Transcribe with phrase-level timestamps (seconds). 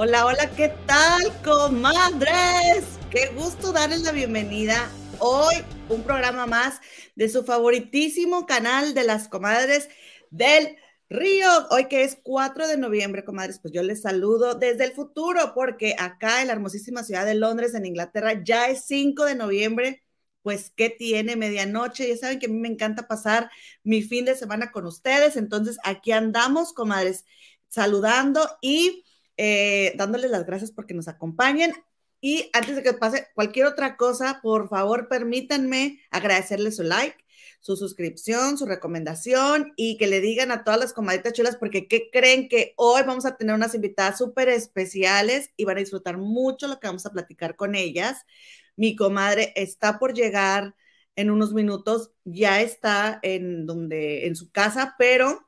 [0.00, 2.84] Hola, hola, ¿qué tal, comadres?
[3.10, 5.56] Qué gusto darles la bienvenida hoy,
[5.88, 6.80] un programa más
[7.16, 9.88] de su favoritísimo canal de las comadres
[10.30, 10.76] del
[11.08, 11.48] Río.
[11.70, 15.96] Hoy que es 4 de noviembre, comadres, pues yo les saludo desde el futuro, porque
[15.98, 20.04] acá en la hermosísima ciudad de Londres, en Inglaterra, ya es 5 de noviembre.
[20.42, 22.08] Pues, ¿qué tiene medianoche?
[22.08, 23.50] Ya saben que a mí me encanta pasar
[23.82, 25.36] mi fin de semana con ustedes.
[25.36, 27.24] Entonces, aquí andamos, comadres,
[27.68, 29.04] saludando y
[29.38, 31.72] eh, dándoles las gracias porque nos acompañen.
[32.20, 37.16] Y antes de que pase cualquier otra cosa, por favor, permítanme agradecerles su like,
[37.60, 42.10] su suscripción, su recomendación y que le digan a todas las comadritas chulas, porque ¿qué
[42.12, 46.66] creen que hoy vamos a tener unas invitadas súper especiales y van a disfrutar mucho
[46.66, 48.26] lo que vamos a platicar con ellas?
[48.76, 50.74] Mi comadre está por llegar
[51.14, 55.47] en unos minutos, ya está en donde, en su casa, pero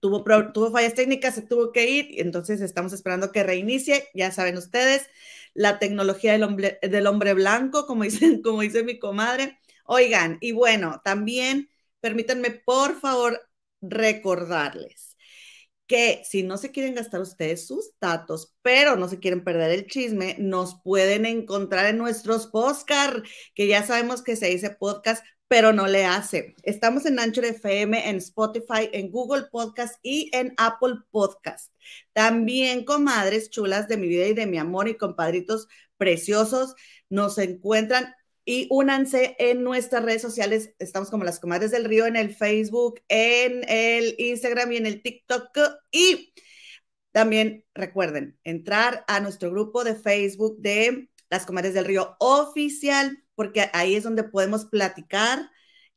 [0.00, 4.56] tuvo, tuvo fallas técnicas, se tuvo que ir, entonces estamos esperando que reinicie, ya saben
[4.56, 5.08] ustedes,
[5.54, 9.58] la tecnología del hombre, del hombre blanco, como, dicen, como dice mi comadre.
[9.84, 11.68] Oigan, y bueno, también
[12.00, 13.40] permítanme por favor
[13.80, 15.16] recordarles
[15.86, 19.86] que si no se quieren gastar ustedes sus datos, pero no se quieren perder el
[19.86, 23.18] chisme, nos pueden encontrar en nuestros podcast,
[23.54, 26.56] que ya sabemos que se dice podcast pero no le hace.
[26.62, 31.70] Estamos en Anchor FM, en Spotify, en Google Podcast y en Apple Podcast.
[32.14, 36.74] También, comadres chulas de mi vida y de mi amor y compadritos preciosos,
[37.10, 38.14] nos encuentran
[38.46, 40.72] y únanse en nuestras redes sociales.
[40.78, 45.02] Estamos como las comadres del río en el Facebook, en el Instagram y en el
[45.02, 45.50] TikTok.
[45.90, 46.32] Y
[47.10, 53.70] también recuerden entrar a nuestro grupo de Facebook de las comadres del río oficial porque
[53.72, 55.50] ahí es donde podemos platicar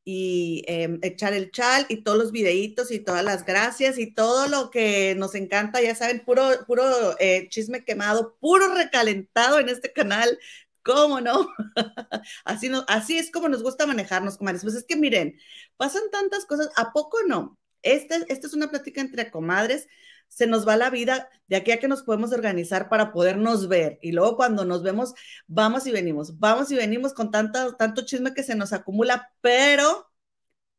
[0.03, 4.47] y em, echar el chal y todos los videitos y todas las gracias y todo
[4.47, 6.83] lo que nos encanta, ya saben, puro, puro
[7.19, 10.37] eh, chisme quemado, puro recalentado en este canal,
[10.83, 11.49] ¿cómo no?
[12.45, 12.85] así, no?
[12.87, 14.63] así es como nos gusta manejarnos, comadres.
[14.63, 15.39] Pues es que miren,
[15.77, 17.57] pasan tantas cosas, ¿a poco no?
[17.81, 19.87] Esta, esta es una plática entre comadres
[20.35, 23.99] se nos va la vida de aquí a que nos podemos organizar para podernos ver.
[24.01, 25.13] Y luego cuando nos vemos,
[25.47, 30.11] vamos y venimos, vamos y venimos con tanto, tanto chisme que se nos acumula, pero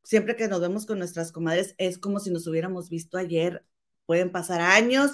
[0.03, 3.65] siempre que nos vemos con nuestras comadres es como si nos hubiéramos visto ayer.
[4.05, 5.13] Pueden pasar años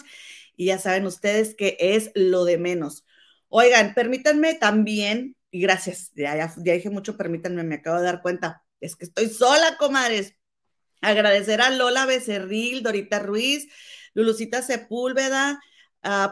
[0.56, 3.06] y ya saben ustedes que es lo de menos.
[3.48, 8.22] Oigan, permítanme también, y gracias, ya, ya, ya dije mucho, permítanme, me acabo de dar
[8.22, 10.34] cuenta, es que estoy sola, comadres.
[11.00, 13.68] Agradecer a Lola Becerril, Dorita Ruiz,
[14.14, 15.60] Lulucita Sepúlveda,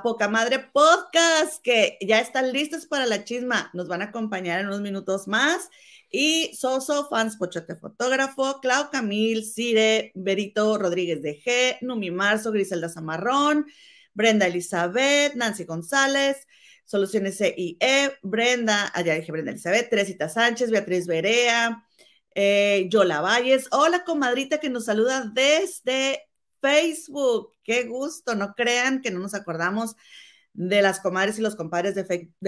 [0.03, 3.71] Poca Madre Podcast, que ya están listos para la chisma.
[3.73, 5.71] Nos van a acompañar en unos minutos más.
[6.11, 12.89] Y Soso, Fans Pochote Fotógrafo, Clau Camil, Cire, Berito Rodríguez de G, Numi Marzo, Griselda
[12.89, 13.67] Zamarrón,
[14.12, 16.49] Brenda Elizabeth, Nancy González,
[16.85, 17.79] Soluciones CIE,
[18.23, 21.87] Brenda, allá ah, dije Brenda Elizabeth, Teresita Sánchez, Beatriz Berea,
[22.35, 23.69] eh, Yola Valles.
[23.71, 26.29] Hola, comadrita que nos saluda desde
[26.60, 27.53] Facebook.
[27.62, 29.97] Qué gusto, no crean que no nos acordamos
[30.53, 32.04] de las comadres y los compadres de,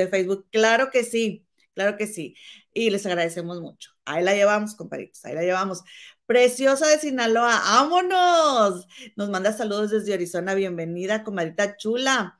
[0.08, 0.46] Facebook.
[0.50, 2.34] Claro que sí, claro que sí.
[2.72, 3.90] Y les agradecemos mucho.
[4.04, 5.82] Ahí la llevamos, compadritos, ahí la llevamos.
[6.26, 8.86] Preciosa de Sinaloa, vámonos.
[9.16, 10.54] Nos manda saludos desde Arizona.
[10.54, 12.38] Bienvenida, comadita chula.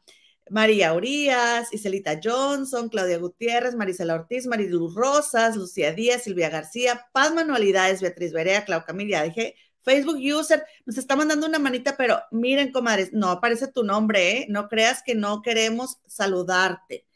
[0.51, 7.33] María Urias, Iselita Johnson, Claudia Gutiérrez, Marisela Ortiz, Marilu Rosas, Lucía Díaz, Silvia García, Paz
[7.33, 12.73] Manualidades, Beatriz Berea, Clau Camilla, dije Facebook User nos está mandando una manita, pero miren,
[12.73, 14.47] comadres, no aparece tu nombre, ¿eh?
[14.49, 17.07] No creas que no queremos saludarte.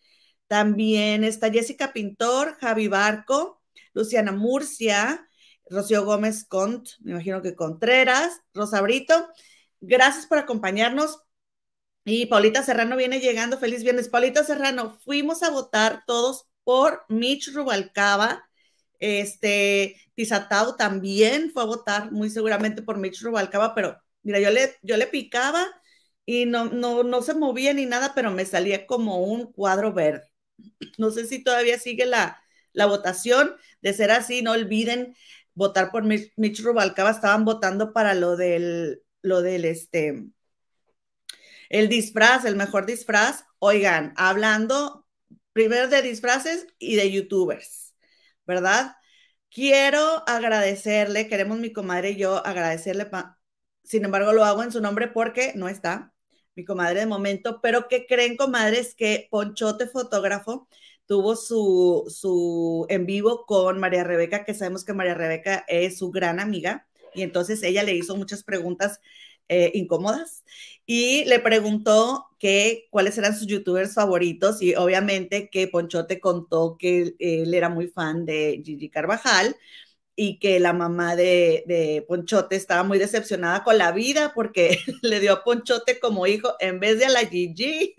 [0.49, 3.63] También está Jessica Pintor, Javi Barco,
[3.95, 5.29] Luciana Murcia,
[5.69, 9.29] Rocío Gómez Cont, me imagino que Contreras, Rosa Brito.
[9.81, 11.23] Gracias por acompañarnos.
[12.05, 13.59] Y Paulita Serrano viene llegando.
[13.59, 14.09] Feliz viernes.
[14.09, 18.46] Paulita Serrano, fuimos a votar todos por Mitch Rubalcaba
[19.01, 24.77] este, Tizatau también fue a votar, muy seguramente por Mitch Rubalcaba, pero mira, yo le,
[24.83, 25.67] yo le picaba
[26.25, 30.29] y no, no, no se movía ni nada, pero me salía como un cuadro verde.
[30.99, 33.57] No sé si todavía sigue la, la votación.
[33.83, 35.17] De ser así, no olviden
[35.55, 37.11] votar por Mitch, Rubalcaba.
[37.11, 40.27] Estaban votando para lo del, lo del, este,
[41.69, 43.45] el disfraz, el mejor disfraz.
[43.59, 45.07] Oigan, hablando
[45.53, 47.86] primero de disfraces y de youtubers
[48.47, 48.97] ¿verdad?
[49.51, 53.09] Quiero agradecerle, queremos mi comadre y yo agradecerle,
[53.85, 56.13] sin embargo lo hago en su nombre porque no está
[56.55, 58.95] mi comadre de momento, pero ¿qué creen, comadres?
[58.95, 60.69] Que Ponchote Fotógrafo
[61.07, 66.11] tuvo su, su en vivo con María Rebeca, que sabemos que María Rebeca es su
[66.11, 69.01] gran amiga, y entonces ella le hizo muchas preguntas
[69.49, 70.45] eh, incómodas
[70.87, 77.17] y le preguntó que cuáles eran sus youtubers favoritos y obviamente que Ponchote contó que
[77.19, 79.57] él era muy fan de Gigi Carvajal
[80.15, 85.33] y que la mamá de, Ponchote estaba muy decepcionada con la vida porque le dio
[85.33, 87.95] a Ponchote como hijo en vez de a la Gigi,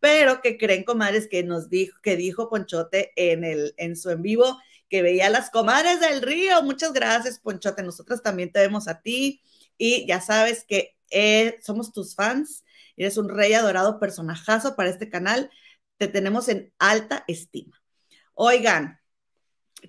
[0.00, 4.22] pero que creen, comadres, que nos dijo, que dijo Ponchote en, el, en su en
[4.22, 4.58] vivo
[4.88, 6.62] que veía a las comadres del río.
[6.62, 7.82] Muchas gracias, Ponchote.
[7.82, 9.42] Nosotros también te vemos a ti
[9.78, 12.64] y ya sabes que eh, somos tus fans.
[12.96, 15.50] Eres un rey adorado, personajazo para este canal.
[15.98, 17.80] Te tenemos en alta estima.
[18.34, 19.00] Oigan,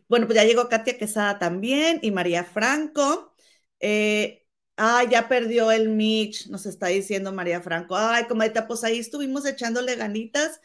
[0.08, 3.34] bueno, pues ya llegó Katia Quesada también y María Franco.
[3.80, 4.46] Eh,
[4.78, 7.96] ah, ya perdió el Mitch, nos está diciendo María Franco.
[7.96, 10.62] Ay, comadita, pues ahí estuvimos echándole ganitas.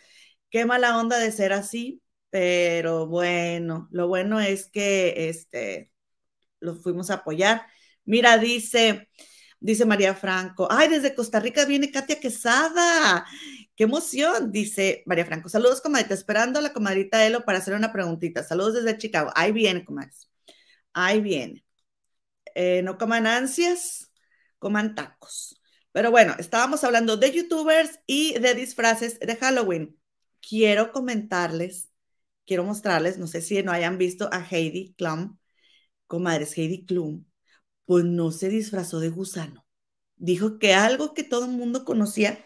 [0.50, 5.92] Qué mala onda de ser así, pero bueno, lo bueno es que este,
[6.60, 7.66] lo fuimos a apoyar.
[8.04, 9.08] Mira, dice,
[9.60, 13.26] dice María Franco, ay, desde Costa Rica viene Katia Quesada.
[13.76, 14.52] ¡Qué emoción!
[14.52, 15.48] Dice María Franco.
[15.48, 16.14] Saludos, comadita.
[16.14, 18.44] Esperando a la comadrita Elo para hacer una preguntita.
[18.44, 19.30] Saludos desde Chicago.
[19.34, 20.30] Ahí viene, comadres.
[20.92, 21.64] Ahí viene.
[22.54, 24.12] Eh, no coman ansias,
[24.58, 25.60] coman tacos.
[25.92, 29.98] Pero bueno, estábamos hablando de youtubers y de disfraces de Halloween.
[30.40, 31.90] Quiero comentarles,
[32.46, 35.38] quiero mostrarles, no sé si no hayan visto a Heidi Klum,
[36.06, 37.24] comadres, Heidi Klum,
[37.84, 39.66] pues no se disfrazó de gusano.
[40.16, 42.44] Dijo que algo que todo el mundo conocía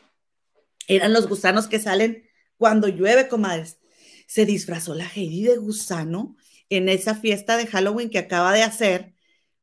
[0.89, 3.79] eran los gusanos que salen cuando llueve, comadres.
[4.27, 6.37] Se disfrazó la Heidi de gusano
[6.71, 9.15] en esa fiesta de Halloween que acaba de hacer.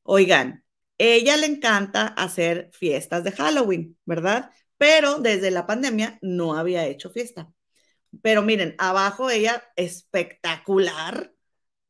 [0.04, 0.64] Oigan,
[0.98, 4.52] ella le encanta hacer fiestas de Halloween, ¿verdad?
[4.78, 7.52] Pero desde la pandemia no había hecho fiesta.
[8.22, 11.34] Pero miren, abajo ella espectacular.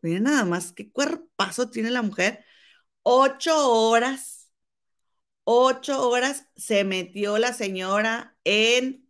[0.02, 2.45] Miren nada más qué cuerpazo tiene la mujer.
[3.08, 4.50] Ocho horas,
[5.44, 9.08] ocho horas se metió la señora en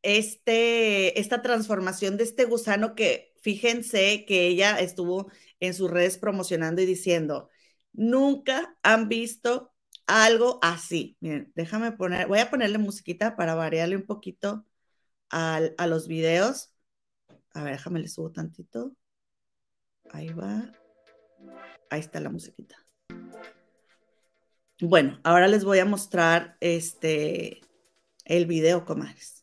[0.00, 5.30] este, esta transformación de este gusano que fíjense que ella estuvo
[5.60, 7.50] en sus redes promocionando y diciendo,
[7.92, 9.74] nunca han visto
[10.06, 11.18] algo así.
[11.20, 14.64] Miren, déjame poner, voy a ponerle musiquita para variarle un poquito
[15.30, 16.72] a, a los videos.
[17.52, 18.96] A ver, déjame le subo tantito.
[20.10, 20.77] Ahí va.
[21.90, 22.76] Ahí está la musiquita.
[24.80, 27.60] Bueno, ahora les voy a mostrar este
[28.24, 29.38] el video, comadres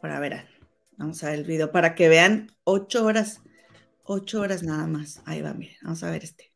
[0.00, 0.48] para ver,
[0.96, 3.42] vamos a ver el video para que vean ocho horas,
[4.04, 5.22] ocho horas nada más.
[5.26, 6.52] Ahí va, miren, vamos a ver este.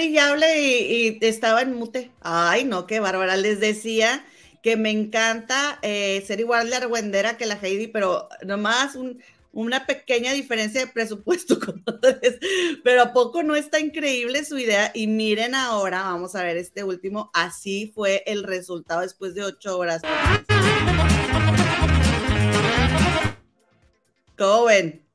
[0.00, 2.10] Y hablé y, y, estaba en mute.
[2.20, 3.36] Ay, no, qué bárbara.
[3.36, 4.24] Les decía
[4.62, 9.86] que me encanta eh, ser igual de argüendera que la Heidi, pero nomás un, una
[9.86, 11.58] pequeña diferencia de presupuesto,
[12.84, 14.90] pero a poco no está increíble su idea.
[14.94, 19.78] Y miren ahora, vamos a ver este último, así fue el resultado después de ocho
[19.78, 20.00] horas.
[24.36, 25.09] ¿Cómo ven?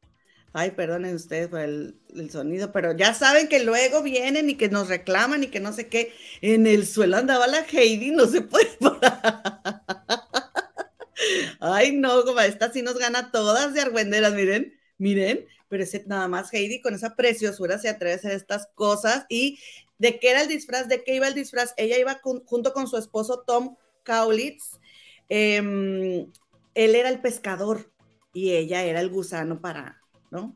[0.57, 1.99] Ay, perdonen ustedes por el,
[2.31, 5.89] sonido, pero ya saben que luego vienen y que nos reclaman y que no sé
[5.89, 6.13] qué.
[6.39, 8.69] En el suelo andaba la Heidi, no se puede.
[11.59, 16.29] Ay, no, como esta sí nos gana todas de argüenderas, miren, miren, pero ese, nada
[16.29, 19.59] más Heidi con esa preciosura se atreve a hacer estas cosas y
[19.97, 21.73] de qué era el disfraz, de qué iba el disfraz.
[21.75, 24.79] Ella iba junto con su esposo Tom Kaulitz.
[25.27, 26.31] Em,
[26.75, 27.91] él era el pescador
[28.31, 30.55] y ella era el gusano para, ¿no?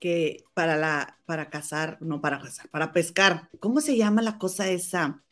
[0.00, 3.48] Que para la, para cazar, no para cazar, para pescar.
[3.60, 5.22] ¿Cómo se llama la cosa esa?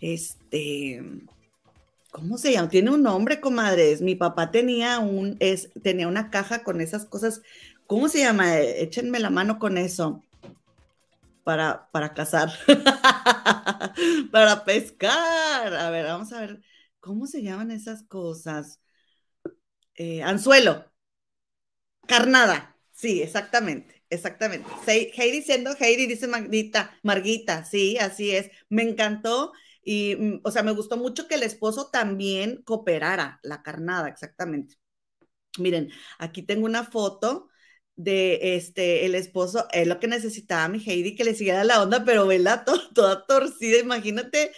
[0.00, 1.02] Este,
[2.10, 2.68] ¿Cómo se llama?
[2.68, 4.00] Tiene un nombre, comadres.
[4.00, 7.42] Mi papá tenía un, es, tenía una caja con esas cosas.
[7.86, 8.58] ¿Cómo se llama?
[8.58, 10.22] Échenme la mano con eso.
[11.42, 12.50] Para, para cazar.
[14.32, 15.74] para pescar.
[15.74, 16.62] A ver, vamos a ver.
[17.00, 18.80] ¿Cómo se llaman esas cosas?
[19.94, 20.84] eh, anzuelo,
[22.06, 24.68] carnada, sí, exactamente, exactamente.
[24.86, 30.62] Heidi siendo Heidi, dice Marguita, Marguita, sí, así es, me encantó y, mm, o sea,
[30.62, 34.76] me gustó mucho que el esposo también cooperara, la carnada, exactamente.
[35.58, 37.48] Miren, aquí tengo una foto
[37.96, 42.04] de este, el esposo, es lo que necesitaba mi Heidi, que le siguiera la onda,
[42.04, 44.52] pero vela toda torcida, imagínate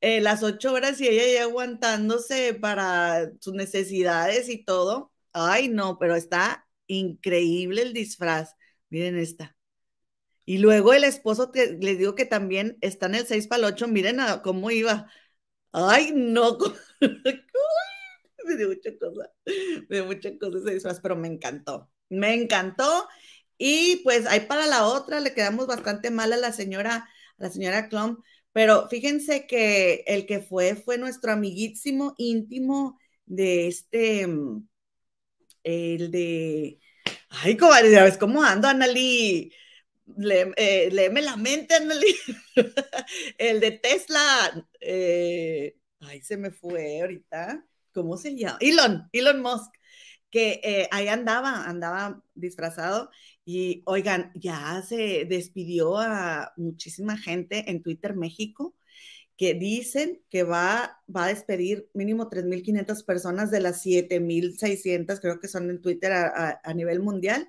[0.00, 5.12] eh, las ocho horas y ella ya aguantándose para sus necesidades y todo.
[5.32, 8.54] Ay, no, pero está increíble el disfraz.
[8.90, 9.56] Miren esta.
[10.46, 13.74] Y luego el esposo, que les digo que también está en el 6 para el
[13.74, 15.10] 8, miren cómo iba.
[15.72, 16.58] Ay, no.
[17.00, 19.32] me dio mucha cosa,
[19.88, 21.90] me dio mucha cosa ese disfraz, pero me encantó.
[22.10, 23.08] Me encantó.
[23.58, 27.50] Y pues ahí para la otra le quedamos bastante mal a la señora, a la
[27.50, 28.18] señora Klum,
[28.52, 34.68] pero fíjense que el que fue fue nuestro amiguísimo íntimo de este, mm,
[35.64, 36.78] el de,
[37.30, 39.52] ay, ves cómo ando, Annali.
[40.16, 42.14] Le, eh, léeme la mente, Annali.
[43.38, 44.66] el de Tesla.
[44.80, 47.64] Eh, ay, se me fue ahorita.
[47.92, 48.58] ¿Cómo se llama?
[48.60, 49.74] Elon, Elon Musk
[50.34, 53.08] que eh, ahí andaba, andaba disfrazado
[53.44, 58.74] y oigan, ya se despidió a muchísima gente en Twitter México
[59.36, 65.48] que dicen que va, va a despedir mínimo 3.500 personas de las 7.600, creo que
[65.48, 67.48] son en Twitter a, nivel mundial,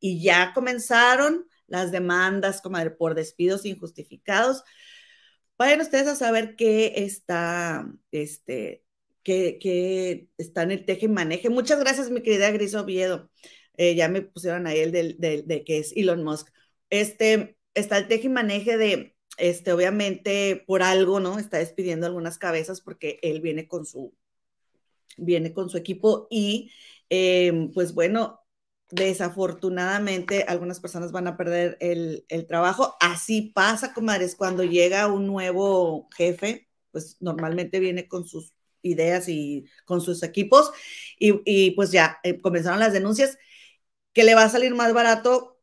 [0.00, 4.62] y ya comenzaron las demandas como por despidos injustificados.
[5.58, 8.84] Vayan ustedes a saber qué está este,
[9.22, 11.50] que, está en el teje y maneje.
[11.50, 13.30] Muchas gracias, mi querida Gris Oviedo.
[13.76, 16.48] Eh, ya me pusieron ahí el de, que es Elon Musk.
[16.90, 21.38] Este, está el teje y maneje de, este, obviamente, por algo, ¿no?
[21.38, 24.14] Está despidiendo algunas cabezas porque él viene con su,
[25.16, 26.70] viene con su equipo y,
[27.10, 28.40] em, pues bueno,
[28.90, 32.96] desafortunadamente algunas personas van a perder el, el, trabajo.
[33.00, 39.66] Así pasa, comadres, cuando llega un nuevo jefe, pues normalmente viene con sus ideas y
[39.84, 40.70] con sus equipos.
[41.18, 43.38] Y, pues ya eh, comenzaron las denuncias
[44.12, 45.55] que le va a salir más barato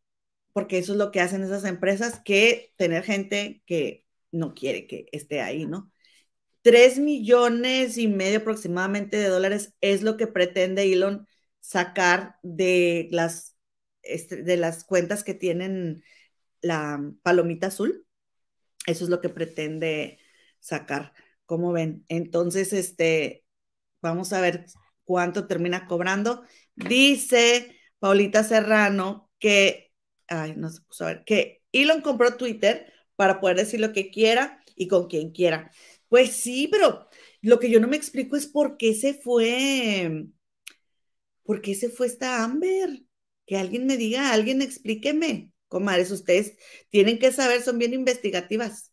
[0.53, 5.07] porque eso es lo que hacen esas empresas que tener gente que no quiere que
[5.12, 5.91] esté ahí, ¿no?
[6.62, 11.27] Tres millones y medio aproximadamente de dólares es lo que pretende Elon
[11.60, 13.57] sacar de las,
[14.01, 16.03] este, de las cuentas que tienen
[16.62, 18.05] la palomita azul.
[18.86, 20.19] Eso es lo que pretende
[20.60, 21.13] sacar.
[21.45, 22.05] ¿Cómo ven?
[22.07, 23.45] Entonces, este,
[24.01, 24.65] vamos a ver
[25.03, 26.43] cuánto termina cobrando.
[26.75, 29.83] Dice Paulita Serrano que,
[30.27, 34.10] ay, no se puso a ver, que Elon compró Twitter para poder decir lo que
[34.12, 35.72] quiera y con quien quiera.
[36.10, 37.08] Pues sí, pero
[37.42, 40.27] lo que yo no me explico es por qué se fue,
[41.44, 43.03] por qué se fue esta Amber.
[43.46, 45.51] Que alguien me diga, alguien explíqueme.
[45.68, 46.56] Comadres, ustedes
[46.89, 48.92] tienen que saber, son bien investigativas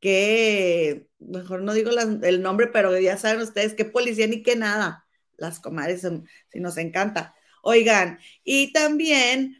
[0.00, 1.90] que, mejor no digo
[2.22, 5.06] el nombre, pero ya saben ustedes qué policía ni qué nada.
[5.36, 6.06] Las comadres,
[6.48, 7.34] si nos encanta.
[7.62, 9.56] Oigan, y también,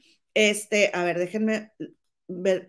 [0.48, 1.72] este, a ver, déjenme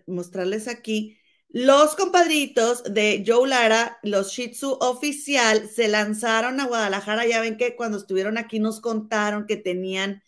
[0.06, 1.18] mostrarles aquí.
[1.48, 7.26] Los compadritos de Joe Lara, los Shih Tzu oficial, se lanzaron a Guadalajara.
[7.26, 10.22] Ya ven que cuando estuvieron aquí nos contaron que tenían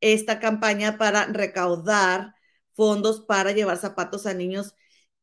[0.00, 2.34] esta campaña para recaudar
[2.74, 4.74] fondos para llevar zapatos a niños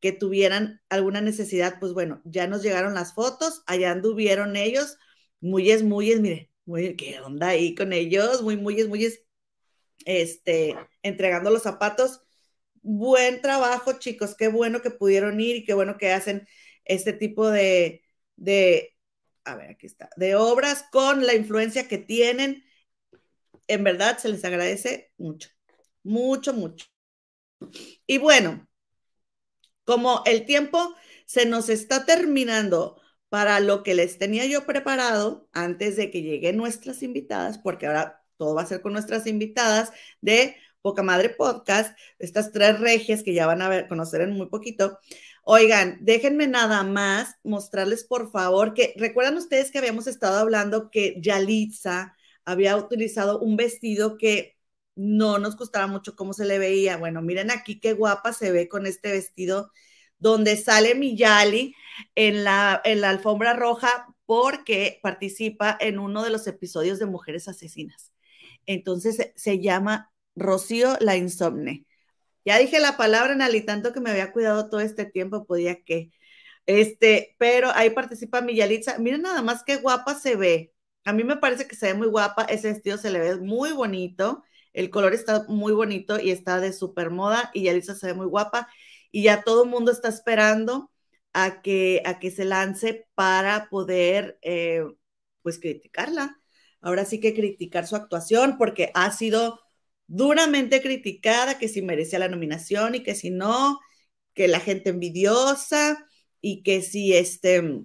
[0.02, 4.98] que tuvieran alguna necesidad, pues bueno, ya nos llegaron las fotos, allá anduvieron ellos,
[5.40, 8.42] muyes, muyes, mire, muy, ¿qué onda ahí con ellos?
[8.44, 9.25] Muy, muyes, muyes,
[10.06, 12.22] este, entregando los zapatos.
[12.82, 16.48] Buen trabajo, chicos, qué bueno que pudieron ir y qué bueno que hacen
[16.86, 18.04] este tipo de,
[18.36, 18.96] de,
[19.44, 22.64] a ver, aquí está, de obras con la influencia que tienen.
[23.68, 25.50] En verdad, se les agradece mucho,
[26.04, 26.86] mucho, mucho.
[28.08, 28.68] Y bueno,
[29.84, 30.96] como el tiempo
[31.26, 36.58] se nos está terminando para lo que les tenía yo preparado antes de que lleguen
[36.58, 41.98] nuestras invitadas, porque ahora todo va a ser con nuestras invitadas de Poca Madre Podcast,
[42.20, 45.00] estas tres regias que ya van a ver, conocer en muy poquito.
[45.44, 51.16] Oigan, déjenme nada más mostrarles, por favor, que recuerdan ustedes que habíamos estado hablando que
[51.22, 52.16] Yalitza
[52.46, 54.58] había utilizado un vestido que
[54.96, 56.98] no nos gustaba mucho cómo se le veía.
[56.98, 59.72] Bueno, miren aquí qué guapa se ve con este vestido
[60.20, 61.76] donde sale Miyali
[62.16, 67.48] en la, en la alfombra roja porque participa en uno de los episodios de Mujeres
[67.48, 68.15] Asesinas.
[68.66, 71.86] Entonces se, llama Rocío la Insomne.
[72.46, 76.12] Ya dije la palabra, Nali, tanto que me había cuidado todo este tiempo, podía que.
[76.66, 78.98] Este, pero ahí participa Miyalitza.
[79.00, 80.74] Miren nada más qué guapa se ve.
[81.06, 83.72] a mí me parece que se ve muy guapa, ese vestido se le ve muy
[83.74, 84.44] bonito,
[84.74, 88.28] el color está muy bonito y está de super moda y Yalitza se ve muy
[88.28, 88.68] guapa
[89.12, 90.92] y ya todo el mundo está esperando
[91.36, 94.84] a que, a que se lance para poder, eh,
[95.42, 96.42] pues, criticarla.
[96.86, 99.60] Ahora sí que criticar su actuación porque ha sido
[100.06, 103.80] duramente criticada, que si merecía la nominación y que si no,
[104.36, 106.08] que la gente envidiosa
[106.42, 107.82] y que si este,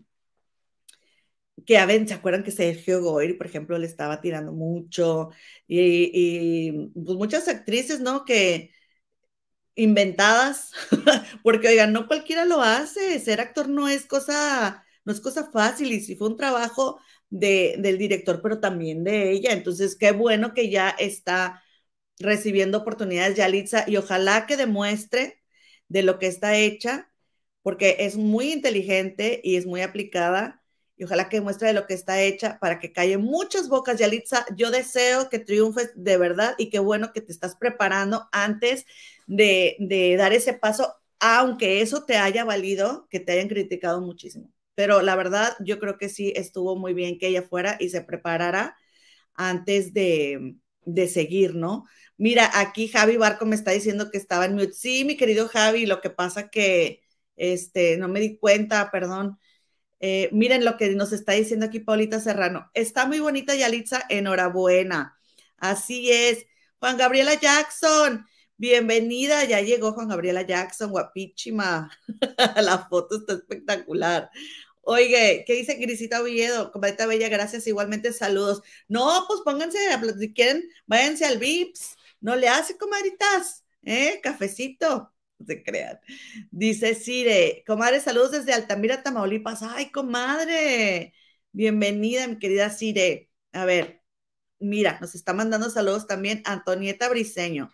[1.66, 5.30] que a ver, ¿se acuerdan que Sergio Goyri, por ejemplo, le estaba tirando mucho?
[5.66, 8.26] Y, pues muchas actrices, ¿no?
[8.26, 8.70] Que
[9.76, 10.72] inventadas,
[11.42, 15.92] porque oigan, no cualquiera lo hace, ser actor no es cosa, no es cosa fácil
[15.92, 17.00] y si fue un trabajo
[17.30, 19.52] de, del director, pero también de ella.
[19.52, 21.62] Entonces, qué bueno que ya está
[22.18, 25.42] recibiendo oportunidades Yalitza y ojalá que demuestre
[25.88, 27.10] de lo que está hecha,
[27.62, 30.62] porque es muy inteligente y es muy aplicada
[30.96, 33.98] y ojalá que demuestre de lo que está hecha para que calle muchas bocas.
[33.98, 38.84] Yalitza, yo deseo que triunfes de verdad y qué bueno que te estás preparando antes
[39.26, 44.52] de, de dar ese paso, aunque eso te haya valido, que te hayan criticado muchísimo.
[44.80, 48.00] Pero la verdad, yo creo que sí estuvo muy bien que ella fuera y se
[48.00, 48.78] preparara
[49.34, 50.56] antes de,
[50.86, 51.84] de seguir, ¿no?
[52.16, 54.72] Mira, aquí Javi Barco me está diciendo que estaba en mute.
[54.72, 57.02] Sí, mi querido Javi, lo que pasa que
[57.36, 59.38] este, no me di cuenta, perdón.
[60.00, 62.70] Eh, miren lo que nos está diciendo aquí Paulita Serrano.
[62.72, 65.18] Está muy bonita Yalitza, enhorabuena.
[65.58, 66.46] Así es.
[66.78, 69.44] Juan Gabriela Jackson, bienvenida.
[69.44, 71.90] Ya llegó Juan Gabriela Jackson, guapísima.
[72.56, 74.30] La foto está espectacular.
[74.82, 76.72] Oye, ¿qué dice Grisita Oviedo?
[76.72, 77.66] Comadita Bella, gracias.
[77.66, 78.62] Igualmente, saludos.
[78.88, 79.78] No, pues pónganse,
[80.18, 81.96] si quieren, váyanse al VIPS.
[82.20, 84.20] No le hace, comadritas, ¿eh?
[84.22, 85.98] Cafecito, no se crean.
[86.50, 89.62] Dice Cire, comadre, saludos desde Altamira, Tamaulipas.
[89.62, 91.14] Ay, comadre,
[91.52, 93.30] bienvenida, mi querida Cire.
[93.52, 94.02] A ver,
[94.58, 97.70] mira, nos está mandando saludos también Antonieta Briseño.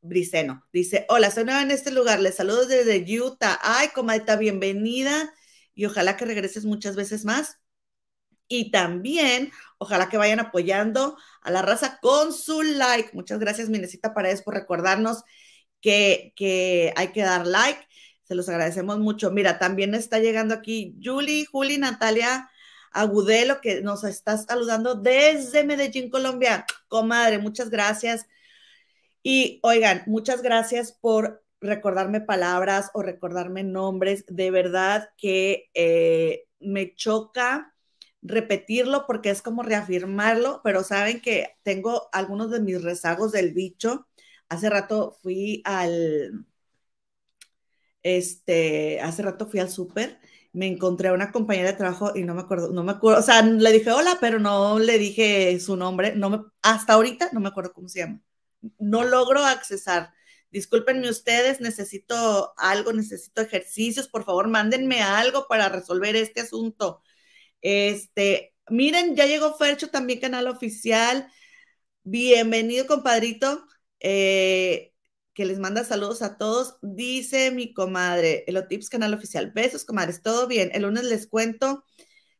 [0.00, 0.66] Briceno.
[0.72, 3.58] Dice, hola, soy nueva en este lugar, les saludo desde Utah.
[3.62, 5.32] Ay, comadita, bienvenida
[5.78, 7.60] y ojalá que regreses muchas veces más.
[8.48, 13.10] Y también, ojalá que vayan apoyando a la raza con su like.
[13.12, 15.22] Muchas gracias, Minecita Paredes, por recordarnos
[15.80, 17.80] que, que hay que dar like.
[18.24, 19.30] Se los agradecemos mucho.
[19.30, 22.50] Mira, también está llegando aquí Julie, Juli, Natalia
[22.90, 26.66] Agudelo, que nos está saludando desde Medellín, Colombia.
[26.88, 28.26] Comadre, muchas gracias.
[29.22, 34.24] Y oigan, muchas gracias por recordarme palabras o recordarme nombres.
[34.28, 37.74] De verdad que eh, me choca
[38.22, 44.06] repetirlo porque es como reafirmarlo, pero saben que tengo algunos de mis rezagos del bicho.
[44.48, 46.46] Hace rato fui al,
[48.02, 50.18] este, hace rato fui al súper,
[50.52, 53.22] me encontré a una compañera de trabajo y no me acuerdo, no me acuerdo, o
[53.22, 57.40] sea, le dije hola, pero no le dije su nombre, no me, hasta ahorita no
[57.40, 58.20] me acuerdo cómo se llama.
[58.78, 60.12] No logro accesar.
[60.50, 67.02] Discúlpenme ustedes, necesito algo, necesito ejercicios, por favor, mándenme algo para resolver este asunto
[67.60, 71.30] este, miren, ya llegó Fercho, también canal oficial.
[72.04, 73.64] Bienvenido, compadrito,
[74.00, 74.92] eh,
[75.34, 76.78] que les manda saludos a todos.
[76.82, 79.52] Dice mi comadre, Elotips, canal oficial.
[79.52, 80.70] Besos, comadres, todo bien.
[80.72, 81.84] El lunes les cuento.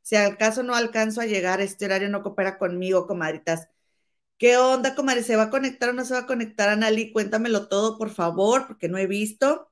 [0.03, 3.69] Si al caso no alcanzo a llegar, este horario no coopera conmigo, comadritas.
[4.39, 5.25] ¿Qué onda, comadre?
[5.25, 7.13] ¿Se va a conectar o no se va a conectar, Anali?
[7.13, 9.69] Cuéntamelo todo, por favor, porque no he visto.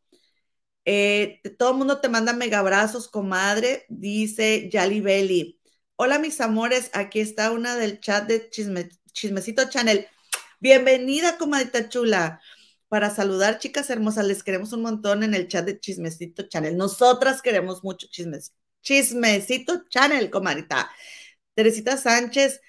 [0.85, 5.61] Eh, todo el mundo te manda mega abrazos, comadre, dice Yali Belly.
[5.96, 8.50] Hola, mis amores, aquí está una del chat de
[9.12, 10.07] Chismecito Channel.
[10.59, 12.40] Bienvenida, comadita chula.
[12.88, 16.76] Para saludar, chicas hermosas, les queremos un montón en el chat de Chismecito Channel.
[16.76, 18.52] Nosotras queremos mucho chismes.
[18.83, 20.90] Chismecito Channel, comadita.
[21.55, 22.61] Teresita Sánchez,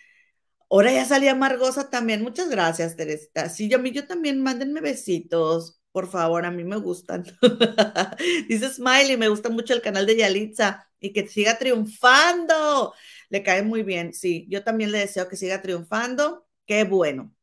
[0.69, 2.21] ahora ya salía Margosa también.
[2.23, 3.49] Muchas gracias, Teresita.
[3.49, 5.79] Sí, yo, yo también, mándenme besitos.
[5.91, 7.23] Por favor, a mí me gustan.
[8.47, 12.93] Dice Smiley, me gusta mucho el canal de Yalitza y que siga triunfando.
[13.29, 14.13] Le cae muy bien.
[14.13, 16.47] Sí, yo también le deseo que siga triunfando.
[16.65, 17.33] Qué bueno.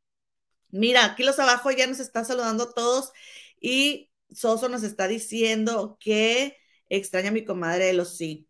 [0.71, 3.13] Mira, aquí los abajo ya nos están saludando todos
[3.61, 6.57] y Soso nos está diciendo que
[6.89, 8.49] extraña a mi comadre de los sí.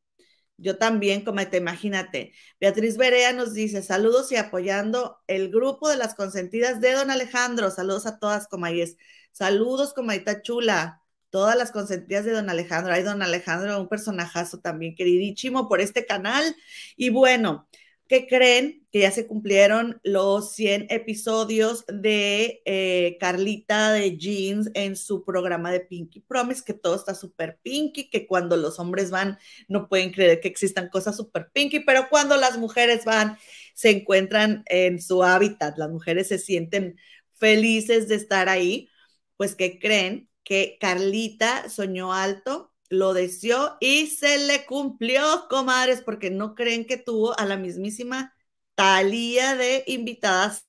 [0.57, 2.33] Yo también, como te imagínate.
[2.61, 7.71] Beatriz Berea nos dice saludos y apoyando el grupo de las consentidas de don Alejandro.
[7.71, 8.97] Saludos a todas, comayes.
[9.33, 11.03] Saludos, comadita chula.
[11.31, 12.93] Todas las consentidas de don Alejandro.
[12.95, 16.55] Hay don Alejandro, un personajazo también queridísimo por este canal.
[16.97, 17.69] Y bueno,
[18.07, 18.84] ¿qué creen?
[18.95, 25.73] Que ya se cumplieron los 100 episodios de eh, Carlita de Jeans en su programa
[25.73, 30.13] de Pinky Promise, que todo está súper pinky, que cuando los hombres van no pueden
[30.13, 33.37] creer que existan cosas súper pinky, pero cuando las mujeres van
[33.75, 36.97] se encuentran en su hábitat, las mujeres se sienten
[37.33, 38.89] felices de estar ahí,
[39.37, 46.31] pues que creen que Carlita soñó alto, lo deseó y se le cumplió, comadres, porque
[46.31, 48.31] no creen que tuvo a la mismísima
[48.77, 50.67] Talía de invitadas.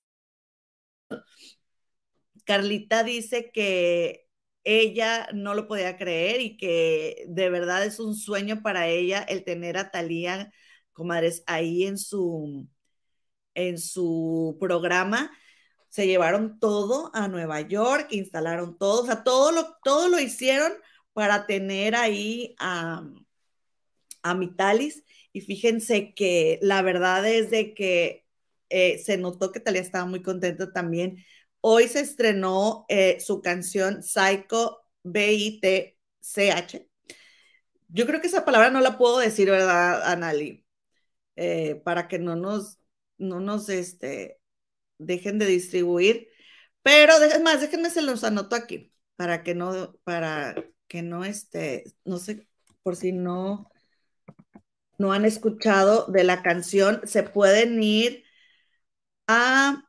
[2.45, 4.27] Carlita dice que
[4.63, 9.43] ella no lo podía creer y que de verdad es un sueño para ella el
[9.43, 10.51] tener a Talía,
[10.93, 12.67] comadres, ahí en su,
[13.55, 15.31] en su programa.
[15.89, 20.73] Se llevaron todo a Nueva York, instalaron todo, o sea, todo lo, todo lo hicieron
[21.13, 23.03] para tener ahí a,
[24.23, 25.03] a Mitalis.
[25.35, 28.25] Y fíjense que la verdad es de que
[28.69, 31.25] eh, se notó que Talía estaba muy contenta también
[31.67, 36.87] Hoy se estrenó eh, su canción Psycho B-I-T-C-H.
[37.87, 40.63] Yo creo que esa palabra no la puedo decir, ¿verdad, Anali?
[41.35, 42.77] Eh, para que no nos,
[43.17, 44.39] no nos este,
[44.99, 46.29] dejen de distribuir.
[46.83, 50.55] Pero es más, déjenme se los anoto aquí para que no, para
[50.87, 52.47] que no este, no sé,
[52.83, 53.71] por si no,
[54.97, 58.23] no han escuchado de la canción, se pueden ir
[59.27, 59.85] a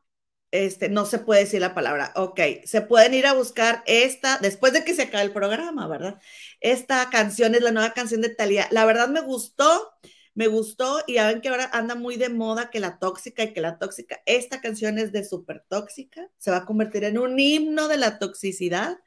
[0.50, 2.12] este, no se puede decir la palabra.
[2.16, 6.20] Ok, se pueden ir a buscar esta, después de que se acabe el programa, ¿verdad?
[6.60, 8.68] Esta canción es la nueva canción de Talía.
[8.70, 9.90] La verdad me gustó,
[10.34, 13.52] me gustó y ya ven que ahora anda muy de moda que la tóxica y
[13.52, 14.22] que la tóxica.
[14.26, 18.18] Esta canción es de súper tóxica, se va a convertir en un himno de la
[18.18, 18.98] toxicidad.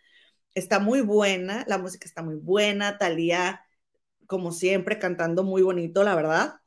[0.56, 3.62] Está muy buena, la música está muy buena, Talía,
[4.30, 6.62] como siempre, cantando muy bonito, la verdad.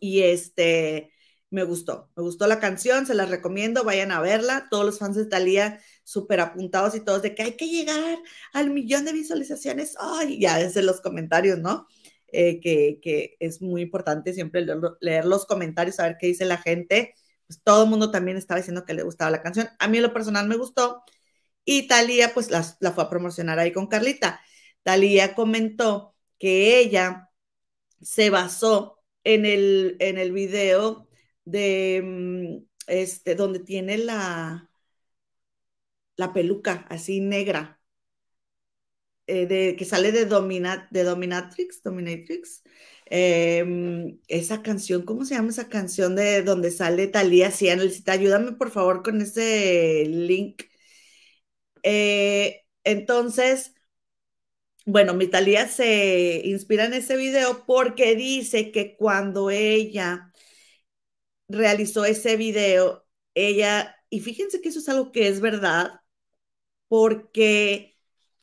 [0.00, 1.12] Y este,
[1.50, 5.16] me gustó, me gustó la canción, se las recomiendo, vayan a verla, todos los fans
[5.16, 8.18] de Talía súper apuntados y todos de que hay que llegar
[8.54, 11.86] al millón de visualizaciones, ay, ya desde los comentarios, ¿no?
[12.32, 14.64] Eh, que, es muy importante siempre
[15.00, 17.14] leer, los comentarios, saber qué dice la gente,
[17.46, 20.04] pues todo el mundo también estaba diciendo que le gustaba la canción, a mí en
[20.04, 21.02] lo personal me gustó,
[21.64, 24.40] y Talía pues la, la fue a promocionar ahí con Carlita.
[24.82, 26.09] Talía comentó
[26.40, 27.30] que ella
[28.02, 31.08] se basó en el, en el video
[31.44, 34.70] de mm, este, donde tiene la,
[36.16, 37.80] la peluca así negra,
[39.26, 40.26] eh, de, que sale de,
[40.90, 42.62] de Dominatrix, Dominatrix.
[43.06, 48.12] Em, esa canción, ¿cómo se llama esa canción de donde sale Talía Cianelcita?
[48.12, 50.62] Ayúdame por favor con ese link.
[51.82, 53.74] Eh, entonces,
[54.86, 60.32] bueno, mi Talía se inspira en ese video porque dice que cuando ella
[61.48, 66.00] realizó ese video, ella, y fíjense que eso es algo que es verdad,
[66.88, 67.98] porque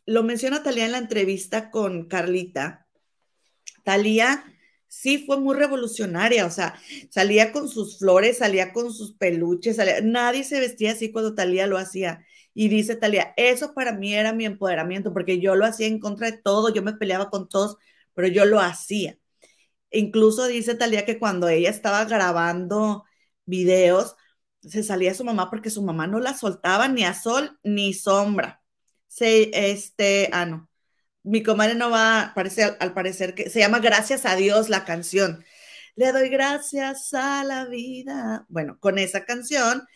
[0.06, 2.88] lo menciona Talía en la entrevista con Carlita.
[3.84, 4.44] Talía
[4.88, 10.44] sí fue muy revolucionaria, o sea, salía con sus flores, salía con sus peluches, nadie
[10.44, 12.26] se vestía así cuando Talía lo hacía.
[12.60, 16.32] Y dice Talía, eso para mí era mi empoderamiento, porque yo lo hacía en contra
[16.32, 17.78] de todo, yo me peleaba con todos,
[18.16, 19.20] pero yo lo hacía.
[19.92, 23.06] Incluso dice Talía que cuando ella estaba grabando
[23.46, 24.16] videos,
[24.64, 28.64] se salía su mamá porque su mamá no la soltaba ni a sol ni sombra.
[29.08, 30.70] Se, este, ah, no.
[31.24, 35.46] Mi comadre no va, parece al parecer que se llama Gracias a Dios la canción.
[35.96, 38.46] Le doy gracias a la vida.
[38.50, 39.88] Bueno, con esa canción,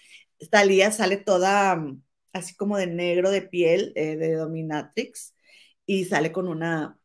[0.51, 5.35] Talía sale toda mm, así como de negro de piel, eh, de dominatrix,
[5.85, 6.97] y sale con una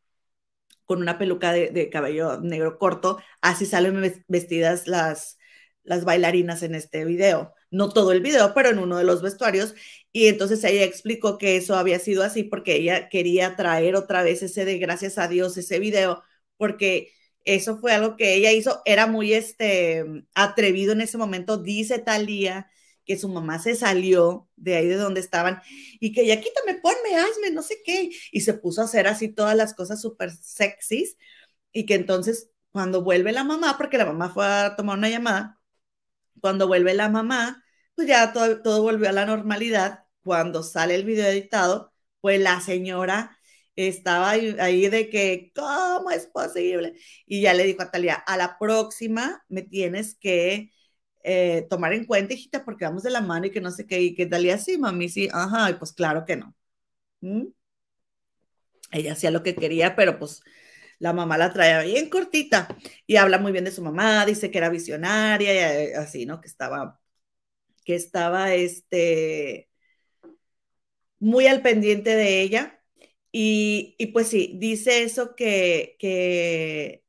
[0.85, 5.37] con una peluca de, cabello negro corto, así salen vestidas las,
[5.83, 7.53] las bailarinas en este video.
[7.71, 9.75] No todo el video, pero en uno de los vestuarios.
[10.13, 14.41] Y entonces ella explicó que eso había sido así porque ella quería traer otra vez
[14.43, 16.23] ese de gracias a Dios, ese video,
[16.57, 17.11] porque
[17.43, 22.69] eso fue algo que ella hizo, era muy este, atrevido en ese momento, dice Talía
[23.07, 25.61] que su mamá se salió de ahí de donde estaban
[25.99, 29.29] y que ya quítame, ponme, hazme, no sé qué, y se puso a hacer así
[29.29, 31.17] todas las cosas súper sexys
[31.71, 35.59] y que entonces cuando vuelve la mamá, porque la mamá fue a tomar una llamada,
[36.41, 37.63] cuando vuelve la mamá,
[37.95, 40.05] pues ya todo, todo volvió a la normalidad.
[40.23, 43.37] Cuando sale el video editado, pues la señora
[43.75, 46.93] estaba ahí, de que, ¿cómo es posible?
[47.25, 50.71] Y ya le dijo a Talia, a la próxima me tienes que
[51.27, 54.01] eh, tomar en cuenta, hijita, porque vamos de la mano y que no sé qué,
[54.01, 56.55] y que Talia, sí, mami, sí, ajá, pues claro que no.
[58.91, 60.41] Ella hacía lo que quería, pero pues
[60.99, 62.67] la mamá la traía bien cortita
[63.05, 66.41] y habla muy bien de su mamá, dice que era visionaria eh, así, ¿no?
[66.41, 66.99] Que estaba,
[67.85, 69.69] que estaba, este,
[71.19, 72.73] muy al pendiente de ella.
[73.31, 77.03] Y, pues sí, dice eso que, que,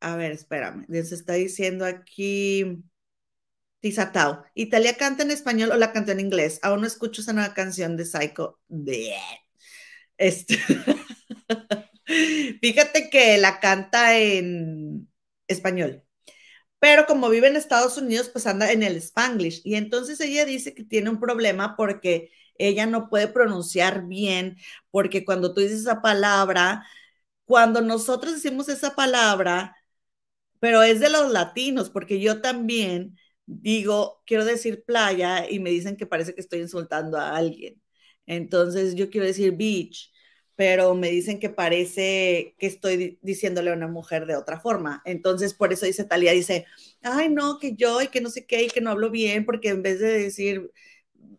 [0.00, 2.84] a ver, espérame, se está diciendo aquí,
[3.84, 4.42] Tizatao.
[4.54, 6.58] ¿Italia canta en español o la canta en inglés?
[6.62, 8.58] Aún no escucho esa nueva canción de Psycho.
[10.16, 10.58] Este.
[12.62, 15.12] Fíjate que la canta en
[15.48, 16.02] español.
[16.78, 19.60] Pero como vive en Estados Unidos, pues anda en el Spanglish.
[19.64, 24.56] Y entonces ella dice que tiene un problema porque ella no puede pronunciar bien,
[24.90, 26.86] porque cuando tú dices esa palabra,
[27.44, 29.76] cuando nosotros decimos esa palabra,
[30.58, 35.96] pero es de los latinos, porque yo también digo, quiero decir playa y me dicen
[35.96, 37.80] que parece que estoy insultando a alguien.
[38.26, 40.12] Entonces yo quiero decir beach,
[40.56, 45.02] pero me dicen que parece que estoy diciéndole a una mujer de otra forma.
[45.04, 46.66] Entonces por eso dice Talía, dice,
[47.02, 49.70] ay no, que yo y que no sé qué y que no hablo bien, porque
[49.70, 50.70] en vez de decir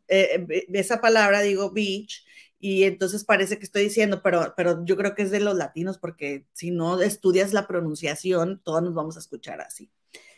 [0.08, 2.26] eh, esa palabra digo beach
[2.60, 5.98] y entonces parece que estoy diciendo, pero, pero yo creo que es de los latinos,
[6.00, 9.92] porque si no estudias la pronunciación, todos nos vamos a escuchar así.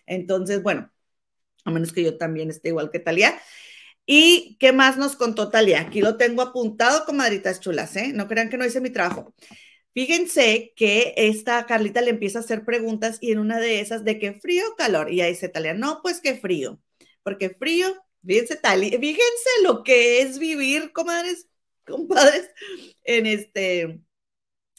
[0.05, 0.91] Entonces, bueno,
[1.67, 3.39] a menos que yo también esté igual que Talía.
[4.05, 5.81] ¿Y qué más nos contó Talía?
[5.81, 8.13] Aquí lo tengo apuntado, comadritas chulas, ¿eh?
[8.13, 9.35] No crean que no hice mi trabajo.
[9.93, 14.17] Fíjense que esta Carlita le empieza a hacer preguntas y en una de esas, ¿de
[14.17, 15.11] qué frío o calor?
[15.11, 16.79] Y ahí dice Talía, no, pues qué frío,
[17.23, 17.93] porque frío,
[18.25, 21.49] fíjense Talía, fíjense lo que es vivir, comadres,
[21.85, 22.49] compadres,
[23.03, 24.01] en este,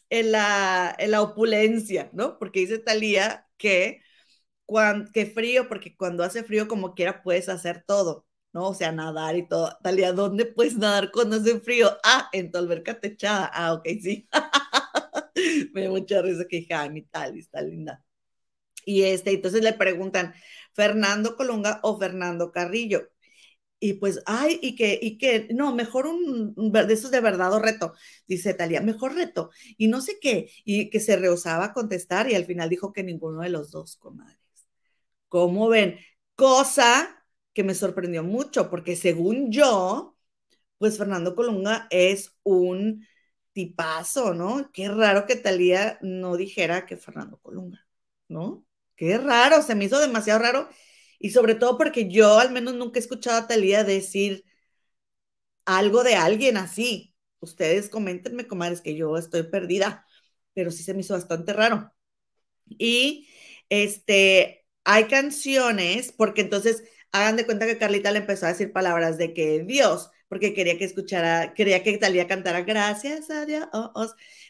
[0.09, 2.39] en la, en la opulencia, ¿no?
[2.39, 4.01] Porque dice Talía que
[4.69, 8.69] cuando, que frío, porque cuando hace frío como quiera puedes hacer todo, ¿no?
[8.69, 9.79] O sea, nadar y todo.
[9.83, 11.97] Talía, ¿dónde puedes nadar cuando hace frío?
[12.05, 12.69] Ah, en tu
[13.01, 13.51] techada.
[13.55, 14.29] Ah, ok, sí.
[15.73, 18.05] Me dio mucha risa que dije, ay, mi tal, está linda.
[18.85, 20.35] Y este, entonces le preguntan,
[20.75, 23.09] ¿Fernando Colunga o Fernando Carrillo?
[23.81, 27.61] Y pues, ay, y que, y que, no, mejor un, de esos de verdad o
[27.61, 27.95] reto,
[28.29, 32.35] dice Talía, mejor reto, y no sé qué, y que se rehusaba a contestar y
[32.37, 34.38] al final dijo que ninguno de los dos, comadre.
[35.29, 35.99] ¿Cómo ven?
[36.35, 40.17] Cosa que me sorprendió mucho, porque según yo,
[40.79, 43.07] pues Fernando Colunga es un
[43.53, 44.71] tipazo, ¿no?
[44.73, 47.87] Qué raro que Talía no dijera que Fernando Colunga,
[48.29, 48.67] ¿no?
[48.97, 50.69] Qué raro, se me hizo demasiado raro.
[51.19, 54.45] Y sobre todo porque yo al menos nunca he escuchado a Talía decir
[55.65, 57.15] algo de alguien así.
[57.41, 60.07] Ustedes coméntenme, comadres, que yo estoy perdida,
[60.55, 61.93] pero sí se me hizo bastante raro.
[62.67, 63.29] Y
[63.69, 64.58] este,
[64.91, 69.35] hay canciones, porque entonces hagan de cuenta que Carlita le empezó a decir palabras de
[69.35, 73.69] que Dios, porque quería que escuchara, quería que Talía cantara gracias a Dios.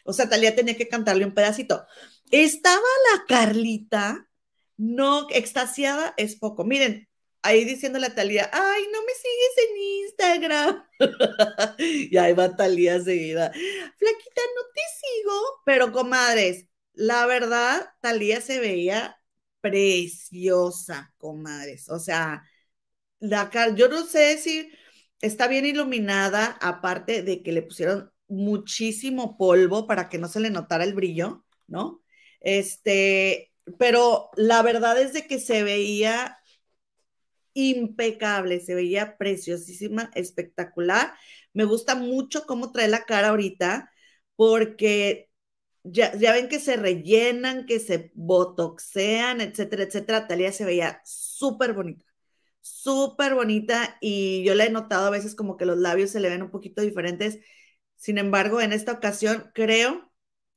[0.05, 1.85] O sea, Talía tenía que cantarle un pedacito.
[2.31, 2.79] Estaba
[3.11, 4.29] la Carlita,
[4.77, 6.63] no, extasiada es poco.
[6.63, 7.09] Miren,
[7.41, 10.85] ahí diciéndole a Talía, ay, no me sigues en Instagram.
[12.11, 13.51] y ahí va Talía seguida.
[13.51, 19.18] Flaquita, no te sigo, pero comadres, la verdad, Talía se veía
[19.61, 21.89] preciosa, comadres.
[21.89, 22.43] O sea,
[23.19, 24.71] la yo no sé si
[25.21, 30.49] está bien iluminada, aparte de que le pusieron muchísimo polvo para que no se le
[30.51, 32.01] notara el brillo, ¿no?
[32.41, 36.37] Este, pero la verdad es de que se veía
[37.53, 41.13] impecable, se veía preciosísima, espectacular.
[41.53, 43.91] Me gusta mucho cómo trae la cara ahorita,
[44.35, 45.28] porque
[45.91, 50.27] ya, ven que se rellenan, que se botoxean, etcétera, etcétera.
[50.27, 52.05] Talía se veía súper bonita,
[52.61, 56.29] súper bonita y yo le he notado a veces como que los labios se le
[56.29, 57.39] ven un poquito diferentes.
[57.95, 60.09] Sin embargo, en esta ocasión creo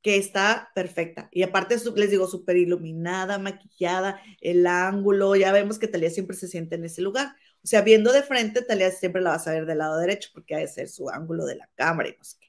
[0.03, 1.29] que está perfecta.
[1.33, 6.49] Y aparte, les digo, súper iluminada, maquillada, el ángulo, ya vemos que Talía siempre se
[6.49, 7.37] siente en ese lugar.
[7.64, 10.55] O sea, viendo de frente, Talía siempre la vas a ver del lado derecho porque
[10.57, 12.49] ha de ser su ángulo de la cámara y no sé qué.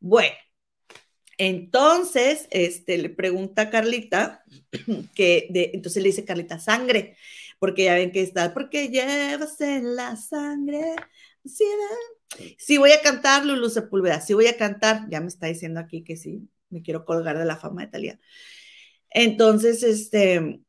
[0.00, 0.34] Bueno,
[1.38, 4.44] entonces, este, le pregunta a Carlita,
[5.14, 7.16] que de, entonces le dice Carlita, sangre,
[7.58, 10.96] porque ya ven que está, porque llevas en la sangre.
[12.58, 16.02] Sí, voy a cantar, Lulu Sepúlveda, sí voy a cantar, ya me está diciendo aquí
[16.02, 18.20] que sí, me quiero colgar de la fama de Talía.
[19.10, 20.60] Entonces, este,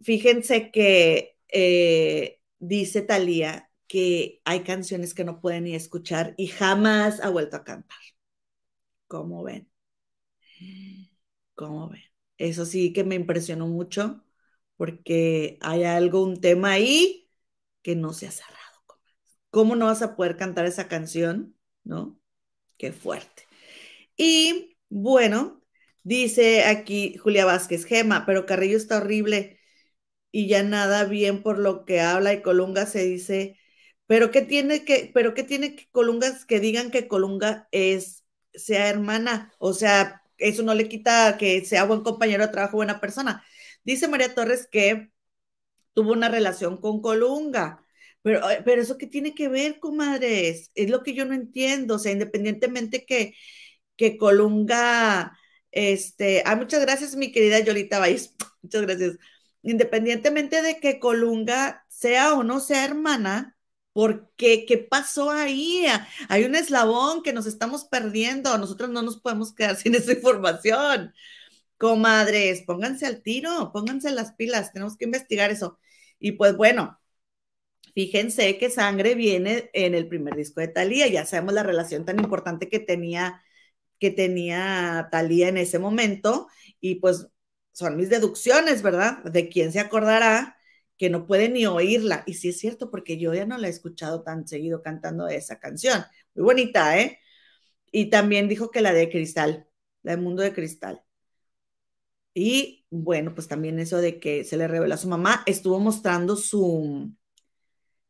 [0.00, 7.20] fíjense que eh, dice Talía que hay canciones que no pueden ni escuchar y jamás
[7.20, 7.98] ha vuelto a cantar.
[9.12, 9.70] ¿Cómo ven?
[11.54, 12.00] ¿Cómo ven?
[12.38, 14.24] Eso sí que me impresionó mucho
[14.78, 17.28] porque hay algo, un tema ahí
[17.82, 18.56] que no se ha cerrado.
[19.50, 21.54] ¿Cómo no vas a poder cantar esa canción?
[21.84, 22.18] ¿No?
[22.78, 23.44] Qué fuerte.
[24.16, 25.62] Y bueno,
[26.04, 29.60] dice aquí Julia Vázquez, Gema, pero Carrillo está horrible
[30.30, 33.58] y ya nada bien por lo que habla y Colunga se dice,
[34.06, 38.21] pero qué tiene que, pero qué tiene que Colungas que digan que Colunga es
[38.54, 43.00] sea hermana, o sea, eso no le quita que sea buen compañero de trabajo, buena
[43.00, 43.44] persona.
[43.84, 45.12] Dice María Torres que
[45.94, 47.84] tuvo una relación con Colunga.
[48.22, 51.96] Pero, pero eso qué tiene que ver, comadres, es lo que yo no entiendo.
[51.96, 53.34] O sea, independientemente que,
[53.96, 55.38] que Colunga,
[55.72, 59.18] este, ah, muchas gracias, mi querida Yolita Valles, muchas gracias.
[59.62, 63.56] Independientemente de que Colunga sea o no sea hermana,
[63.92, 64.64] ¿por qué?
[64.66, 65.86] ¿Qué pasó ahí?
[66.28, 68.56] Hay un eslabón que nos estamos perdiendo.
[68.58, 71.14] Nosotros no nos podemos quedar sin esa información.
[71.78, 75.78] Comadres, pónganse al tiro, pónganse las pilas, tenemos que investigar eso.
[76.18, 77.00] Y pues bueno,
[77.94, 82.20] fíjense que Sangre viene en el primer disco de Talía, ya sabemos la relación tan
[82.20, 83.42] importante que tenía
[83.98, 86.48] que tenía Talía en ese momento
[86.80, 87.28] y pues
[87.72, 89.22] son mis deducciones, ¿verdad?
[89.24, 90.56] De quién se acordará
[91.02, 92.22] que no puede ni oírla.
[92.28, 95.58] Y sí es cierto, porque yo ya no la he escuchado tan seguido cantando esa
[95.58, 96.04] canción.
[96.36, 97.18] Muy bonita, ¿eh?
[97.92, 99.68] Y también dijo que la de Cristal,
[100.04, 101.02] la de Mundo de Cristal.
[102.34, 106.36] Y bueno, pues también eso de que se le reveló a su mamá, estuvo mostrando
[106.36, 107.12] su,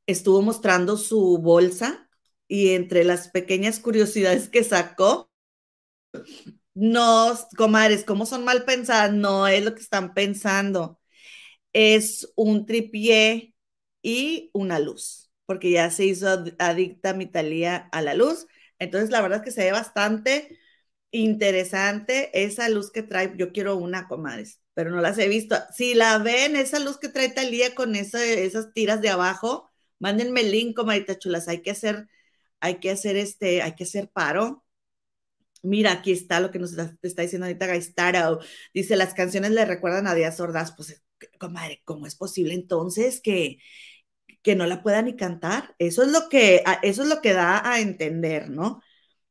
[0.07, 2.11] estuvo mostrando su bolsa
[2.49, 5.31] y entre las pequeñas curiosidades que sacó,
[6.75, 9.15] no, comadres, ¿cómo son mal pensadas?
[9.15, 11.01] No es lo que están pensando.
[11.73, 13.55] Es un tripié
[14.03, 18.47] y una luz, porque ya se hizo adicta mi Talía a la luz.
[18.79, 20.59] Entonces, la verdad es que se ve bastante
[21.13, 23.33] interesante esa luz que trae.
[23.37, 25.57] Yo quiero una, comadres, pero no las he visto.
[25.75, 30.51] Si la ven, esa luz que trae Talía con esas tiras de abajo, mándenme el
[30.53, 31.49] link, comadita chulas.
[31.49, 32.09] Hay que hacer,
[32.61, 34.65] hay que hacer este, hay que hacer paro.
[35.63, 38.41] Mira, aquí está lo que nos está, diciendo ahorita Gaistaro.
[38.75, 40.73] Dice, las canciones le recuerdan a Díaz Ordaz.
[40.77, 41.03] Pues,
[41.39, 43.59] comadre, ¿cómo es posible entonces que,
[44.43, 45.75] que no la pueda ni cantar?
[45.79, 48.83] Eso es lo que, eso es lo que da a entender, ¿no?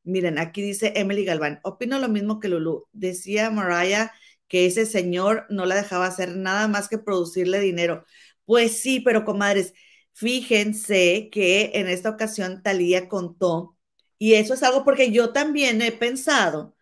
[0.04, 2.88] Miren, aquí dice Emily Galván, opino lo mismo que Lulu.
[2.92, 4.12] Decía Mariah
[4.48, 8.06] que ese señor no la dejaba hacer nada más que producirle dinero.
[8.46, 9.74] Pues sí, pero comadres,
[10.14, 13.78] fíjense que en esta ocasión Talía contó,
[14.18, 16.76] y eso es algo porque yo también he pensado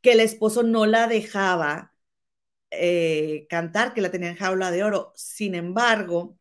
[0.00, 1.94] que el esposo no la dejaba
[2.70, 5.12] eh, cantar, que la tenía en jaula de oro.
[5.16, 6.38] Sin embargo,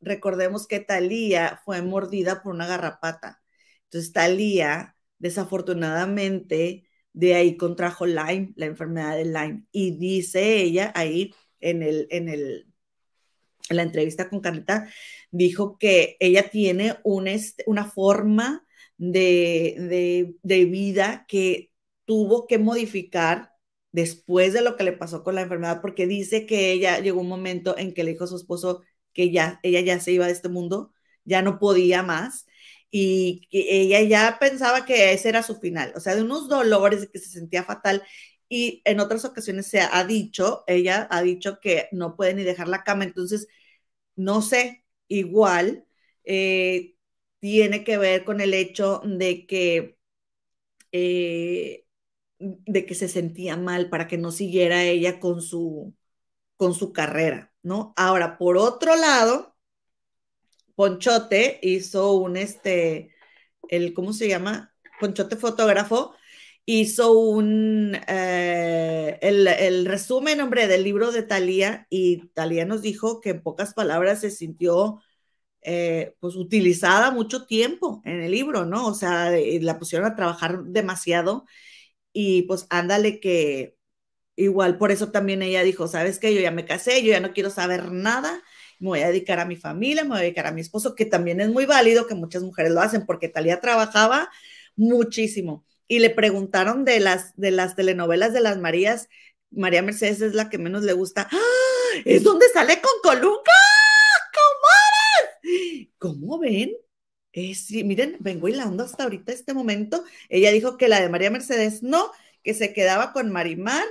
[0.00, 3.42] recordemos que Talía fue mordida por una garrapata.
[3.84, 9.64] Entonces, Talía desafortunadamente de ahí contrajo Lyme, la enfermedad de Lyme.
[9.70, 12.66] Y dice ella ahí en, el, en, el,
[13.70, 14.88] la entrevista con Carlita,
[15.30, 17.28] dijo que ella tiene un,
[17.66, 18.66] una forma
[18.98, 21.72] de, de, vida que
[22.04, 23.51] tuvo que modificar
[23.92, 27.28] después de lo que le pasó con la enfermedad, porque dice que ella llegó un
[27.28, 30.32] momento en que le dijo a su esposo que ya, ella ya se iba de
[30.32, 30.92] este mundo,
[31.24, 32.46] ya no podía más,
[32.90, 37.18] y ella ya pensaba que ese era su final, o sea, de unos dolores que
[37.18, 38.02] se sentía fatal.
[38.48, 42.68] Y en otras ocasiones se ha dicho, ella ha dicho que no puede ni dejar
[42.68, 43.48] la cama, entonces,
[44.16, 45.86] no sé, igual
[46.24, 46.96] eh,
[47.40, 49.98] tiene que ver con el hecho de que,
[50.92, 51.81] eh,
[52.42, 55.94] de que se sentía mal para que no siguiera ella con su,
[56.56, 57.94] con su carrera, ¿no?
[57.96, 59.56] Ahora, por otro lado,
[60.74, 63.14] Ponchote hizo un, este,
[63.68, 64.74] el, ¿cómo se llama?
[65.00, 66.14] Ponchote fotógrafo,
[66.64, 73.30] hizo un, eh, el, resumen, hombre, del libro de Talía y Talía nos dijo que
[73.30, 75.00] en pocas palabras se sintió,
[75.62, 78.86] eh, pues, utilizada mucho tiempo en el libro, ¿no?
[78.86, 81.46] O sea, la pusieron a trabajar demasiado
[82.12, 83.76] y pues ándale que
[84.36, 86.34] igual por eso también ella dijo, ¿sabes qué?
[86.34, 88.42] Yo ya me casé, yo ya no quiero saber nada
[88.82, 91.06] me voy a dedicar a mi familia, me voy a dedicar a mi esposo, que
[91.06, 94.28] también es muy válido que muchas mujeres lo hacen, porque Talía trabajaba
[94.74, 95.64] muchísimo.
[95.86, 99.08] Y le preguntaron de las, de las telenovelas de las Marías,
[99.52, 101.28] María Mercedes es la que menos le gusta.
[101.30, 102.00] ¡Ah!
[102.04, 103.62] Es donde sale con Colunga,
[104.34, 105.88] comadres.
[105.98, 106.72] ¿Cómo ven?
[107.32, 110.04] Es, miren, vengo hilando hasta ahorita este momento.
[110.28, 112.10] Ella dijo que la de María Mercedes no,
[112.42, 113.84] que se quedaba con Marimar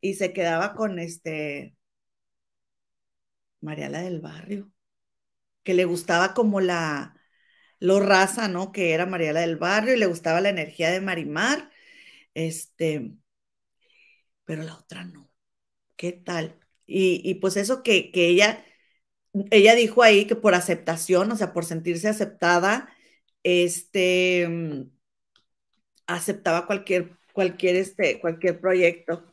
[0.00, 1.76] y se quedaba con este,
[3.60, 4.70] Mariala del Barrio,
[5.64, 7.16] que le gustaba como la,
[7.80, 8.72] lo raza, ¿no?
[8.72, 11.70] Que era Mariala del Barrio y le gustaba la energía de Marimar,
[12.34, 13.14] este,
[14.44, 15.30] pero la otra no.
[15.96, 16.58] ¿Qué tal?
[16.86, 18.64] Y, pues eso que, que, ella,
[19.50, 22.88] ella dijo ahí que por aceptación, o sea, por sentirse aceptada,
[23.42, 24.48] este,
[26.06, 29.32] aceptaba cualquier, cualquier, este, cualquier proyecto.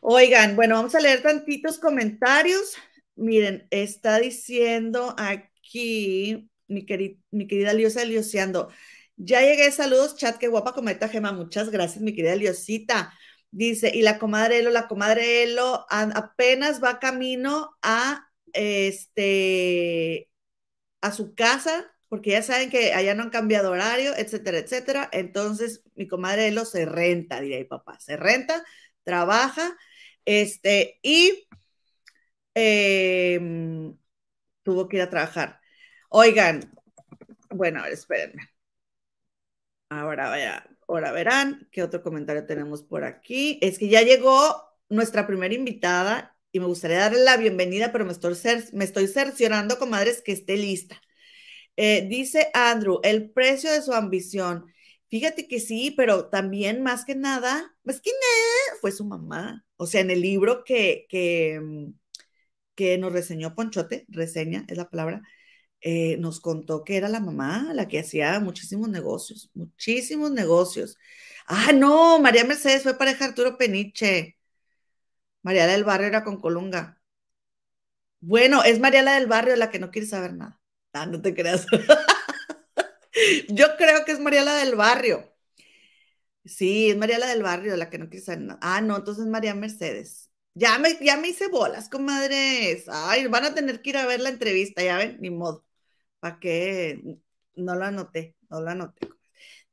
[0.00, 2.74] Oigan, bueno, vamos a leer tantitos comentarios.
[3.16, 6.86] Miren, está diciendo aquí mi,
[7.30, 8.68] mi querida Liosa Lioseando.
[9.16, 13.12] Ya llegué, saludos, chat, qué guapa cometa Gema, muchas gracias, mi querida Liosita.
[13.50, 20.30] Dice, y la comadre Elo, la comadre Elo apenas va camino a este,
[21.00, 25.08] a su casa, porque ya saben que allá no han cambiado horario, etcétera, etcétera.
[25.12, 28.64] Entonces, mi comadre Elo se renta, diría mi papá, se renta,
[29.04, 29.76] trabaja,
[30.24, 31.46] este, y
[32.54, 33.96] em,
[34.62, 35.60] tuvo que ir a trabajar.
[36.10, 36.72] Oigan,
[37.50, 38.42] bueno, a ver, espérenme.
[39.88, 43.58] Ahora vaya, ahora verán qué otro comentario tenemos por aquí.
[43.62, 48.12] Es que ya llegó nuestra primera invitada y me gustaría darle la bienvenida, pero me
[48.12, 48.36] estoy,
[48.74, 51.00] me estoy cerciorando, comadres, que esté lista.
[51.76, 54.66] Eh, dice Andrew, el precio de su ambición.
[55.08, 59.64] Fíjate que sí, pero también más que nada, más que nada, fue su mamá.
[59.76, 61.92] O sea, en el libro que, que, mm,
[62.74, 65.22] que nos reseñó Ponchote, reseña es la palabra,
[65.80, 70.96] eh, nos contó que era la mamá la que hacía muchísimos negocios, muchísimos negocios.
[71.46, 74.38] Ah, no, María Mercedes fue pareja Arturo Peniche.
[75.44, 77.00] María del Barrio era con Colunga.
[78.20, 80.60] Bueno, es María la del Barrio la que no quiere saber nada.
[80.92, 81.66] Ah, no te creas.
[83.48, 85.30] Yo creo que es María la del Barrio.
[86.44, 88.58] Sí, es María la del Barrio la que no quiere saber nada.
[88.62, 90.30] Ah, no, entonces es María Mercedes.
[90.54, 92.84] Ya me, ya me hice bolas, comadres.
[92.88, 95.64] Ay, van a tener que ir a ver la entrevista, ya ven, ni modo.
[96.20, 97.18] ¿Para qué?
[97.56, 99.08] No lo anoté, no lo anoté.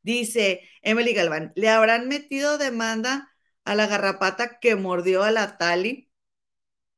[0.03, 3.30] Dice Emily Galván, ¿le habrán metido demanda
[3.65, 6.11] a la garrapata que mordió a la Tali?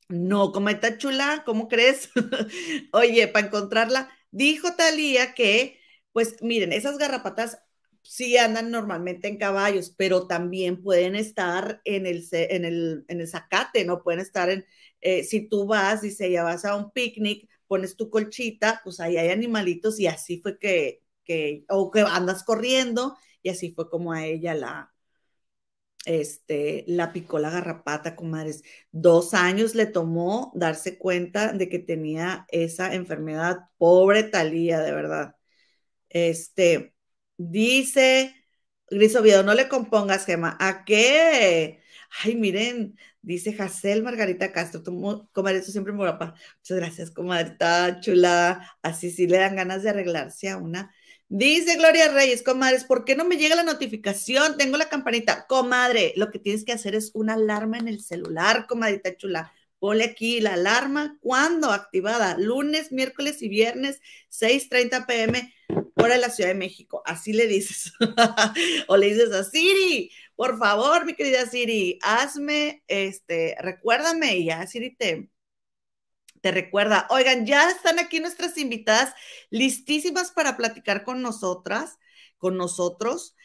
[0.09, 2.09] No, como está chula, ¿cómo crees?
[2.93, 5.79] Oye, para encontrarla, dijo Talía que,
[6.11, 7.59] pues miren, esas garrapatas
[8.03, 13.27] sí andan normalmente en caballos, pero también pueden estar en el, en el, en el
[13.27, 14.03] zacate, ¿no?
[14.03, 14.65] Pueden estar en,
[15.01, 19.17] eh, si tú vas, dice, ya vas a un picnic, pones tu colchita, pues ahí
[19.17, 24.11] hay animalitos y así fue que, que, o que andas corriendo y así fue como
[24.11, 24.92] a ella la,
[26.05, 28.63] este, la picó la garrapata, comadres.
[28.91, 33.69] Dos años le tomó darse cuenta de que tenía esa enfermedad.
[33.77, 35.35] Pobre Talía, de verdad.
[36.09, 36.93] Este,
[37.37, 38.35] dice
[38.89, 40.57] Gris Oviedo, no le compongas, Gema.
[40.59, 41.81] ¿A qué?
[42.23, 44.83] Ay, miren, Dice Jacel Margarita Castro,
[45.31, 46.35] comadre, eso siempre muy guapa.
[46.59, 47.55] Muchas gracias, comadre,
[48.01, 48.77] chula.
[48.81, 50.93] Así sí le dan ganas de arreglarse a una.
[51.35, 54.55] Dice Gloria Reyes, comadres, ¿por qué no me llega la notificación?
[54.55, 55.47] Tengo la campanita.
[55.47, 59.51] Comadre, lo que tienes que hacer es una alarma en el celular, comadita chula.
[59.79, 61.17] Ponle aquí la alarma.
[61.21, 61.71] ¿Cuándo?
[61.71, 62.37] Activada.
[62.37, 65.51] Lunes, miércoles y viernes, 6:30 pm,
[65.95, 67.01] hora de la Ciudad de México.
[67.03, 67.93] Así le dices.
[68.87, 74.67] o le dices a Siri, por favor, mi querida Siri, hazme, este, recuérdame y ya
[74.67, 75.31] Siri te,
[76.43, 77.07] te recuerda.
[77.09, 79.13] Oigan, ya están aquí nuestras invitadas
[79.49, 81.97] listísimas para platicar con nosotras,
[82.37, 83.35] con nosotros.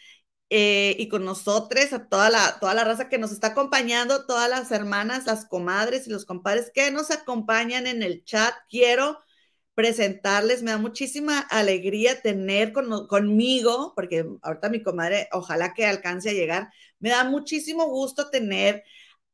[0.51, 4.49] Eh, y con nosotros, a toda la, toda la raza que nos está acompañando, todas
[4.49, 8.55] las hermanas, las comadres y los compadres que nos acompañan en el chat.
[8.70, 9.20] Quiero
[9.74, 16.32] presentarles, me da muchísima alegría tener conmigo, porque ahorita mi comadre, ojalá que alcance a
[16.32, 18.84] llegar, me da muchísimo gusto tener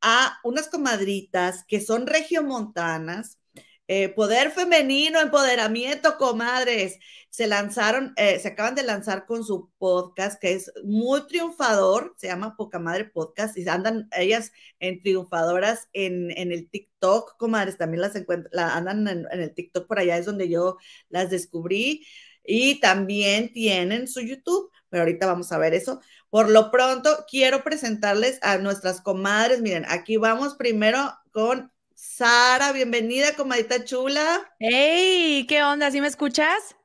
[0.01, 3.39] a unas comadritas que son regiomontanas,
[3.87, 6.97] eh, poder femenino, empoderamiento, comadres.
[7.29, 12.27] Se lanzaron, eh, se acaban de lanzar con su podcast que es muy triunfador, se
[12.27, 18.15] llama Poca Madre Podcast y andan ellas en triunfadoras en, el TikTok, comadres, también las
[18.15, 20.77] encuentran, andan en, en, el TikTok por allá, es donde yo
[21.09, 22.05] las descubrí
[22.43, 25.99] y también tienen su YouTube, pero ahorita vamos a ver eso.
[26.29, 29.61] Por lo pronto, quiero presentarles a nuestras comadres.
[29.61, 30.99] Miren, aquí vamos primero
[31.31, 31.71] con
[32.07, 34.49] Sara, bienvenida, comadita chula.
[34.59, 35.91] Hey, ¿qué onda?
[35.91, 36.75] ¿Sí me escuchas?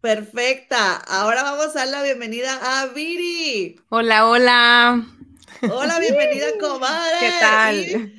[0.00, 0.96] Perfecta.
[0.96, 3.80] Ahora vamos a dar la bienvenida a Viri.
[3.88, 5.06] Hola, hola.
[5.62, 7.18] Hola, bienvenida, comadre.
[7.18, 8.12] ¿Qué tal?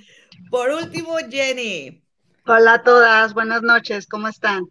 [0.49, 2.03] por último, Jenny.
[2.45, 4.65] Hola a todas, buenas noches, ¿cómo están?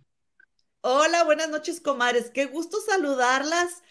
[0.83, 2.31] Hola, buenas noches, comadres.
[2.31, 3.83] Qué gusto saludarlas.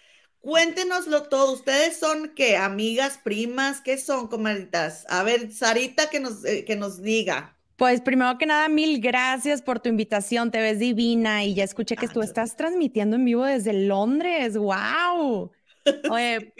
[0.42, 1.54] Cuéntenoslo todo.
[1.54, 2.58] ¿Ustedes son qué?
[2.58, 3.82] ¿Amigas, primas?
[3.82, 5.06] ¿Qué son, comadritas?
[5.10, 7.56] A ver, Sarita, que nos, eh, que nos diga.
[7.80, 10.52] Pues primero que nada, mil gracias por tu invitación.
[10.52, 14.58] Te ves divina y ya escuché que tú estás transmitiendo en vivo desde Londres.
[14.58, 15.50] ¡Wow!
[16.12, 16.54] Oye,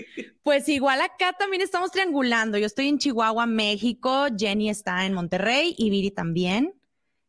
[0.44, 2.58] pues igual acá también estamos triangulando.
[2.58, 4.28] Yo estoy en Chihuahua, México.
[4.38, 6.74] Jenny está en Monterrey y Viri también.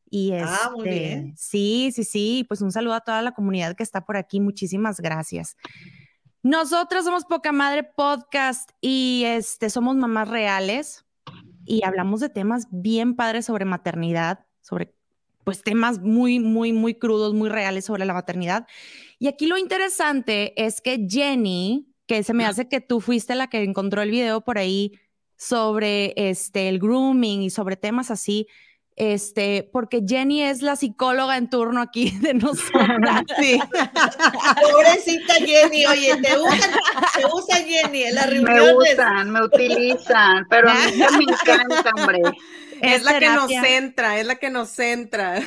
[0.09, 1.34] Y ah, muy este, bien.
[1.36, 2.45] Sí, sí, sí.
[2.47, 4.38] Pues un saludo a toda la comunidad que está por aquí.
[4.38, 5.57] Muchísimas gracias.
[6.45, 11.05] Nosotros somos Poca Madre Podcast y este, somos mamás reales
[11.64, 14.94] y hablamos de temas bien padres sobre maternidad, sobre
[15.44, 18.66] pues temas muy, muy, muy crudos, muy reales sobre la maternidad.
[19.18, 23.48] Y aquí lo interesante es que Jenny, que se me hace que tú fuiste la
[23.48, 24.92] que encontró el video por ahí
[25.36, 28.46] sobre este, el grooming y sobre temas así,
[29.01, 33.24] este, porque Jenny es la psicóloga en turno aquí de nosotras.
[33.40, 33.59] Sí.
[34.70, 36.70] Pobrecita Jenny, oye, te usan,
[37.16, 38.92] te usa Jenny en las Me reuniones.
[38.92, 40.92] usan, me utilizan, pero a mí
[41.26, 42.20] me encanta, hombre.
[42.82, 45.40] Es la que nos centra, es la que nos centra.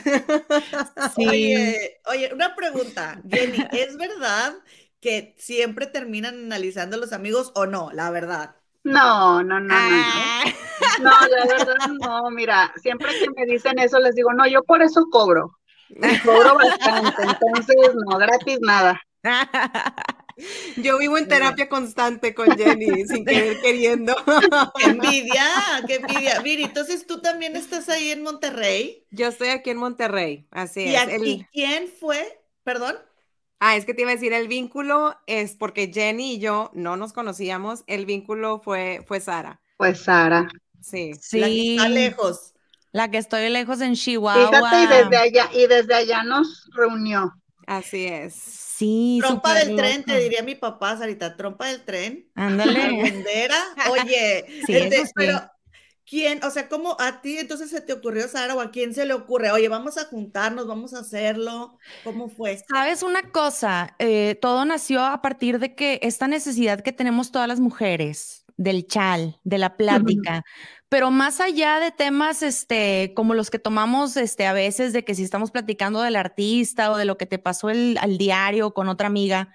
[1.15, 1.27] Sí.
[1.27, 4.53] Oye, oye, una pregunta, Jenny, ¿es verdad
[4.99, 7.91] que siempre terminan analizando a los amigos o no?
[7.93, 8.55] La verdad.
[8.83, 9.75] No, no, no, no.
[9.75, 10.43] Ah.
[10.45, 10.53] No,
[10.97, 14.81] No, la verdad no, mira, siempre que me dicen eso les digo, no, yo por
[14.81, 15.57] eso cobro.
[15.89, 18.99] Y cobro bastante, entonces no, gratis nada.
[20.77, 24.15] Yo vivo en terapia constante con Jenny, sin querer queriendo.
[24.75, 25.45] ¡Qué envidia!
[25.87, 26.41] ¡Qué envidia!
[26.41, 29.05] Miri, entonces tú también estás ahí en Monterrey.
[29.11, 31.07] Yo estoy aquí en Monterrey, así ¿Y, es.
[31.07, 32.41] aquí, El- quién fue?
[32.63, 32.95] Perdón.
[33.59, 36.97] Ah, es que te iba a decir, el vínculo es porque Jenny y yo no
[36.97, 39.61] nos conocíamos, el vínculo fue, fue Sara.
[39.77, 40.49] Pues Sara.
[40.83, 41.11] Sí.
[41.31, 42.53] La que Sí, está lejos.
[42.91, 44.69] la que estoy lejos en Chihuahua.
[44.69, 47.33] Fíjate, y desde allá, y desde allá nos reunió.
[47.65, 48.35] Así es.
[48.35, 52.29] Sí, Trompa del tren, te diría mi papá, Sarita, trompa del tren.
[52.35, 52.91] Ándale.
[53.01, 53.57] Bandera.
[53.89, 55.11] Oye, Sí, este, eso sí.
[55.15, 55.41] pero
[56.05, 56.43] ¿quién?
[56.43, 59.13] O sea, ¿cómo a ti entonces se te ocurrió, Sara, o a quién se le
[59.13, 59.51] ocurre?
[59.51, 61.77] Oye, vamos a juntarnos, vamos a hacerlo.
[62.03, 62.57] ¿Cómo fue?
[62.69, 67.47] Sabes una cosa, Eh, todo nació a partir de que esta necesidad que tenemos todas
[67.47, 70.43] las mujeres del chal, de la plática,
[70.89, 75.15] pero más allá de temas este, como los que tomamos este, a veces de que
[75.15, 78.87] si estamos platicando del artista o de lo que te pasó el, al diario con
[78.89, 79.53] otra amiga,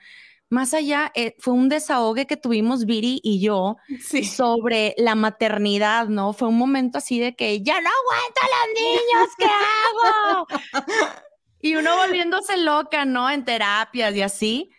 [0.51, 4.25] más allá eh, fue un desahogue que tuvimos Viri y yo Sí.
[4.25, 6.33] sobre la maternidad, ¿no?
[6.33, 10.47] Fue un momento así de que ya no aguanto a los niños, ¿qué hago?
[11.61, 13.29] Y uno volviéndose loca, ¿no?
[13.29, 14.71] En terapias y así.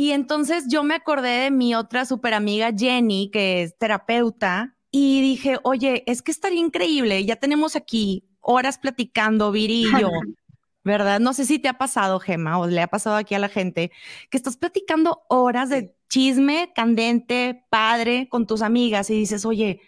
[0.00, 5.20] Y entonces yo me acordé de mi otra super amiga Jenny, que es terapeuta, y
[5.20, 10.08] dije, oye, es que estaría increíble, ya tenemos aquí horas platicando, Viri y yo,
[10.84, 11.18] ¿verdad?
[11.18, 13.90] No sé si te ha pasado, Gema, o le ha pasado aquí a la gente,
[14.30, 19.80] que estás platicando horas de chisme candente, padre, con tus amigas y dices, oye,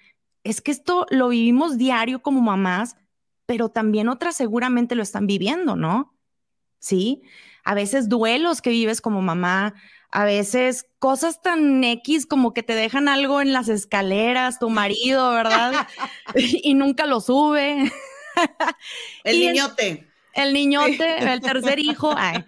[0.43, 2.97] es que esto lo vivimos diario como mamás,
[3.47, 6.17] pero también otras seguramente lo están viviendo, ¿no?
[6.81, 7.23] Sí,
[7.63, 9.75] a veces duelos que vives como mamá,
[10.13, 15.31] a veces cosas tan X como que te dejan algo en las escaleras, tu marido,
[15.31, 15.87] ¿verdad?
[16.35, 17.93] y nunca lo sube.
[19.25, 20.07] El Y niñote.
[20.33, 22.15] El niñote, el tercer hijo.
[22.17, 22.45] ay.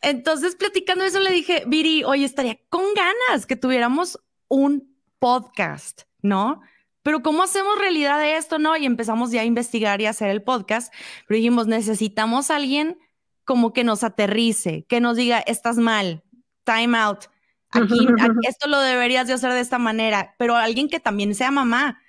[0.00, 6.60] Entonces, platicando eso, le dije, Viri, oye, estaría con ganas que tuviéramos un podcast, ¿no?
[7.04, 8.76] Pero ¿cómo hacemos realidad de esto, no?
[8.76, 10.92] Y empezamos ya a investigar y a hacer el podcast.
[11.28, 12.98] Pero dijimos, necesitamos a alguien
[13.44, 16.24] como que nos aterrice, que nos diga, estás mal,
[16.64, 17.24] time out.
[17.70, 21.50] Aquí, aquí- esto lo deberías de hacer de esta manera, pero alguien que también sea
[21.50, 22.00] mamá.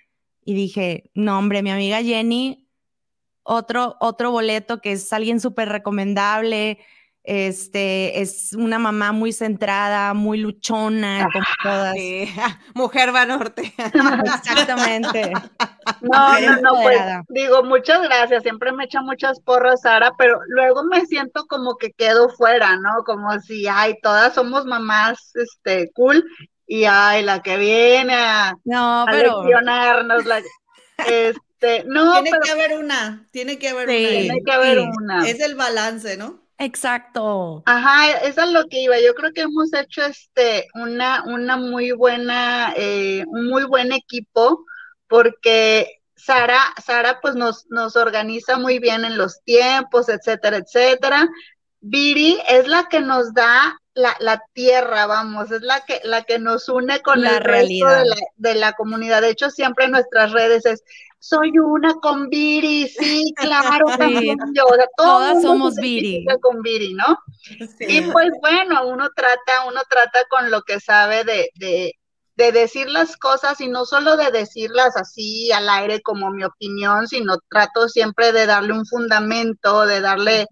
[0.43, 2.67] Y dije, no, hombre, mi amiga Jenny,
[3.43, 6.79] otro, otro boleto que es alguien súper recomendable,
[7.23, 11.93] este, es una mamá muy centrada, muy luchona, como todas.
[11.93, 12.29] Sí.
[12.73, 13.73] Mujer va norte.
[14.25, 15.31] Exactamente.
[16.01, 20.39] No, Mujer no, no, pues digo, muchas gracias, siempre me echa muchas porras Sara, pero
[20.47, 23.03] luego me siento como que quedo fuera, ¿no?
[23.05, 26.25] Como si, ay, todas somos mamás, este, cool,
[26.67, 30.41] y ay, la que viene a, No, a pero leccionarnos, la,
[31.07, 33.95] este, no, Tiene pero que haber una, tiene que haber Sí.
[34.05, 34.09] una.
[34.19, 34.89] tiene que haber sí.
[35.01, 35.29] una.
[35.29, 36.42] Es el balance, ¿no?
[36.57, 37.63] Exacto.
[37.65, 38.99] Ajá, eso es lo que iba.
[38.99, 44.65] Yo creo que hemos hecho este una, una muy buena, eh, un muy buen equipo,
[45.07, 51.27] porque Sara, Sara pues nos, nos organiza muy bien en los tiempos, etcétera, etcétera.
[51.81, 56.39] Viri es la que nos da la, la tierra, vamos, es la que, la que
[56.39, 58.03] nos une con La el resto de realidad.
[58.03, 59.21] la, de la comunidad.
[59.21, 60.83] De hecho, siempre en nuestras redes es
[61.25, 63.97] soy una con Viri, sí, claro, Sí.
[63.97, 64.65] también yo.
[64.65, 66.25] O sea, todo Todas somos Viri.
[66.41, 67.17] con Viri, ¿no?
[67.79, 71.93] Y pues bueno, uno trata, uno trata con lo que sabe de, de,
[72.35, 77.07] de decir las cosas y no solo de decirlas así al aire como mi opinión,
[77.07, 80.47] sino trato siempre de darle un fundamento, de darle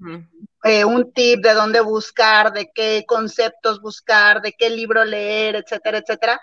[0.63, 5.97] eh, un tip de dónde buscar, de qué conceptos buscar, de qué libro leer, etcétera,
[5.97, 6.39] etcétera,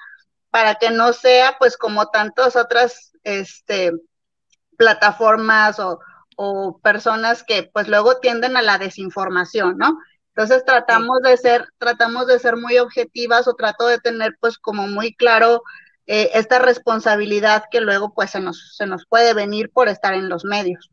[0.50, 3.92] para que no sea pues como tantas otras este,
[4.78, 6.00] plataformas o,
[6.36, 9.98] o personas que pues luego tienden a la desinformación, ¿no?
[10.34, 14.86] Entonces tratamos de ser, tratamos de ser muy objetivas o trato de tener pues como
[14.86, 15.64] muy claro
[16.06, 20.28] eh, esta responsabilidad que luego pues se nos, se nos puede venir por estar en
[20.28, 20.90] los medios.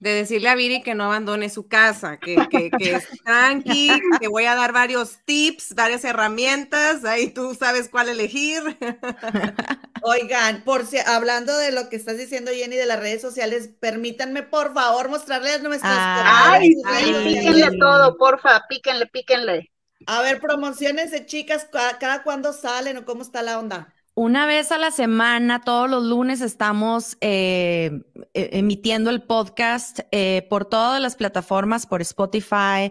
[0.00, 4.28] De decirle a Viri que no abandone su casa, que, que, que es tranqui, que
[4.28, 8.62] voy a dar varios tips, varias herramientas, ahí tú sabes cuál elegir.
[10.08, 14.42] Oigan, por si hablando de lo que estás diciendo, Jenny, de las redes sociales, permítanme
[14.42, 16.82] por favor mostrarles nuestras Ay, sí,
[17.12, 19.70] redes píquenle todo, porfa, píquenle, píquenle.
[20.06, 23.92] A ver, promociones de chicas, ca- cada cuándo salen o cómo está la onda.
[24.14, 27.90] Una vez a la semana, todos los lunes estamos eh,
[28.34, 32.90] e- emitiendo el podcast eh, por todas las plataformas, por Spotify,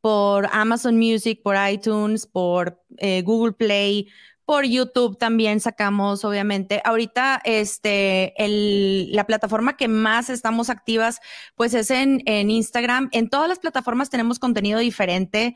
[0.00, 4.08] por Amazon Music, por iTunes, por eh, Google Play,
[4.48, 6.80] por YouTube también sacamos, obviamente.
[6.82, 11.20] Ahorita, este, el- la plataforma que más estamos activas,
[11.54, 13.10] pues es en, en Instagram.
[13.12, 15.54] En todas las plataformas tenemos contenido diferente.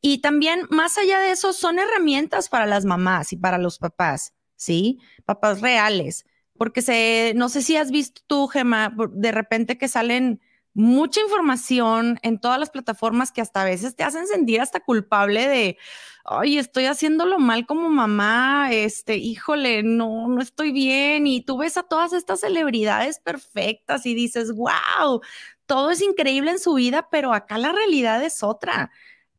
[0.00, 4.34] Y también, más allá de eso, son herramientas para las mamás y para los papás,
[4.56, 4.98] ¿sí?
[5.24, 6.26] Papás reales.
[6.58, 10.40] Porque se, no sé si has visto tú, Gemma, por- de repente que salen
[10.74, 15.46] mucha información en todas las plataformas que hasta a veces te hacen sentir hasta culpable
[15.48, 15.78] de,
[16.24, 21.26] ay, estoy haciéndolo mal como mamá, este, híjole, no, no estoy bien.
[21.26, 25.20] Y tú ves a todas estas celebridades perfectas y dices, wow,
[25.66, 28.90] todo es increíble en su vida, pero acá la realidad es otra.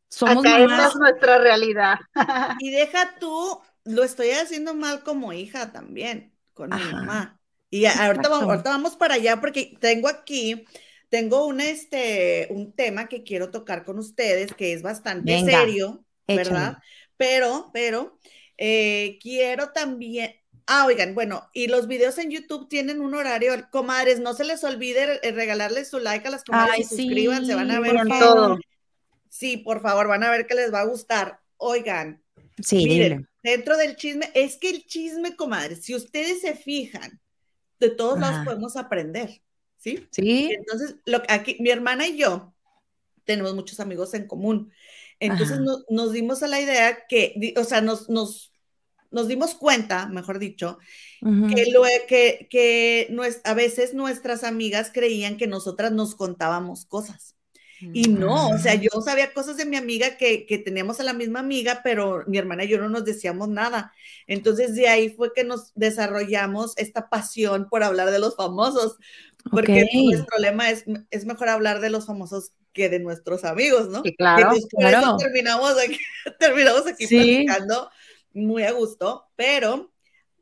[0.10, 0.90] Somos Acá mamás.
[0.90, 2.00] es nuestra realidad.
[2.58, 7.02] Y deja tú, lo estoy haciendo mal como hija también, con mi Ajá.
[7.02, 7.40] mamá.
[7.70, 10.66] Y ahorita, ahorita vamos para allá porque tengo aquí,
[11.14, 16.04] tengo un, este, un tema que quiero tocar con ustedes que es bastante Venga, serio.
[16.28, 16.80] ¿verdad?
[17.18, 18.18] Pero, pero,
[18.58, 20.34] eh, quiero también,
[20.66, 24.64] ah, oigan, bueno, y los videos en YouTube tienen un horario, comadres, no se les
[24.64, 28.08] olvide eh, regalarles su like a las comadres Ay, y suscríbanse, van a sí, ver
[28.08, 28.58] todo.
[29.30, 31.40] Sí, por favor, van a ver que les va a gustar.
[31.58, 32.24] Oigan,
[32.60, 37.22] Sí, Miren, dentro del chisme, es que el chisme, comadre, si ustedes se fijan,
[37.80, 39.44] de todos lados podemos aprender,
[39.84, 40.10] ¿sí?
[40.46, 42.54] Sí, Entonces, lo, aquí, mi hermana y yo
[43.26, 44.74] tenemos muchos amigos en común.
[45.20, 48.54] Entonces, no- nos dimos a la idea que, o sea, nos, nos,
[49.12, 50.80] nos dimos cuenta, mejor dicho,
[51.48, 57.36] que, lo, que, que nues- a veces nuestras amigas creían que nosotras nos contábamos cosas.
[57.92, 61.14] Y no, o sea, yo sabía cosas de mi amiga que, que teníamos a la
[61.14, 63.94] misma amiga, pero mi hermana y yo no nos decíamos nada.
[64.28, 68.98] Entonces de ahí fue que nos desarrollamos esta pasión por hablar de los famosos,
[69.52, 69.90] porque Ok.
[70.12, 74.02] nuestro lema es, es mejor hablar de los famosos que de nuestros amigos, ¿no?
[74.04, 75.18] Sí, claro, entonces por eso claro.
[75.18, 75.98] terminamos aquí,
[76.40, 77.46] terminamos aquí Sí.
[77.46, 77.90] platicando
[78.34, 79.92] muy a gusto, pero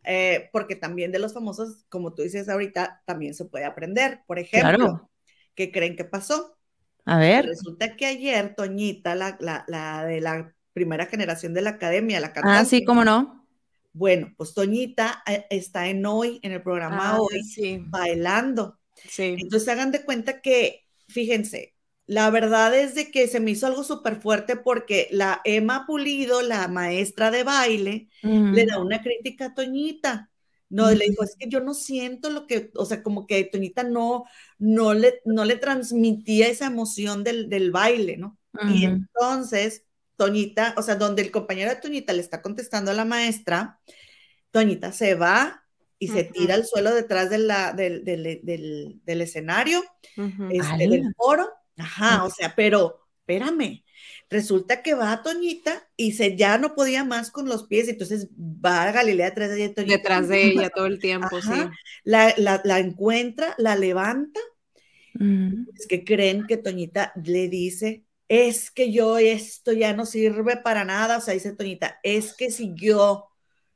[0.04, 4.22] eh, porque también de los famosos, como tú dices ahorita, también se puede aprender.
[4.28, 5.10] Por ejemplo, Claro.
[5.56, 6.58] ¿qué creen que pasó?
[7.06, 7.45] A ver.
[7.47, 12.28] Resulta que ayer Toñita, la, la, la de la primera generación de la academia, la
[12.28, 13.45] Ah, cantante, sí, cómo no.
[13.93, 18.80] bueno, pues Toñita eh, está en hoy, en el programa Ah, hoy, sí, bailando.
[19.08, 19.36] Sí.
[19.38, 21.76] Entonces hagan de cuenta que, fíjense,
[22.06, 26.41] la verdad es de que se me hizo algo súper fuerte porque la Emma Pulido,
[26.41, 30.30] la maestra de baile, le da una crítica a Toñita.
[30.70, 33.84] No, le dijo, es que yo no siento lo que, o sea, como que Toñita
[33.84, 34.26] no,
[34.58, 38.38] no le, no le transmitía esa emoción del, del baile, ¿no?
[38.68, 39.86] Y entonces,
[40.18, 43.80] Toñita, o sea, donde el compañero de Toñita le está contestando a la maestra,
[44.52, 45.61] Toñita se va
[46.02, 49.84] y se tira al suelo detrás de la, del, del- del- del escenario,
[50.49, 50.78] este, Ala.
[50.78, 51.47] del foro.
[51.78, 53.84] Ajá, o sea, pero espérame.
[54.32, 58.84] Resulta que va Toñita y se ya no podía más con los pies, entonces va
[58.84, 61.49] a Galilea detrás de ella, Toñita, Detrás de ella todo el tiempo, sí.
[62.04, 64.39] La, la- la encuentra, la levanta
[65.16, 65.66] Ujú.
[65.78, 70.84] es que creen que Toñita le dice, es que yo esto ya no sirve para
[70.84, 73.28] nada, o sea, dice Toñita, es que si yo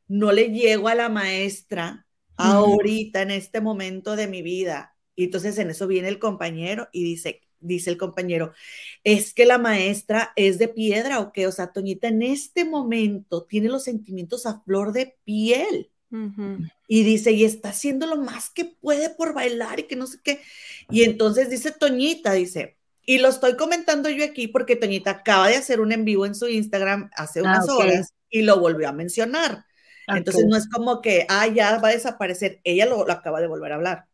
[0.08, 2.05] no le llego a la maestra.
[2.38, 7.04] Ahorita en este momento de mi vida, y entonces en eso viene el compañero y
[7.04, 8.54] dice, dice el compañero,
[9.04, 13.44] es que la maestra es de piedra o qué, o sea, Toñita en este momento
[13.46, 15.92] tiene los sentimientos a flor de piel.
[16.88, 20.20] Y dice, y está haciendo lo más que puede por bailar y que no sé
[20.24, 20.42] qué.
[20.90, 25.56] Y entonces dice Toñita, dice, y lo estoy comentando yo aquí porque Toñita acaba de
[25.58, 28.94] hacer un en vivo en su Instagram hace Ah, unas horas y lo volvió a
[28.94, 29.66] mencionar.
[30.08, 30.50] Entonces Ok.
[30.52, 32.62] no es como que, ah, ya va a desaparecer.
[32.64, 34.06] Ella lo, lo acaba de volver a hablar.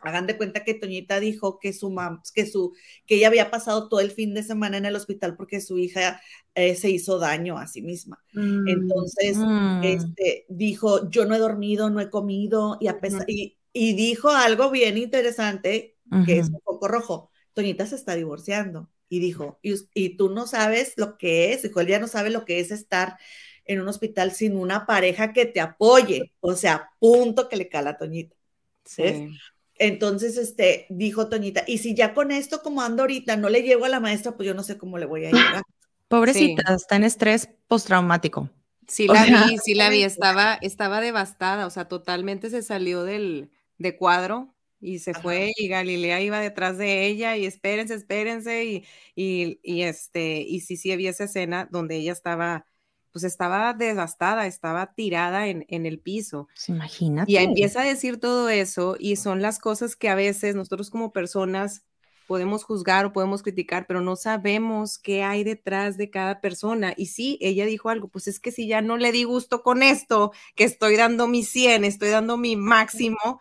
[0.00, 2.74] Hagan de cuenta que Toñita dijo que su mam, que su,
[3.06, 6.20] que ella había pasado todo el fin de semana en el hospital porque su hija
[6.56, 8.18] eh, se hizo daño a sí misma.
[8.66, 9.80] Entonces, Mm.
[9.80, 13.24] este, dijo, yo no he dormido, no he comido, y, a pesar, Ujú.
[13.28, 18.90] y, y dijo algo bien interesante, que es un poco rojo, Toñita se está divorciando,
[19.08, 22.44] y dijo, y tú no sabes lo que es, dijo, él ya no sabe lo
[22.44, 23.18] que es estar
[23.64, 27.90] en un hospital sin una pareja que te apoye, o sea, punto que le cala
[27.90, 28.36] a Toñita.
[28.84, 29.28] Sí.
[29.76, 33.84] Entonces, este, dijo Toñita, y si ya con esto como ando ahorita no le llego
[33.84, 35.62] a la maestra, pues yo no sé cómo le voy a llegar.
[36.08, 38.50] Pobrecita, está en estrés postraumático.
[38.86, 42.62] Sí O la sea, vi, sí la vi, estaba, estaba devastada, o sea, totalmente se
[42.62, 45.22] salió del de cuadro y se Ajá.
[45.22, 48.84] fue y Galilea iba detrás de ella y espérense, espérense y,
[49.14, 52.66] y, y este, y sí, sí había esa escena donde ella estaba,
[53.12, 56.48] pues estaba devastada, estaba tirada en, en el piso.
[56.54, 57.30] Pues imagínate.
[57.30, 61.12] Y empieza a decir todo eso y son las cosas que a veces nosotros como
[61.12, 61.84] personas
[62.26, 66.94] podemos juzgar o podemos criticar, pero no sabemos qué hay detrás de cada persona.
[66.96, 69.82] Y sí, ella dijo algo, pues es que si ya no le di gusto con
[69.82, 73.40] esto, que estoy dando mi 100, estoy dando mi máximo,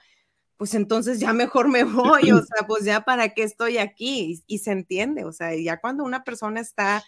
[0.57, 4.43] pues entonces ya mejor me voy, o sea, pues ya para qué estoy aquí.
[4.47, 7.03] Y, y se entiende, o sea, ya cuando una persona está,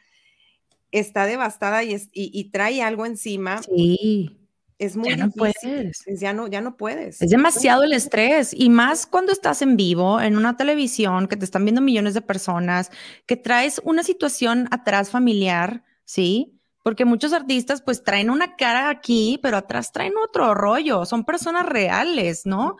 [0.93, 4.39] está devastada y, es- y- y trae algo encima, Sí,
[4.79, 5.39] es muy ya no difícil.
[5.63, 6.07] puedes.
[6.07, 7.21] Es- Ya no, ya no puedes.
[7.21, 11.45] Es demasiado el estrés y más cuando estás en vivo, en una televisión, que te
[11.45, 12.91] están viendo millones de personas,
[13.25, 16.59] que traes una situación atrás familiar, ¿sí?
[16.83, 21.65] Porque muchos artistas pues traen una cara aquí, pero atrás traen otro rollo, son personas
[21.65, 22.75] reales, ¿no?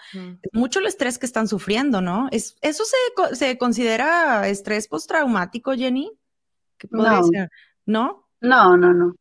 [0.51, 2.27] Mucho el estrés que están sufriendo, ¿no?
[2.31, 6.11] Es, ¿Eso se, se considera estrés postraumático, Jenny?
[6.77, 7.23] ¿Qué podría No.
[7.27, 7.49] ser?
[7.85, 8.27] ¿No?
[8.41, 9.15] No, no, no.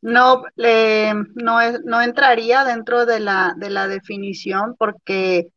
[0.00, 5.48] No, le- no, es- no entraría dentro de la, de la definición porque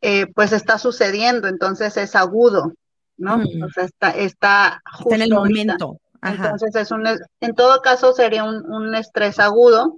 [0.00, 2.72] eh, pues está sucediendo, entonces es agudo,
[3.16, 3.38] ¿no?
[3.38, 3.62] Mm.
[3.64, 5.98] O sea, está, está Está en el justo momento.
[6.20, 6.44] Ajá.
[6.50, 7.04] Entonces es un,
[7.40, 9.96] en todo caso sería un, un estrés agudo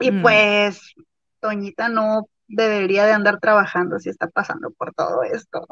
[0.00, 0.22] y Mm.
[0.22, 0.80] pues
[1.40, 5.64] Toñita no debería de andar trabajando si está pasando por todo esto,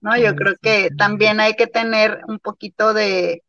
[0.00, 0.16] ¿no?
[0.16, 3.42] Yo creo que también hay que tener un poquito de,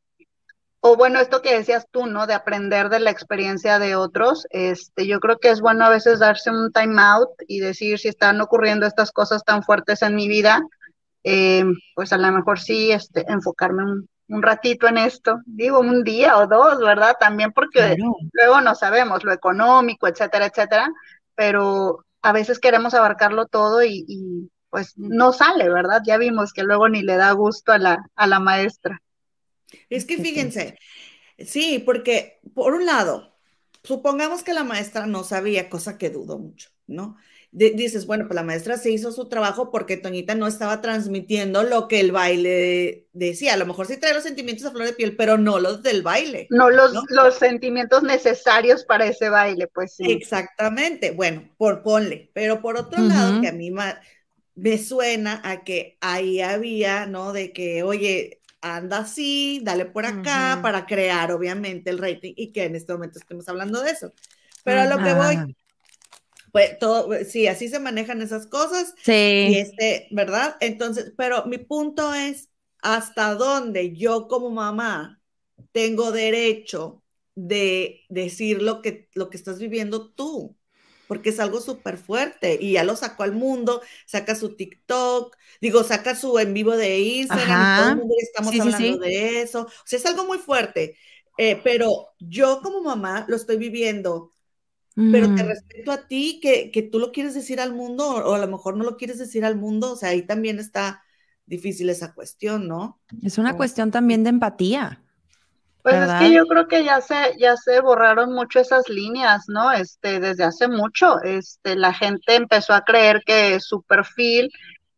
[0.82, 2.26] o bueno, esto que decías tú, ¿no?
[2.28, 6.20] De aprender de la experiencia de otros, este, yo creo que es bueno a veces
[6.20, 10.28] darse un time out y decir si están ocurriendo estas cosas tan fuertes en mi
[10.28, 10.62] vida,
[11.24, 11.66] eh,
[11.96, 16.38] pues a lo mejor sí, este, enfocarme un, un ratito en esto, digo un día
[16.38, 17.16] o dos, ¿verdad?
[17.20, 17.98] También porque
[18.34, 20.90] luego no sabemos lo económico, etcétera, etcétera,
[21.36, 26.02] pero a veces queremos abarcarlo todo y, y, pues no sale, ¿verdad?
[26.06, 29.02] Ya vimos que luego ni le da gusto a la, a la maestra.
[29.90, 30.78] Es que fíjense,
[31.38, 33.36] sí, porque por un lado,
[33.84, 37.18] supongamos que la maestra no sabía, cosa que dudo mucho, ¿no?
[37.52, 41.88] Dices, bueno, pues la maestra se hizo su trabajo porque Toñita no estaba transmitiendo lo
[41.88, 43.56] que el baile decía.
[43.56, 46.04] A lo mejor sí trae los sentimientos a flor de piel, pero no los del
[46.04, 46.46] baile.
[46.52, 47.02] No los, ¿No?
[47.10, 50.12] los sentimientos necesarios para ese baile, pues sí.
[50.12, 53.72] Exactamente, bueno, por ponle, pero por otro lado, que a mí
[54.54, 57.34] me suena a que ahí había, ¿no?
[57.34, 62.66] De que, oye, anda así, dale por acá para crear, obviamente, el rating y que
[62.66, 64.14] en este momento estemos hablando de eso.
[64.64, 65.56] Pero a lo que voy,
[66.52, 69.56] pues todo, sí, así se manejan esas cosas y sí.
[69.58, 70.58] este, ¿verdad?
[70.60, 72.50] Entonces, pero mi punto es
[72.82, 75.22] hasta dónde yo como mamá
[75.72, 77.04] tengo derecho
[77.36, 80.58] de decir lo que, lo que estás viviendo tú,
[81.10, 85.84] porque es algo súper fuerte y ya lo sacó al mundo, saca su TikTok, digo,
[85.84, 89.00] saca su en vivo de Instagram, todo el mundo estamos Sí, hablando sí.
[89.00, 90.98] de eso, o sea, es algo muy fuerte,
[91.38, 94.34] eh, pero yo como mamá lo estoy viviendo
[95.10, 95.48] pero te Mm.
[95.48, 98.48] respeto a ti que, que tú lo quieres decir al mundo o, o a lo
[98.48, 101.04] mejor no lo quieres decir al mundo, o sea, ahí también está
[101.46, 103.02] difícil esa cuestión, ¿no?
[103.22, 103.56] Es una Oh.
[103.56, 105.02] cuestión también de empatía.
[105.82, 109.72] Pues es que yo creo que ya se, ya se borraron mucho esas líneas, ¿no?
[109.72, 114.52] Este, desde hace mucho, este, la gente empezó a creer que su perfil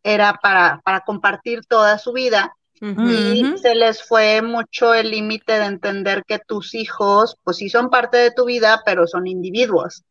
[0.04, 5.66] era para, para compartir toda su vida y se les fue mucho el límite de
[5.66, 10.04] entender que tus hijos, pues sí son parte de tu vida, pero son individuos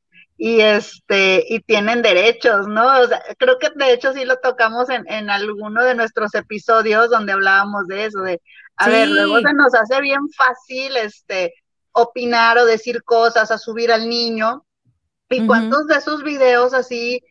[0.43, 2.99] y este, y tienen derechos, ¿no?
[2.99, 7.11] O sea, creo que de hecho sí lo tocamos en, en alguno de nuestros episodios
[7.11, 8.41] donde hablábamos de eso, de,
[8.77, 11.53] a ver, luego se nos hace bien fácil, este,
[11.93, 14.65] opinar o decir cosas, a subir al niño,
[15.29, 17.23] y cuántos de esos videos así,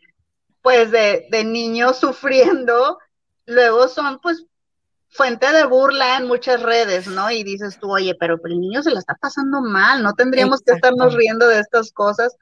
[0.62, 3.00] pues de, de niños sufriendo,
[3.48, 4.46] luego son pues
[5.10, 7.32] fuente de burla en muchas redes, ¿no?
[7.32, 10.74] Y dices tú, oye, pero el niño se la está pasando mal, no tendríamos que
[10.74, 12.38] estarnos riendo de estas cosas.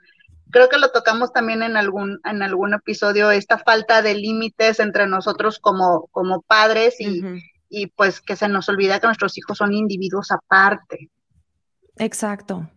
[0.50, 5.08] Creo que lo tocamos también en algún, en algún episodio, esta falta de límites entre
[5.08, 7.28] nosotros como, como padres y,
[7.70, 11.10] y pues que se nos olvida que nuestros hijos son individuos aparte.
[11.98, 12.70] Exacto.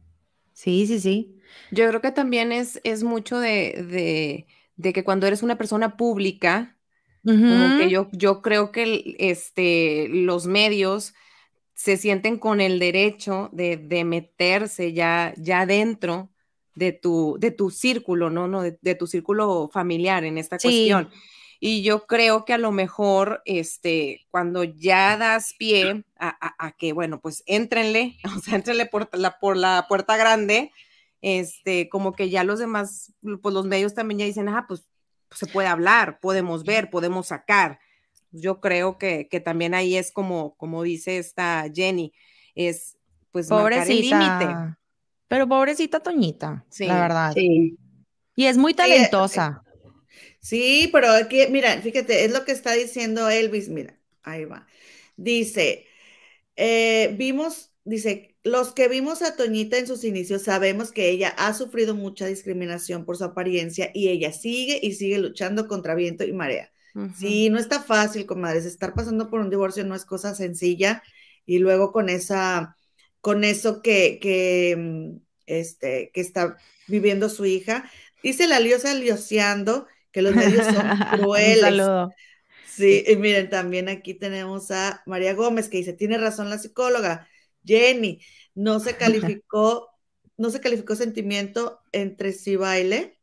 [0.53, 1.37] Sí, sí, sí.
[1.71, 4.47] Yo creo que también es, es mucho de, de,
[4.77, 6.79] de que cuando eres una persona pública,
[7.47, 11.15] como que yo, yo creo que el- este, los medios
[11.75, 16.31] se sienten con el derecho de, de meterse ya, ya dentro
[16.75, 18.49] de tu, de tu círculo, ¿no?
[18.49, 18.63] ¿no?
[18.63, 20.67] De, de tu círculo familiar en esta Sí.
[20.67, 21.11] cuestión.
[21.63, 26.73] Y yo creo que a lo mejor, este, cuando ya das pie a, a- a
[26.73, 30.73] que, bueno, pues éntrenle, o sea, éntrenle por la, por la puerta grande
[31.23, 33.13] este, como que ya los demás,
[33.43, 34.89] pues los medios también ya dicen, ah, pues,
[35.29, 37.79] pues se puede hablar, podemos ver, podemos sacar.
[38.33, 42.15] Yo creo que, que también ahí es como, como dice esta Jenny,
[42.55, 42.97] es
[43.33, 44.47] pues marcar el límite.
[45.31, 47.33] Pero pobrecita Toñita, Sí, la verdad.
[47.35, 47.79] Sí.
[48.35, 49.63] Y es muy talentosa.
[50.41, 54.67] Sí, pero aquí, mira, fíjate, es lo que está diciendo Elvis, mira, ahí va.
[55.17, 55.87] Dice,
[56.57, 61.55] eh, vimos, dice, los que vimos a Toñita en sus inicios sabemos que ella ha
[61.55, 66.33] sufrido mucha discriminación por su apariencia y ella sigue y sigue luchando contra viento y
[66.33, 66.73] marea.
[67.17, 71.05] Sí, no está fácil, comadres, estar pasando por un divorcio no es cosa sencilla
[71.47, 72.77] y luego con esa,
[73.21, 75.17] con eso que, que, mm,
[75.47, 76.57] este, que está
[76.87, 77.91] viviendo su hija.
[78.23, 80.97] Dice la liosa lioseando que los medios son
[81.45, 81.57] Un crueles.
[81.57, 82.17] saludo.
[82.63, 87.29] Sí, y miren, también aquí tenemos a María Gómez que dice, tiene razón la psicóloga.
[87.65, 88.21] Jenny,
[88.55, 89.89] no se calificó,
[90.37, 93.19] no se calificó sentimiento entre sí baile.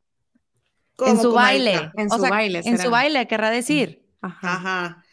[1.03, 1.91] En ¿Cómo, su baile.
[1.97, 4.03] En o su sea, baile, En su baile, querrá decir.
[4.21, 4.63] Ajá.
[4.63, 5.03] Ajá,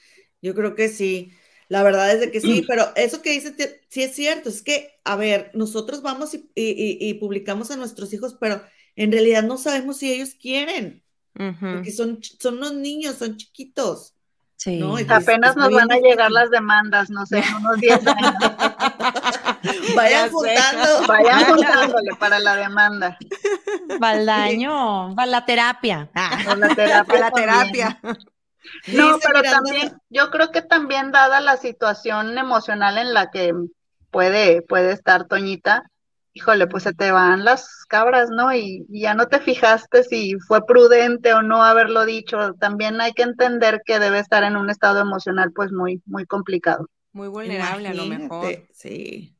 [0.43, 1.32] yo creo que sí.
[1.69, 4.62] La verdad es de que sí, pero eso que dice te- sí es cierto, es
[4.62, 8.62] que, a ver, nosotros vamos y, y- y- y publicamos a nuestros hijos, pero
[8.97, 11.03] en realidad no sabemos si ellos quieren,
[11.35, 14.12] porque son, son los niños, son chiquitos.
[14.57, 14.79] Sí.
[14.79, 18.35] No, Apenas nos van a llegar las demandas, no sé, en unos 10 años.
[19.97, 21.07] Vayan juntando.
[21.09, 23.19] Vayan juntándole para la demanda.
[23.99, 26.09] Baldaño, para la terapia.
[26.15, 26.39] Ah.
[26.47, 27.05] Con la terapia.
[27.07, 27.71] Para la también.
[27.73, 28.01] terapia.
[28.93, 33.53] No, pero también, yo creo que también dada la situación emocional en la que
[34.11, 35.91] puede, puede estar Toñita,
[36.33, 38.53] híjole, pues se te van las cabras, ¿no?
[38.55, 42.55] Y, y ya no te fijaste si fue prudente o no haberlo dicho.
[42.59, 46.89] También hay que entender que debe estar en un estado emocional pues muy, muy complicado.
[47.12, 48.67] Muy vulnerable a lo mejor.
[48.73, 49.37] Sí.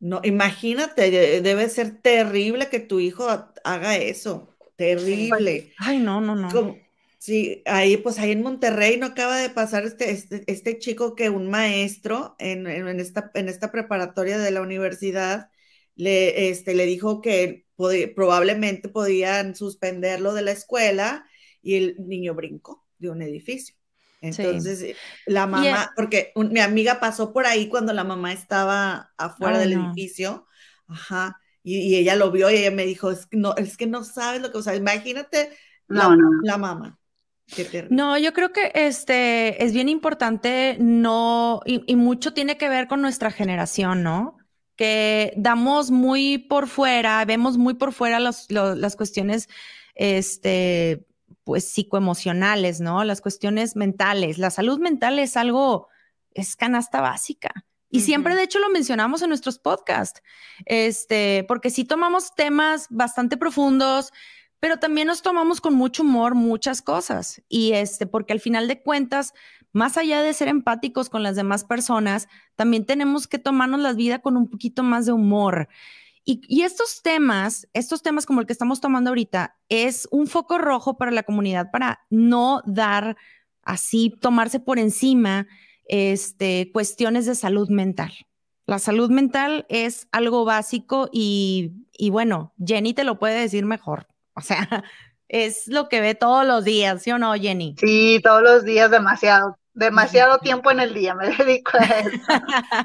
[0.00, 4.54] No, imagínate, de- debe ser terrible que tu hijo ha- haga eso.
[4.76, 5.72] Terrible.
[5.78, 6.50] Ay, no, no, no.
[6.50, 6.83] Como-
[7.24, 11.30] sí, ahí, pues ahí en Monterrey no acaba de pasar este, este, este chico que
[11.30, 15.50] un maestro en, en- en esta, en esta preparatoria de la universidad
[15.96, 17.66] le, este, le dijo que
[18.14, 21.26] probablemente podían suspenderlo de la escuela
[21.62, 23.74] y el niño brincó de un edificio.
[24.20, 29.12] Entonces, eh, la mamá, porque un- mi amiga pasó por ahí cuando la mamá estaba
[29.18, 29.72] afuera del no.
[29.72, 30.46] edificio,
[30.88, 33.86] ajá, y, y ella lo vio y ella me dijo, es que no, es que
[33.86, 35.50] no sabes lo que, o sea, imagínate
[35.88, 36.30] No, no.
[36.40, 36.98] la mamá.
[37.90, 42.88] No, yo creo que este es bien importante, no, y, y mucho tiene que ver
[42.88, 44.38] con nuestra generación, ¿no?
[44.76, 49.48] Que damos muy por fuera, vemos muy por fuera los- las cuestiones,
[49.94, 51.06] este,
[51.44, 53.04] pues psicoemocionales, ¿no?
[53.04, 54.38] Las cuestiones mentales.
[54.38, 55.88] La salud mental es algo,
[56.32, 57.52] es canasta básica.
[57.90, 60.20] Y siempre, de hecho, lo mencionamos en nuestros podcasts,
[60.66, 64.10] este, porque sí tomamos temas bastante profundos,
[64.60, 67.42] pero también nos tomamos con mucho humor muchas cosas.
[67.48, 69.34] Y este, porque al final de cuentas,
[69.72, 74.20] más allá de ser empáticos con las demás personas, también tenemos que tomarnos la vida
[74.20, 75.68] con un poquito más de humor.
[76.26, 80.96] Y, estos temas, estos temas como el que estamos tomando ahorita, es un foco rojo
[80.96, 83.18] para la comunidad para no dar
[83.62, 85.46] así, tomarse por encima
[85.84, 88.12] este, cuestiones de salud mental.
[88.66, 91.70] La salud mental es algo básico y
[92.10, 94.13] bueno, Jenny te lo puede decir mejor.
[94.34, 94.58] O sea,
[95.28, 97.74] es lo que ve todos los días, ¿sí o no, Jenny?
[97.78, 102.18] Sí, todos los días demasiado, demasiado tiempo en el día me dedico a eso.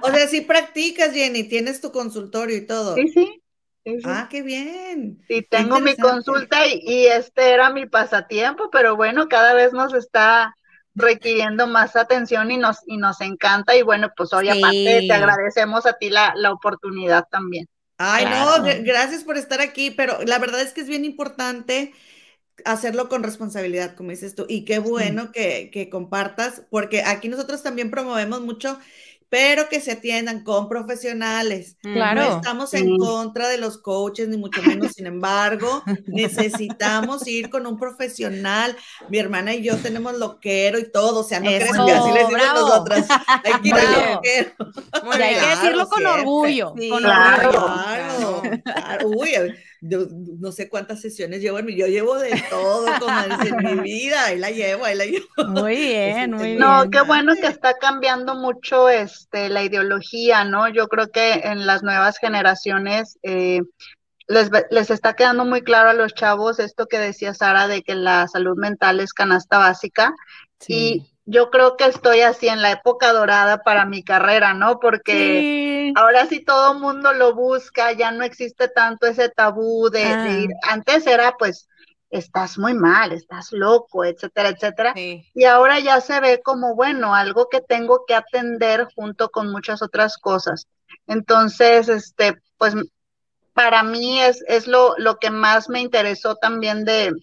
[0.02, 2.96] O sea, sí practicas, Jenny, tienes tu consultorio y todo.
[2.96, 3.44] Sí, sí.
[3.86, 4.04] sí, sí.
[4.06, 5.22] Ah, qué bien.
[5.28, 9.94] Sí, tengo mi consulta y, y este era mi pasatiempo, pero bueno, cada vez nos
[9.94, 10.54] está
[10.96, 15.86] requiriendo más atención y nos, y nos encanta y bueno, pues hoy aparte te agradecemos
[15.86, 17.68] a ti la, la oportunidad también.
[18.02, 18.30] Ay, Claro.
[18.30, 21.94] no, gr- gracias por estar aquí, pero la verdad es que es bien importante
[22.66, 27.64] hacerlo con responsabilidad, como dices tú, y qué bueno que, que compartas, porque aquí nosotros
[27.64, 28.80] también promovemos mucho,
[29.30, 31.78] pero que se atiendan con profesionales.
[31.82, 32.22] Claro.
[32.22, 37.68] No estamos en contra de los coaches, ni mucho menos, sin embargo, necesitamos ir con
[37.68, 38.76] un profesional.
[39.10, 42.20] Mi hermana y yo tenemos loquero y todo, o sea, no crees que así le
[42.20, 42.60] decimos bravo.
[42.68, 43.08] nosotras.
[43.44, 44.14] Hay que ir al Bravo.
[44.16, 44.52] loquero.
[45.12, 46.22] Hay que decirlo con siempre.
[46.22, 47.50] orgullo, Sí, con claro.
[47.50, 47.66] orgullo.
[47.76, 49.08] Claro, claro.
[49.10, 49.30] Uy,
[49.82, 50.08] yo
[50.40, 52.88] no sé cuántas sesiones llevo en mi, yo llevo de todo,
[53.46, 55.26] en mi vida, ahí la llevo, ahí la llevo.
[55.48, 56.60] Muy bien, muy bien.
[56.60, 60.68] No, qué bueno que está cambiando mucho este, la ideología, ¿no?
[60.70, 63.62] Yo creo que en las nuevas generaciones eh,
[64.28, 67.96] les, les está quedando muy claro a los chavos esto que decía Sara de que
[67.96, 70.14] la salud mental es canasta básica.
[70.60, 70.74] Sí.
[70.74, 74.80] Y yo creo que estoy así en la época dorada para mi carrera, ¿no?
[74.80, 80.02] Porque ahora sí todo el mundo lo busca, ya no existe tanto ese tabú de,
[80.02, 80.50] ir.
[80.64, 80.74] Ah.
[80.74, 81.68] Antes era pues,
[82.10, 84.94] estás muy mal, estás loco, etcétera, etcétera.
[84.96, 89.84] Y ahora ya se ve como, bueno, algo que tengo que atender junto con muchas
[89.84, 90.68] otras cosas.
[91.06, 92.74] Entonces, este, pues
[93.54, 97.14] para mí es, es lo, lo que más me interesó también de,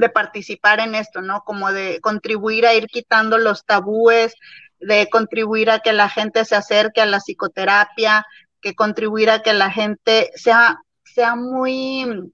[0.00, 1.42] de participar en esto, ¿no?
[1.44, 4.34] Como de contribuir a ir quitando los tabúes,
[4.80, 8.26] de contribuir a que la gente se acerque a la psicoterapia,
[8.60, 12.32] que contribuir a que la gente sea, sea muy,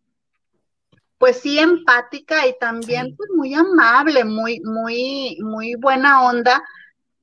[1.19, 6.63] pues sí, empática y también pues muy amable, muy, muy, muy buena onda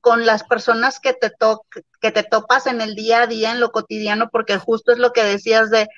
[0.00, 1.64] con las personas que te, to
[2.00, 5.12] que te topas en el día a día, en lo cotidiano, porque justo es lo
[5.12, 5.88] que decías de,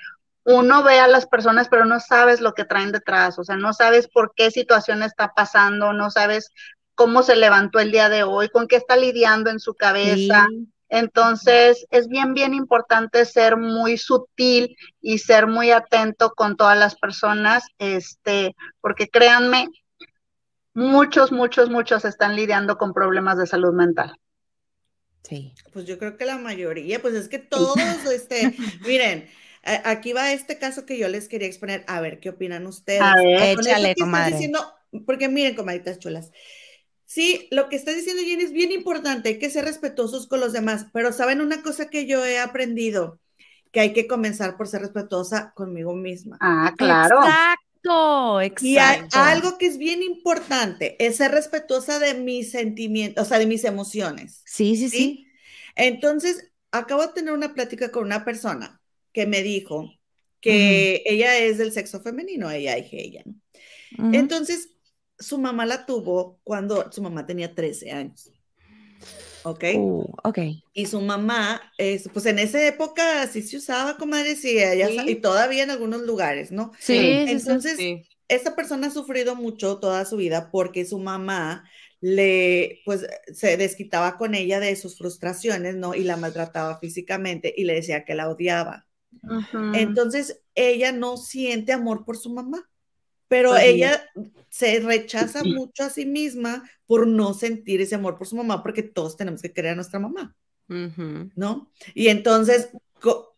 [0.46, 3.72] uno ve a las personas, pero no sabes lo que traen detrás, o sea, no
[3.72, 6.52] sabes por qué situación está pasando, no sabes
[6.94, 10.46] cómo se levantó el día de hoy, con qué está lidiando en su cabeza.
[10.88, 16.94] Entonces, es bien, bien importante ser muy sutil y ser muy atento con todas las
[16.94, 19.68] personas, este, porque créanme,
[20.74, 24.16] muchos, muchos, muchos están lidiando con problemas de salud mental.
[25.24, 25.52] Sí.
[25.72, 27.76] Pues yo creo que la mayoría, pues es que todos,
[28.12, 28.54] este,
[28.86, 29.28] miren,
[29.84, 33.02] aquí va este caso que yo les quería exponer, a ver qué opinan ustedes.
[33.02, 34.32] A ver, échale, comadre.
[34.32, 36.30] Diciendo, porque miren, comadritas chulas,
[37.04, 40.52] sí, lo que está diciendo Jenny es bien importante, hay que ser respetuosos con los
[40.52, 43.20] demás, pero saben una cosa que yo he aprendido,
[43.72, 46.38] que hay que comenzar por ser respetuosa conmigo misma.
[46.40, 47.18] Ah, claro.
[47.20, 48.66] Exacto, exacto.
[48.66, 53.38] Y hay algo que es bien importante, es ser respetuosa de mis sentimientos, o sea,
[53.38, 54.42] de mis emociones.
[54.46, 55.26] Sí, sí, sí.
[55.74, 58.80] Entonces, acabo de tener una plática con una persona
[59.16, 59.90] que me dijo
[60.42, 64.12] que ella es del sexo femenino, ella dije ella, ¿no?
[64.12, 64.68] Entonces,
[65.18, 68.30] su mamá la tuvo cuando su mamá tenía 13 años.
[69.42, 69.64] ¿Ok?
[69.74, 70.38] Uh, ok.
[70.74, 74.58] Y su mamá, es, pues en esa época sí se usaba, comadre, sí,
[75.06, 76.72] y todavía en algunos lugares, ¿no?
[76.78, 76.98] Sí.
[76.98, 77.78] Entonces,
[78.28, 81.64] esta persona ha sufrido mucho toda su vida porque su mamá
[82.02, 85.94] le, pues, se desquitaba con ella de sus frustraciones, ¿no?
[85.94, 88.85] Y la maltrataba físicamente y le decía que la odiaba.
[89.74, 92.68] Entonces, ella no siente amor por su mamá,
[93.28, 94.04] pero ella
[94.48, 98.82] se rechaza mucho a sí misma por no sentir ese amor por su mamá, porque
[98.82, 100.34] todos tenemos que querer a nuestra mamá,
[100.68, 101.70] ¿no?
[101.94, 102.70] Y entonces,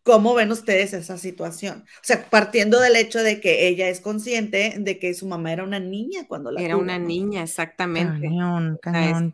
[0.03, 1.85] ¿Cómo ven ustedes esa situación?
[1.97, 5.63] O sea, partiendo del hecho de que ella es consciente de que su mamá era
[5.63, 8.29] una niña cuando la Era una niña, exactamente.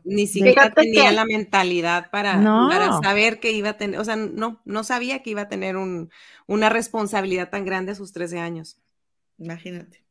[0.04, 4.62] ni siquiera tenía la mentalidad para, para, saber que iba a tener, o sea, no,
[4.66, 6.10] no sabía que iba a tener un,
[6.48, 8.82] una responsabilidad tan grande a sus 13 años.
[9.38, 10.05] Imagínate.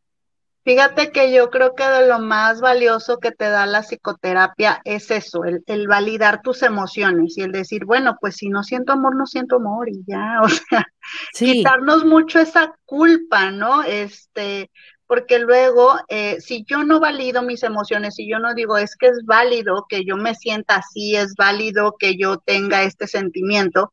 [0.64, 5.10] Fíjate que yo creo que de lo más valioso que te da la psicoterapia es
[5.10, 9.26] eso, el, validar tus emociones y el decir, bueno, pues si no siento amor, no
[9.26, 10.86] siento amor y ya, o sea,
[11.34, 13.82] quitarnos mucho esa culpa, ¿no?
[13.82, 14.70] Este,
[15.06, 19.08] porque luego, eh, si yo no valido mis emociones, si yo no digo, es que
[19.08, 23.92] es válido que yo me sienta así, es válido que yo tenga este sentimiento,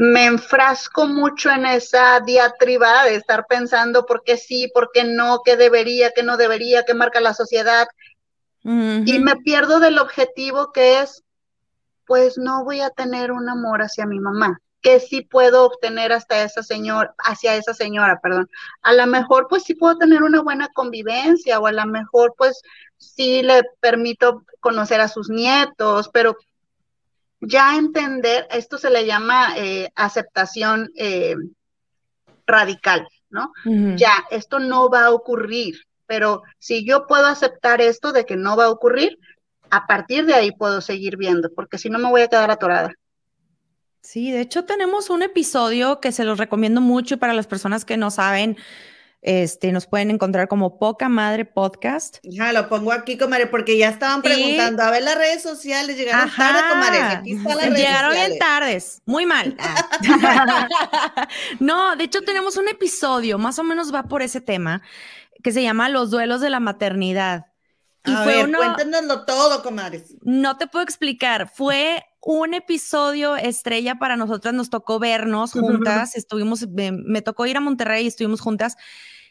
[0.00, 5.40] me enfrasco mucho en esa diatriba de estar pensando por qué sí, por qué no,
[5.44, 7.88] qué debería, qué no debería, qué marca la sociedad.
[8.62, 11.24] Y me pierdo del objetivo que es,
[12.06, 16.44] pues no voy a tener un amor hacia mi mamá, que sí puedo obtener hasta
[16.44, 18.48] esa señora, hacia esa señora, perdón.
[18.82, 22.62] A lo mejor pues sí puedo tener una buena convivencia o a lo mejor pues
[22.98, 26.36] sí le permito conocer a sus nietos, pero
[27.40, 31.36] ya entender, esto se le llama eh, aceptación eh,
[32.46, 33.52] radical, ¿no?
[33.96, 35.76] Ya, esto no va a ocurrir,
[36.06, 39.18] pero si yo puedo aceptar esto de que no va a ocurrir,
[39.70, 42.92] a partir de ahí puedo seguir viendo, porque si no me voy a quedar atorada.
[44.00, 47.96] Sí, de hecho tenemos un episodio que se los recomiendo mucho para las personas que
[47.96, 48.56] no saben,
[49.20, 52.18] este, nos pueden encontrar como Poca Madre Podcast.
[52.22, 56.30] Ya, lo pongo aquí, comadre, porque ya estaban preguntando, a ver las redes sociales, llegaron
[56.34, 59.56] tarde, comadre, aquí está la Llegaron bien tardes, muy mal.
[61.60, 64.82] No, de hecho tenemos un episodio, más o menos va por ese tema,
[65.42, 67.46] que se llama Los duelos de la maternidad.
[68.04, 70.14] Y a fue ver, cuéntanoslo todo, comadres.
[70.22, 76.66] No te puedo explicar, fue un episodio estrella para nosotras, nos tocó vernos juntas, estuvimos,
[76.68, 78.76] me, tocó ir a Monterrey y estuvimos juntas.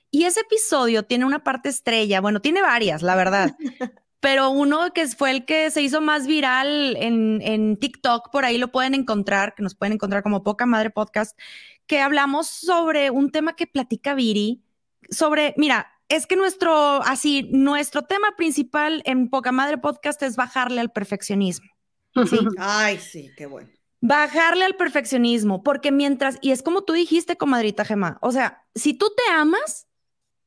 [0.09, 3.55] Y ese episodio tiene una parte estrella, bueno, tiene varias, la verdad.
[4.19, 8.57] pero uno que fue el que se hizo más viral en, en, TikTok, por ahí
[8.57, 11.37] lo pueden encontrar, que nos pueden encontrar como Poca Madre Podcast,
[11.85, 14.63] que hablamos sobre un tema que platica Viri,
[15.09, 20.81] sobre, mira, es que nuestro, así, nuestro tema principal en Poca Madre Podcast es bajarle
[20.81, 21.76] al perfeccionismo.
[22.25, 22.39] ¿Sí?
[22.57, 23.69] Ay, sí, qué bueno.
[23.99, 28.93] Bajarle al perfeccionismo, porque mientras, y es como tú dijiste, comadrita Gema, o sea, si
[28.93, 29.87] tú te amas,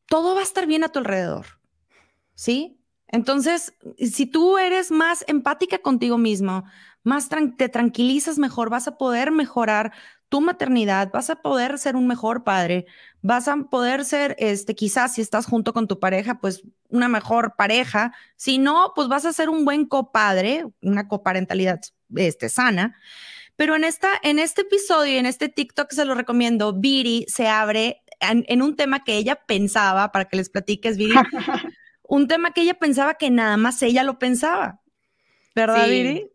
[0.06, 1.46] todo va a estar bien a tu alrededor,
[2.34, 2.80] ¿sí?
[3.08, 6.64] Entonces, si tú eres más empática contigo mismo,
[7.02, 9.92] más te tranquilizas mejor, vas a poder mejorar
[10.30, 12.86] tu maternidad, vas a poder ser un mejor padre,
[13.20, 17.56] vas a poder ser, este, quizás si estás junto con tu pareja, pues una mejor
[17.56, 18.14] pareja.
[18.36, 21.80] Si no, pues vas a ser un buen copadre, una coparentalidad
[22.16, 22.96] este, sana.
[23.56, 28.02] Pero en, esta, en este episodio, en este TikTok se lo recomiendo, Viri se abre
[28.20, 31.14] en, en un tema que ella pensaba, para que les platiques, Viri,
[32.04, 34.80] un tema que ella pensaba que nada más ella lo pensaba.
[35.54, 35.90] ¿Verdad, Sí.
[35.90, 36.30] Viri?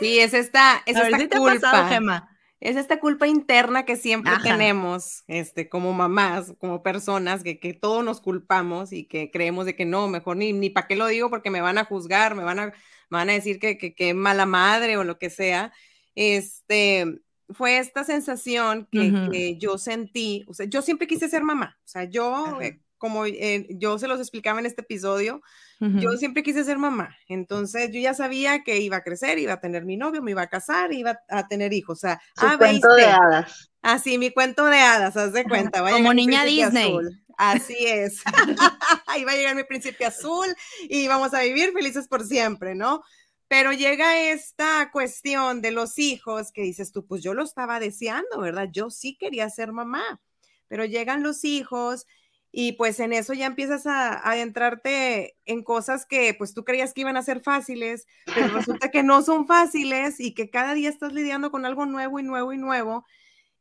[0.00, 1.60] Sí, es esta, es A ver esta si te ha culpa.
[1.60, 2.27] pasado, Gema.
[2.60, 4.42] Es esta culpa interna que siempre Ajá.
[4.42, 9.76] tenemos, este, como mamás, como personas, que, que todos nos culpamos y que creemos de
[9.76, 12.42] que no, mejor ni, ni para qué lo digo porque me van a juzgar, me
[12.42, 15.72] van a, me van a decir que, que, que mala madre o lo que sea.
[16.14, 21.88] Este, fue esta sensación que, yo sentí, o sea, yo siempre quise ser mamá, o
[21.88, 25.40] sea, yo, eh, como eh, yo se los explicaba en este episodio,
[25.80, 29.60] yo siempre quise ser mamá, entonces yo ya sabía que iba a crecer, iba a
[29.60, 32.92] tener mi novio, me iba a casar, iba a tener hijos, o sea, Su cuento
[32.94, 33.70] de hadas.
[33.80, 35.82] Así, mi cuento de hadas, haz de cuenta.
[35.82, 36.90] va a Como niña Disney.
[36.90, 37.22] azul.
[37.38, 38.22] Así es.
[39.26, 40.46] Va a llegar mi príncipe azul
[40.88, 43.02] y vamos a vivir felices por siempre, ¿no?
[43.46, 48.40] Pero llega esta cuestión de los hijos que dices tú, pues yo lo estaba deseando,
[48.40, 48.68] ¿verdad?
[48.70, 50.20] Yo sí quería ser mamá,
[50.66, 52.06] pero llegan los hijos
[52.50, 56.94] y pues en eso ya empiezas a, a adentrarte en cosas que pues tú creías
[56.94, 60.88] que iban a ser fáciles, pero resulta que no son fáciles y que cada día
[60.88, 63.04] estás lidiando con algo nuevo y nuevo y nuevo.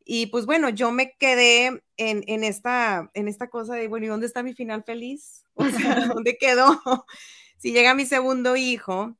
[0.10, 4.10] Y pues bueno, yo me quedé en, en esta, en esta cosa de, bueno, ¿y
[4.10, 5.44] dónde está mi final feliz?
[5.60, 6.80] O sea, ¿dónde quedó?
[7.58, 9.18] Si llega mi segundo hijo,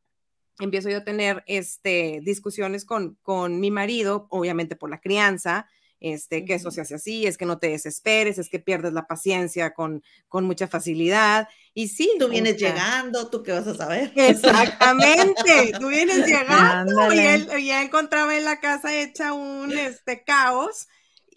[0.60, 5.68] empiezo yo a tener este, discusiones con, con mi marido, obviamente por la crianza,
[6.00, 9.08] este, que eso se hace así, es que no te desesperes, es que pierdes la
[9.08, 11.48] paciencia con, con mucha facilidad.
[11.74, 14.12] Y sí, Tú o vienes sea, llegando, tú qué vas a saber.
[14.16, 20.88] Exactamente, tú vienes llegando y él ya encontraba en la casa hecha un este caos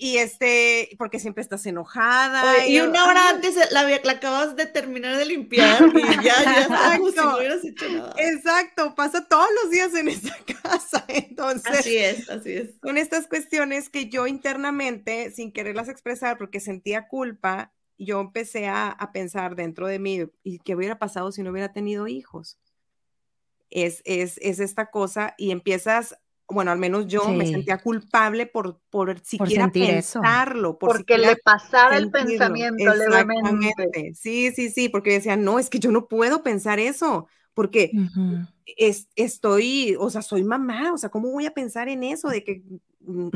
[0.03, 4.64] y este porque siempre estás enojada Oye, y una hora antes la, la acabas de
[4.64, 7.36] terminar de limpiar y ya, ya está como si no Exacto.
[7.36, 8.14] hubieras hecho nada.
[8.16, 12.70] Exacto, pasa todos los días en esta casa, entonces Así es, así es.
[12.80, 18.88] con estas cuestiones que yo internamente, sin quererlas expresar porque sentía culpa, yo empecé a,
[18.88, 22.59] a pensar dentro de mí, ¿y qué hubiera pasado si no hubiera tenido hijos?
[23.68, 26.16] Es, es, es esta cosa y empiezas,
[26.51, 31.36] bueno, al menos yo me sentía culpable por, por siquiera pensarlo, por Porque siquiera le
[31.36, 33.51] pasaba el pensamiento levemente.
[33.51, 34.14] Exactamente.
[34.14, 37.90] Sí, sí, sí, porque decía, no, es que yo no puedo pensar eso, porque
[38.76, 42.44] es, estoy, o sea, soy mamá, o sea, ¿cómo voy a pensar en eso de
[42.44, 42.62] que
[43.01, 43.28] mm,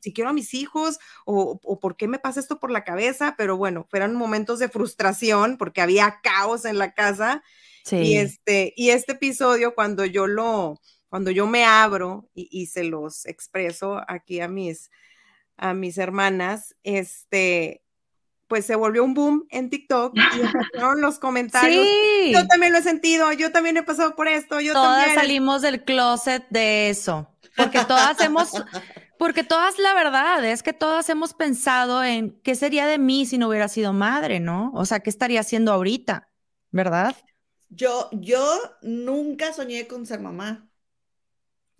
[0.00, 3.34] si quiero a mis hijos o, o por qué me pasa esto por la cabeza?
[3.38, 7.42] Pero bueno, fueron momentos de frustración porque había caos en la casa
[7.84, 7.96] Sí.
[7.96, 10.80] y este, y este episodio cuando yo lo,
[11.10, 14.90] cuando yo me abro y, y se los expreso aquí a mis,
[15.58, 17.82] a mis hermanas, este,
[18.50, 21.86] pues se volvió un boom en TikTok y empezaron los comentarios.
[21.86, 22.32] Sí.
[22.32, 25.20] Yo también lo he sentido, yo también he pasado por esto, yo todas también.
[25.20, 27.28] salimos del closet de eso.
[27.56, 28.50] Porque todas hemos,
[29.18, 33.38] porque todas la verdad es que todas hemos pensado en qué sería de mí si
[33.38, 34.72] no hubiera sido madre, ¿no?
[34.74, 36.28] O sea, ¿qué estaría haciendo ahorita?
[36.72, 37.14] ¿Verdad?
[37.68, 40.69] Yo, yo nunca soñé con ser mamá,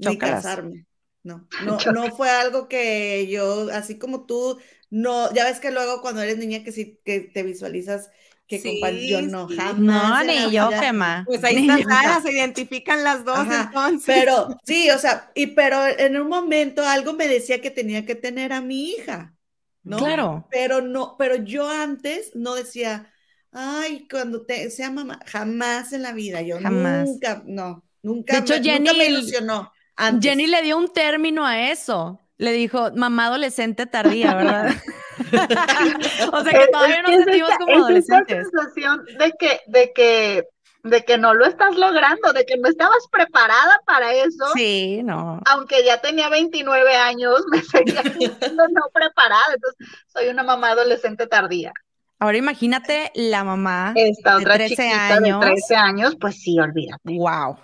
[0.00, 0.86] ni casarme.
[1.22, 4.58] No, no, no fue algo que yo, así como tú,
[4.90, 8.10] no, ya ves que luego cuando eres niña que sí, que te visualizas
[8.46, 9.56] que Sí, compa- yo no, sí.
[9.56, 9.78] jamás.
[9.78, 10.70] No, ni yo.
[10.70, 11.26] Gemma.
[11.26, 11.84] Pues ahí Ni está yo.
[11.88, 14.14] Sara, se identifican las dos Ajá, entonces.
[14.14, 18.14] Pero sí, o sea, y pero en un momento algo me decía que tenía que
[18.16, 19.36] tener a mi hija,
[19.82, 19.98] ¿no?
[19.98, 20.44] Claro.
[20.48, 23.12] Pero no, pero yo antes no decía,
[23.52, 27.08] ay, cuando te, sea mamá, jamás en la vida, yo Jamás.
[27.08, 29.72] nunca, no, nunca, De hecho, me, nunca me Jenny- ilusionó.
[30.00, 30.30] Antes.
[30.30, 32.20] Jenny le dio un término a eso.
[32.38, 34.70] Le dijo mamá adolescente tardía, ¿verdad?
[36.32, 38.48] o sea que todavía es nos es sentimos esa- como es esa adolescentes.
[38.50, 40.44] sensación de que, de que,
[40.84, 45.40] de que no lo estás logrando, de que no estabas preparada para eso, Sí, no.
[45.46, 51.26] aunque ya tenía 29 años, me seguía sintiendo no preparada, entonces soy una mamá adolescente
[51.26, 51.72] tardía.
[52.18, 53.92] Ahora imagínate la mamá.
[53.96, 55.40] Esta De otra 13 chiquita años.
[55.40, 57.00] de 13 años, pues sí, olvídate.
[57.04, 57.56] Wow.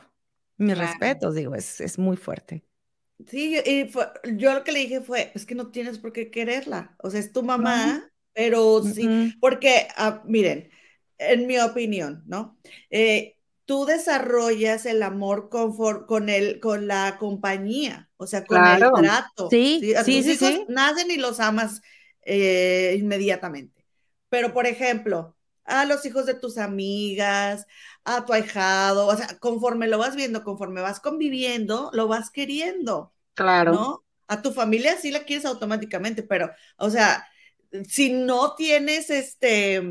[0.59, 0.79] Mis Claro.
[0.79, 2.65] respetos, digo, es, es muy fuerte.
[3.27, 6.31] Sí, y fue- yo lo que le dije fue, es que no tienes por qué
[6.31, 10.71] quererla, o sea, es tu mamá, pero sí, Mm, porque, ah, miren,
[11.19, 12.59] en mi opinión, ¿no?
[12.91, 15.75] Eh, tú desarrollas el amor con,
[16.07, 19.63] con, el, con la compañía, o sea, con el trato.
[19.81, 21.81] Sí, sí, sí, tus hijos nacen y los amas
[22.23, 23.85] eh, inmediatamente.
[24.29, 27.67] Pero, por ejemplo, a los hijos de tus amigas,
[28.07, 33.13] a tu ahijado, o sea, conforme lo vas viendo, conforme vas conviviendo, lo vas queriendo.
[33.35, 33.73] Claro.
[33.73, 34.05] ¿No?
[34.29, 37.27] A tu familia sí la quieres automáticamente, pero, o sea,
[37.89, 39.83] si no tienes este,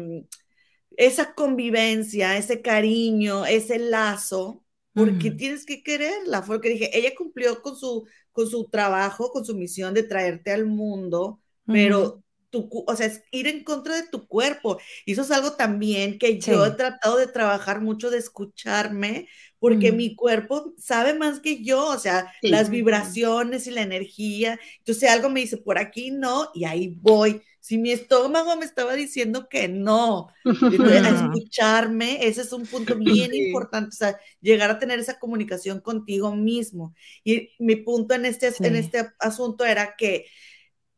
[0.97, 4.63] esa convivencia, ese cariño, ese lazo,
[4.93, 6.41] porque tienes que quererla.
[6.41, 10.03] Fue lo que dije, ella cumplió con su, con su trabajo, con su misión de
[10.03, 12.23] traerte al mundo, pero
[12.55, 14.79] o sea, es ir en contra de tu cuerpo.
[15.05, 19.27] Y eso es algo también que yo he tratado de trabajar mucho, de escucharme,
[19.59, 24.59] porque mi cuerpo sabe más que yo, o sea, las vibraciones y la energía.
[24.79, 27.41] Entonces algo me dice, por aquí no, y ahí voy.
[27.65, 30.45] Si mi estómago me estaba diciendo que no, a
[31.33, 36.35] escucharme, ese es un punto bien importante, o sea, llegar a tener esa comunicación contigo
[36.35, 36.93] mismo.
[37.23, 40.27] Y mi punto en este, en este asunto era que,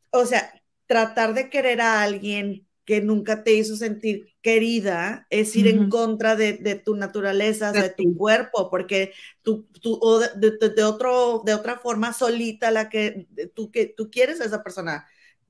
[0.09, 0.51] o sea,
[0.87, 6.37] tratar de querer a alguien que nunca te hizo sentir querida es ir en contra
[6.37, 9.11] de, tu naturaleza, de, tu cuerpo, porque
[9.41, 14.39] tú, tú o de, otro, de otra forma solita la que tú, que tú quieres
[14.39, 15.05] a esa persona,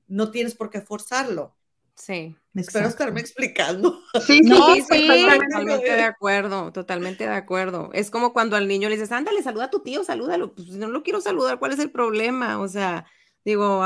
[0.08, 1.54] no tienes por qué forzarlo.
[1.94, 2.36] Sí.
[2.54, 4.02] Espero estarme explicando.
[4.26, 7.90] Sí, no, sí, totalmente de acuerdo, totalmente de acuerdo.
[7.92, 10.54] Es como cuando al niño le dices, ándale, saluda a tu tío, salúdalo.
[10.54, 12.58] Pues no lo quiero saludar, ¿cuál es el problema?
[12.58, 13.06] O sea,
[13.44, 13.80] digo,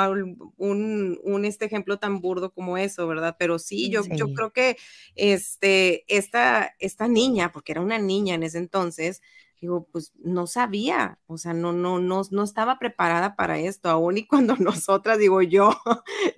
[0.56, 3.36] un, un, este ejemplo tan burdo como eso, ¿verdad?
[3.38, 4.76] Pero sí, yo, yo creo que
[5.14, 9.22] este, esta, esta niña, porque era una niña en ese entonces,
[9.62, 14.18] digo, pues no sabía, o sea, no, no, no, no estaba preparada para esto, aún
[14.18, 15.70] y cuando nosotras, digo, yo,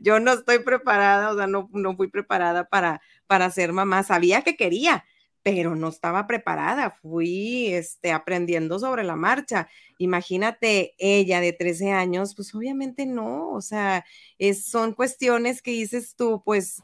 [0.00, 4.42] yo no estoy preparada, o sea, no, no fui preparada para, para ser mamá, sabía
[4.42, 5.04] que quería,
[5.44, 9.68] pero no estaba preparada, fui este, aprendiendo sobre la marcha.
[9.98, 14.06] Imagínate ella de 13 años, pues obviamente no, o sea,
[14.38, 16.82] es, son cuestiones que dices tú, pues,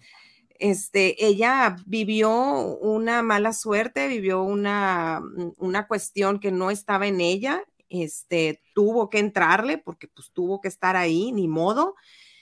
[0.59, 2.31] este, ella vivió
[2.83, 9.09] una mala suerte, vivió una, mm, una cuestión que no estaba en ella, este, tuvo
[9.09, 11.95] que entrarle porque pues tuvo que estar ahí, ni modo.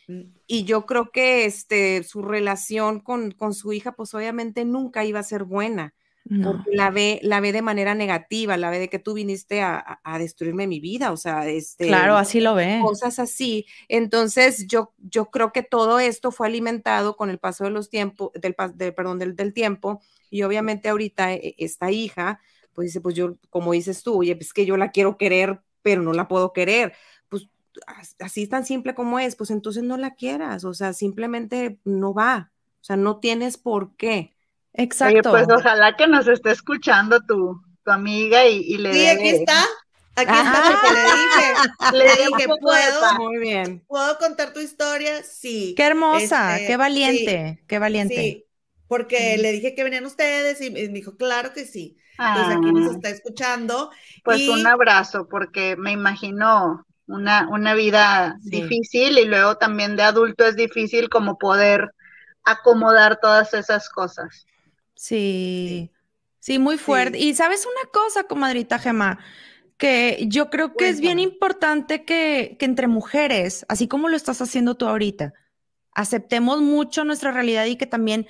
[0.08, 0.22] Mm.
[0.48, 5.20] Y yo creo que este, su relación con, con su hija, pues obviamente nunca iba
[5.20, 5.94] a ser buena
[6.42, 10.00] porque la ve, la ve de manera negativa, la ve de que tú viniste a,
[10.18, 12.80] destruirme mi vida, o sea, este, claro, así lo ve.
[12.82, 13.66] Cosas así.
[13.88, 18.30] Entonces, yo, yo creo que todo esto fue alimentado con el paso de los tiempos,
[18.34, 20.00] del, perdón, del, del, tiempo,
[20.30, 22.40] y obviamente ahorita e, esta hija,
[22.72, 26.02] pues dice, pues yo, como dices tú, oye, pues que yo la quiero querer, pero
[26.02, 26.92] no la puedo querer.
[27.28, 27.48] Pues
[28.18, 32.50] así tan simple como es, pues entonces no la quieras, o sea, simplemente no va,
[32.80, 34.32] o sea, no tienes por qué.
[34.74, 35.30] Exacto.
[35.30, 39.64] pues ojalá que nos esté escuchando tu, tu amiga y, le Sí, aquí está.
[40.14, 41.56] Aquí está porque le dije,
[41.92, 43.14] le dije, ¿puedo?
[43.18, 43.84] Muy bien.
[43.86, 45.22] ¿Puedo contar tu historia?
[45.22, 45.74] Sí.
[45.76, 48.14] Qué hermosa, este, qué valiente, qué valiente.
[48.14, 48.46] Sí,
[48.88, 51.98] porque le dije que venían ustedes y me dijo, claro que sí.
[52.18, 52.94] Entonces aquí nos ah.
[52.96, 53.90] está escuchando.
[54.24, 60.44] Pues un abrazo, porque me imagino una, una vida difícil y luego también de adulto
[60.44, 61.92] es difícil como poder
[62.44, 64.46] acomodar todas esas cosas.
[64.98, 65.92] Sí,
[66.40, 67.18] sí, muy fuerte.
[67.18, 69.20] Y sabes una cosa, comadrita Gema,
[69.76, 74.42] que yo creo que es bien importante que, que entre mujeres, así como lo estás
[74.42, 75.34] haciendo tú ahorita,
[75.92, 78.26] aceptemos mucho nuestra realidad y que también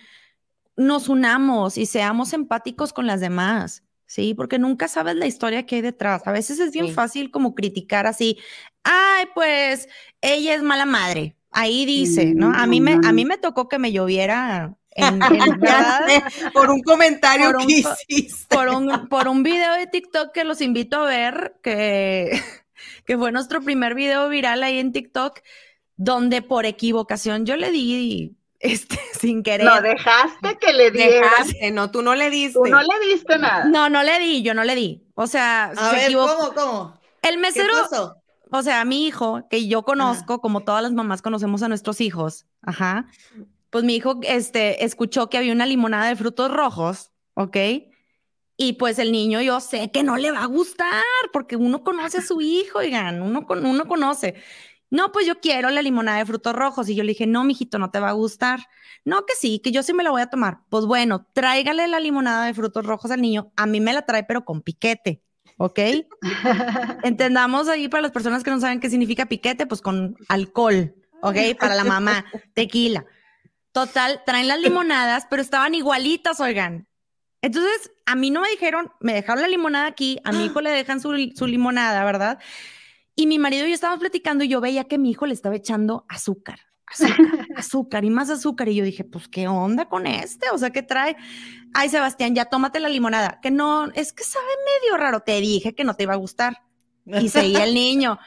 [0.76, 3.82] nos unamos y seamos empáticos con las demás.
[4.04, 6.26] Sí, porque nunca sabes la historia que hay detrás.
[6.26, 8.38] A veces es bien fácil como criticar así,
[8.82, 9.88] ay, pues
[10.20, 11.34] ella es mala madre.
[11.50, 12.52] Ahí dice, ¿no?
[12.54, 14.77] A mí me, a mí me tocó que me lloviera
[16.52, 18.54] por un comentario que hiciste.
[18.54, 22.42] Por un, por un video de TikTok que los invito a ver, que,
[23.06, 25.40] que fue nuestro primer video viral ahí en TikTok,
[25.96, 29.66] donde por equivocación yo le di este, sin querer.
[29.66, 31.46] No, dejaste que le dieras.
[31.46, 32.58] Dejaste, no, tú no le diste.
[32.58, 33.64] Tú no le diste nada.
[33.64, 35.04] No, no le di, yo no le di.
[35.14, 36.98] O sea, a ver, ¿cómo, cómo?
[37.22, 37.74] El mesero,
[38.50, 42.46] o sea, mi hijo, que yo conozco, como todas las mamás conocemos a nuestros hijos,
[42.62, 43.06] ajá,
[43.70, 47.56] pues mi hijo este, escuchó que había una limonada de frutos rojos, ¿ok?
[48.56, 52.18] Y pues el niño yo sé que no le va a gustar porque uno conoce
[52.18, 54.34] a su hijo, oigan, uno, uno conoce.
[54.90, 56.88] No, pues yo quiero la limonada de frutos rojos.
[56.88, 58.66] Y yo le dije, no, mijito, no te va a gustar.
[59.04, 60.60] No, que sí, que yo sí me la voy a tomar.
[60.70, 63.52] Pues bueno, tráigale la limonada de frutos rojos al niño.
[63.56, 65.22] A mí me la trae, pero con piquete.
[65.58, 65.78] ¿Ok?
[67.04, 70.94] Entendamos ahí para las personas que no saben qué significa piquete, pues con alcohol.
[71.20, 71.36] ¿Ok?
[71.58, 72.24] Para la mamá,
[72.54, 73.04] tequila.
[73.86, 76.88] Total, traen las limonadas, pero estaban igualitas, oigan.
[77.42, 80.70] Entonces, a mí no me dijeron, me dejaron la limonada aquí, a mi hijo le
[80.70, 82.40] dejan su, su limonada, ¿verdad?
[83.14, 85.54] Y mi marido y yo estábamos platicando y yo veía que mi hijo le estaba
[85.54, 87.16] echando azúcar, azúcar,
[87.56, 88.68] azúcar y más azúcar.
[88.68, 90.50] Y yo dije, pues, ¿qué onda con este?
[90.50, 91.16] O sea, ¿qué trae?
[91.72, 93.38] Ay, Sebastián, ya tómate la limonada.
[93.40, 94.44] Que no, es que sabe
[94.82, 95.20] medio raro.
[95.20, 96.62] Te dije que no te iba a gustar.
[97.06, 98.18] Y seguía el niño.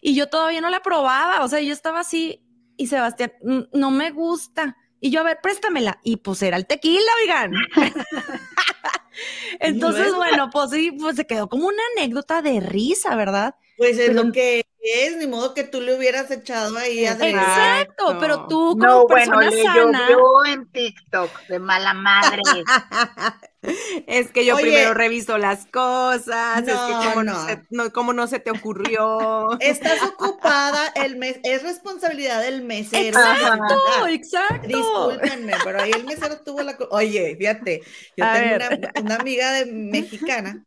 [0.00, 1.42] Y yo todavía no la probaba.
[1.42, 2.44] O sea, yo estaba así
[2.76, 4.76] y Sebastián, "Mm, no me gusta.
[5.00, 5.98] Y yo, a ver, préstamela.
[6.04, 7.52] Y pues era el tequila, oigan.
[9.60, 13.54] Entonces, bueno, pues sí, pues se quedó como una anécdota de risa, ¿verdad?
[13.76, 17.12] Pues es Pero- lo que es, ni modo que tú le hubieras echado ahí a
[17.12, 20.08] Exacto, pero tú como No, bueno, persona le sana.
[20.10, 22.42] llovió en TikTok de mala madre.
[24.06, 24.62] Es que yo Oye.
[24.62, 27.46] primero reviso las cosas, es que No, como no, no.
[27.46, 29.50] se, no- cómo no se te ocurrió.
[29.60, 33.18] Estás ocupada, el mes, es responsabilidad del mesero.
[33.18, 34.66] Exacto, Ah, exacto.
[34.66, 36.76] Discúlpenme, pero ahí el mesero tuvo la...
[36.90, 37.82] Oye, fíjate,
[38.16, 40.64] yo A tengo una, una amiga de mexicana.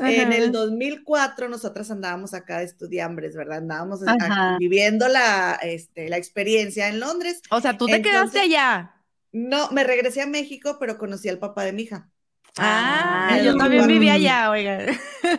[0.00, 0.36] En Ajá.
[0.36, 3.58] el 2004 nosotras andábamos acá de estudiambres, ¿verdad?
[3.58, 4.00] Andábamos
[4.58, 7.42] viviendo la, este, la experiencia en Londres.
[7.50, 8.94] O sea, tú te quedaste allá.
[9.32, 12.10] No, me regresé a México, pero conocí al papá de mi hija.
[12.58, 13.86] Ah, en el yo también 2004.
[13.86, 14.86] vivía allá, oiga.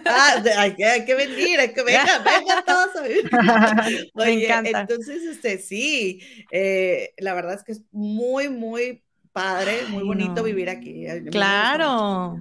[0.05, 3.29] Ah, hay que, hay que venir, hay que vengan, vengan todos a vivir.
[4.15, 4.81] Me Oye, encanta.
[4.81, 6.21] entonces, este, sí,
[6.51, 10.43] eh, la verdad es que es muy, muy padre, muy Ay, bonito no.
[10.43, 11.05] vivir aquí.
[11.05, 12.37] me Claro.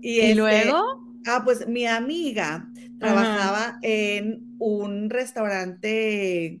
[0.00, 1.03] ¿Y este, luego?
[1.26, 2.68] Ah, pues mi amiga
[2.98, 6.60] trabajaba en un restaurante,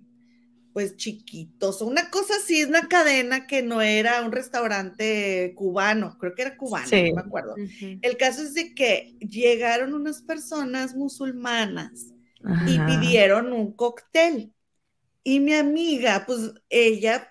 [0.72, 6.42] pues chiquitos, una cosa así, una cadena que no era un restaurante cubano, creo que
[6.42, 7.10] era cubano, Sí.
[7.10, 7.54] no me acuerdo.
[8.02, 12.06] El caso es de que llegaron unas personas musulmanas
[12.66, 14.52] y pidieron un cóctel.
[15.22, 17.28] Y mi amiga, pues ella,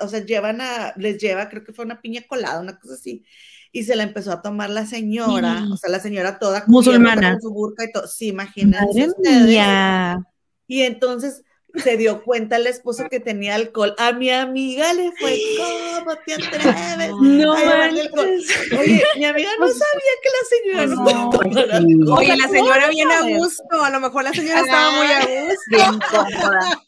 [0.00, 3.24] o sea, llevan a, les lleva, creo que fue una piña colada, una cosa así.
[3.72, 5.72] Y se la empezó a tomar la señora, Sí.
[5.72, 7.32] o sea, la señora toda Musulmana.
[7.32, 8.06] con su burka y todo.
[8.06, 9.46] Sí, imagínense ustedes.
[9.46, 10.18] mía.
[10.66, 11.42] Y entonces
[11.76, 13.94] se dio cuenta el esposo que tenía alcohol.
[13.98, 17.12] A mi amiga le fue, ¿cómo te atreves?
[17.20, 18.72] No a llevarle alcohol?" manches.
[18.78, 21.92] Oye, mi amiga no sabía que la señora no, podía No, tomar sí.
[21.92, 22.18] alcohol.
[22.18, 25.20] Oye, la ¿cómo señora bien a gusto, a lo mejor la señora estaba muy a
[25.20, 25.62] gusto.
[25.70, 26.82] Bien cómoda.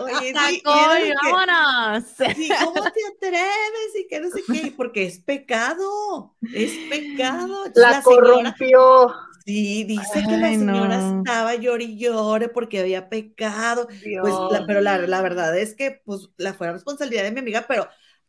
[0.00, 2.04] Oye, sí, que- vámonos.
[2.16, 3.96] Sí, ¿cómo te atreves?
[3.98, 7.64] Y que no sé qué, porque es pecado, es pecado.
[7.74, 9.14] La señora, corrompió.
[9.44, 10.98] Sí, dice que la Ay, señora no.
[10.98, 13.88] estaba llore y llore porque había pecado.
[14.20, 17.66] Pues, la- pero la, la verdad es que, pues, la fue responsabilidad de mi amiga,
[17.68, 17.88] pero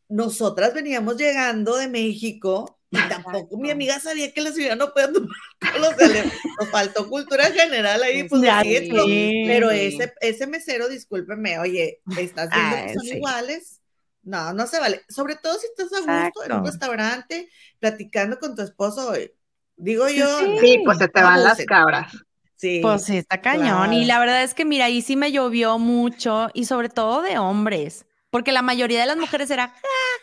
[0.10, 5.12] nosotras veníamos llegando de México y tampoco mi amiga sabía que la señora no podía
[5.12, 5.30] tomar
[6.12, 6.28] le,
[6.60, 12.52] nos faltó cultura general ahí, pues, Ya es, pero- ese, ese mesero, discúlpeme, oye, ¿estás
[12.54, 13.18] viendo Ay, que son sí.
[13.18, 13.82] iguales?
[14.24, 15.04] No, no se vale.
[15.10, 16.56] Sobre todo si estás a gusto en Exacto.
[16.56, 19.35] un restaurante, platicando con tu esposo, oye,
[19.78, 20.26] digo yo.
[20.62, 20.82] Sí.
[20.84, 22.12] pues se te van las cabras.
[22.58, 22.80] Sí.
[22.82, 23.94] Pues sí, está cañón.
[23.94, 27.38] Y la verdad es que, mira, ahí sí me llovió mucho y sobre todo de
[27.38, 29.76] hombres, porque la mayoría de las mujeres era ja,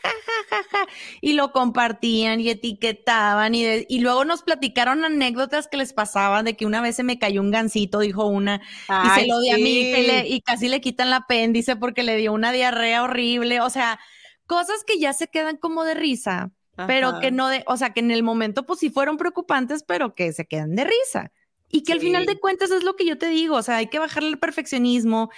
[0.03, 0.11] ja,
[0.49, 0.87] ja, ja, ja,
[1.21, 6.45] y lo compartían y etiquetaban y, de- y luego nos platicaron anécdotas que les pasaban
[6.47, 9.51] de que una vez se me cayó un gancito, dijo una, y se lo di
[9.51, 12.51] a mi hija y, le- y casi le quitan el apéndice porque le dio una
[12.53, 13.61] diarrea horrible.
[13.61, 14.01] O sea,
[14.47, 16.51] cosas que ya se quedan como de risa,
[16.87, 20.15] pero que no de, o sea, que en el momento pues sí fueron preocupantes, pero
[20.15, 21.33] que se quedan de risa.
[21.69, 23.87] Y que al final de cuentas es lo que yo te digo, o sea, hay
[23.87, 25.31] que bajarle el perfeccionismo,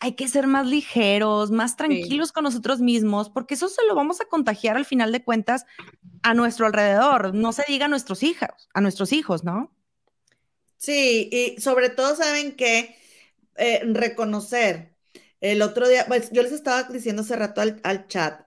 [0.00, 4.20] hay que ser más ligeros, más tranquilos con nosotros mismos, porque eso se lo vamos
[4.20, 5.66] a contagiar al final de cuentas
[6.22, 9.70] a nuestro alrededor, no se diga a nuestros hijos, a nuestros hijos, ¿no?
[10.76, 12.96] Sí, y sobre todo saben que
[13.56, 14.94] eh, reconocer.
[15.40, 18.46] El otro día, pues yo les estaba diciendo hace rato al, al chat,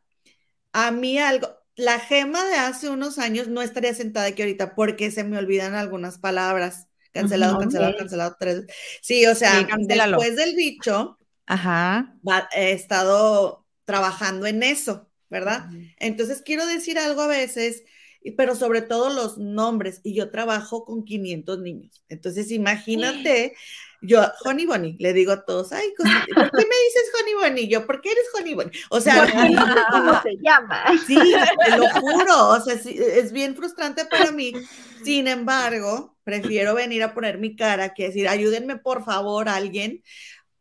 [0.73, 1.49] a mí algo,
[1.79, 5.75] la gema de hace unos años no estaría sentada aquí ahorita porque se me olvidan
[5.75, 6.87] algunas palabras.
[7.11, 8.65] Cancelado, cancelado, cancelado tres.
[9.01, 12.15] Sí, o sea, Sí, después del bicho, Ajá.
[12.55, 15.69] he estado trabajando en eso, ¿verdad?
[15.97, 17.83] Entonces quiero decir algo a veces,
[18.37, 22.03] pero sobre todo los nombres, y yo trabajo con 500 niños.
[22.09, 23.55] Entonces imagínate,
[24.01, 27.67] yo, Honey Bunny, le digo a todos, ay, ¿por qué me dices Honey Bunny?
[27.67, 28.71] Yo, ¿por qué eres Honey Bunny?
[28.89, 30.85] O sea, no sé cómo se llama.
[31.05, 31.17] Sí,
[31.65, 34.53] te lo juro, o sea, sí, es bien frustrante para mí.
[35.03, 40.03] Sin embargo, prefiero venir a poner mi cara que decir, ayúdenme por favor alguien,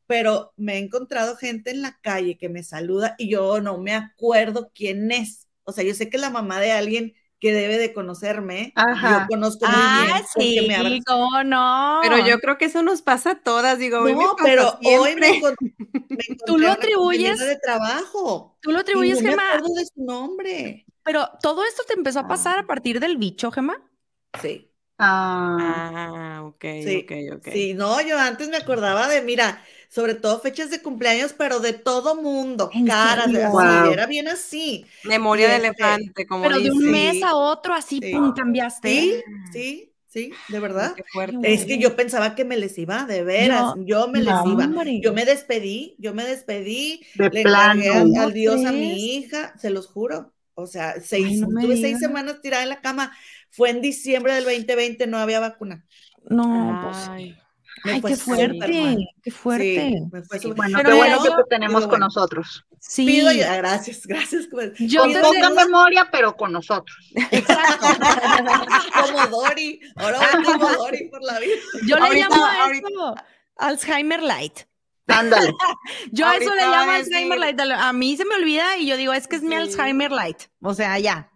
[0.07, 3.95] pero me he encontrado gente en la calle que me saluda y yo no me
[3.95, 5.47] acuerdo quién es.
[5.65, 9.25] O sea, yo sé que la mamá de alguien que debe de conocerme, Ajá.
[9.25, 12.01] yo conozco muy Ah, bien porque sí, cómo no.
[12.01, 15.29] Pero yo creo que eso nos pasa a todas, digo, No, pero hoy me,
[16.15, 17.39] me encontré ¿Tú lo atribuyes?
[17.47, 20.87] de trabajo tú lo y atribuyes, no me Gemma, acuerdo de su nombre.
[21.03, 23.83] Pero todo esto te empezó a pasar a partir del bicho, Gemma.
[24.41, 27.49] Sí, Ah, Ah, ok, sí, ok, ok.
[27.49, 31.73] sí, no, yo antes me acordaba de, mira, sobre todo fechas de cumpleaños, pero de
[31.73, 33.47] todo mundo, ¿En caras, de serio?
[33.49, 33.93] así, Wow.
[33.93, 34.87] era bien así.
[35.05, 38.13] Memoria Y de este, elefante, como Pero de un mes a otro, así, Sí.
[38.13, 38.89] pum, cambiaste.
[38.91, 40.95] Sí, sí, sí, de verdad.
[40.95, 41.53] Qué fuerte.
[41.55, 44.65] Es que yo pensaba que me les iba, de veras, yo, me les no, iba.
[44.65, 45.01] hombre.
[45.03, 47.81] Yo me despedí, yo me despedí, de le plano.
[47.83, 50.33] encargué al, al ¿Cómo Dios a mi hija, se los juro.
[50.55, 53.17] O sea, seis, no me tuve seis semanas tirada en la cama.
[53.51, 55.85] Fue en diciembre del 2020, no había vacuna.
[56.29, 57.39] No, pues.
[57.85, 59.89] Ay, Me Ay, fue qué fuerte, qué fuerte.
[59.93, 60.43] Sí, me fue Sí.
[60.49, 62.07] súper- Bueno, Pero qué bueno que te tenemos con bueno.
[62.07, 62.65] nosotros.
[62.81, 64.47] Sí, Pido ya, gracias, gracias.
[64.51, 64.73] pues.
[64.79, 66.97] Yo Con poca memoria, pero con nosotros.
[67.31, 67.87] exacto.
[69.03, 71.55] Como Dory, ahora voy como Dory por la vida.
[71.87, 73.15] Yo le Ahorita- llamo a ahorita- eso
[73.57, 74.61] Alzheimer Light.
[75.09, 75.53] Ándale.
[76.13, 77.59] Yo a eso le llamo a Alzheimer Light.
[77.61, 79.55] A mí se me olvida y yo digo, es que es mi.
[79.55, 80.43] Alzheimer Light.
[80.63, 81.31] O sea, ya.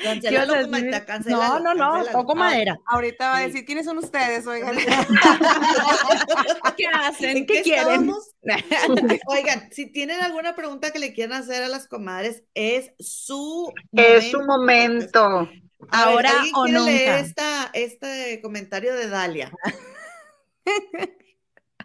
[0.00, 1.04] Cancélalo, ¿Qué vas a comadre, decir?
[1.06, 2.12] cancélalo, No, no, no, cancélalo.
[2.12, 2.78] toco madera.
[2.86, 4.46] ahorita va a decir, ¿quiénes son ustedes?
[4.46, 4.76] Oigan.
[6.76, 7.36] ¿Qué hacen?
[7.38, 8.10] ¿En ¿Qué, qué quieren?
[9.26, 14.30] Oigan, si tienen alguna pregunta que le quieran hacer a las comadres, es su Es
[14.30, 15.48] su momento.
[15.90, 17.18] A ver, Ahora ¿alguien o quiere leer nunca.
[17.20, 19.52] esta, este comentario de Dalia?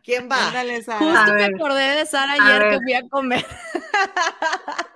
[0.03, 0.47] ¿Quién va?
[0.47, 0.99] Ándale, Sara.
[0.99, 1.55] Justo A me ver.
[1.55, 2.79] acordé de Sara ayer que ver.
[2.79, 3.45] fui a comer.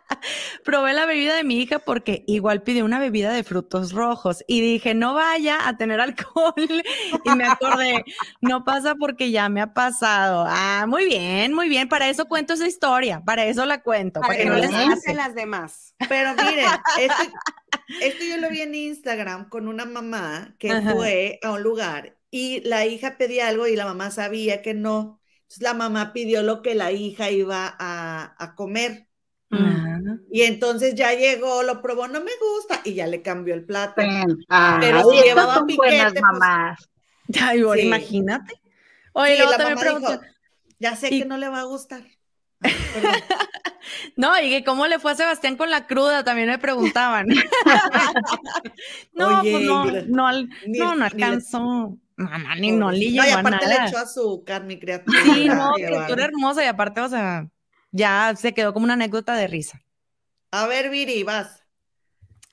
[0.63, 4.61] Probé la bebida de mi hija porque igual pidió una bebida de frutos rojos y
[4.61, 6.53] dije, no vaya a tener alcohol.
[7.25, 8.05] Y me acordé,
[8.41, 10.45] no pasa porque ya me ha pasado.
[10.47, 11.89] Ah, muy bien, muy bien.
[11.89, 15.17] Para eso cuento esa historia, para eso la cuento, para, Para que no les pasen
[15.17, 15.95] las demás.
[16.07, 16.67] Pero miren,
[16.99, 17.23] esto,
[17.99, 20.93] esto yo lo vi en Instagram con una mamá que Ajá.
[20.93, 25.21] fue a un lugar y la hija pedía algo y la mamá sabía que no.
[25.43, 29.07] Entonces la mamá pidió lo que la hija iba a, a comer.
[30.31, 33.95] Y entonces ya llegó, lo probó, no me gusta, y ya le cambió el plato.
[34.79, 36.89] Pero si llevaba piquete, pues, mamás.
[37.41, 37.81] Ay, Sí.
[37.81, 38.53] imagínate.
[39.13, 40.27] Oye, Sí, luego la también dijo, pregunté,
[40.79, 42.01] ya sé y- que no le va a gustar.
[42.61, 42.73] Ay,
[44.17, 47.27] no, y que cómo le fue a Sebastián con la cruda, también me preguntaban.
[49.13, 51.97] no, Oye, pues no, no, al- ni- no, no ni le- alcanzó.
[52.17, 55.19] Mamá, ni no le No, y aparte le echó azúcar, mi criatura.
[55.23, 57.47] Sí, no, criatura hermosa y aparte, o sea,
[57.95, 59.81] ya se quedó como una anécdota de risa.
[60.51, 61.63] A ver, Viri, vas.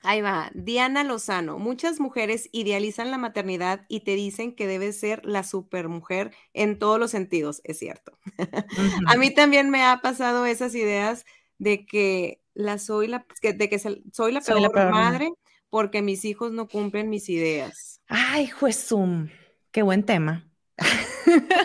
[0.01, 1.59] Ahí va, Diana Lozano.
[1.59, 6.99] Muchas mujeres idealizan la maternidad y te dicen que debes ser la supermujer en todos
[6.99, 8.17] los sentidos, es cierto.
[9.07, 11.25] A mí también me ha pasado esas ideas
[11.57, 14.01] de que la soy la que- de que soy
[14.33, 15.09] la Soy peor la peor madre.
[15.29, 15.29] madre
[15.69, 18.01] porque mis hijos no cumplen mis ideas.
[18.07, 19.29] Ay, juezum,
[19.71, 20.49] qué buen tema.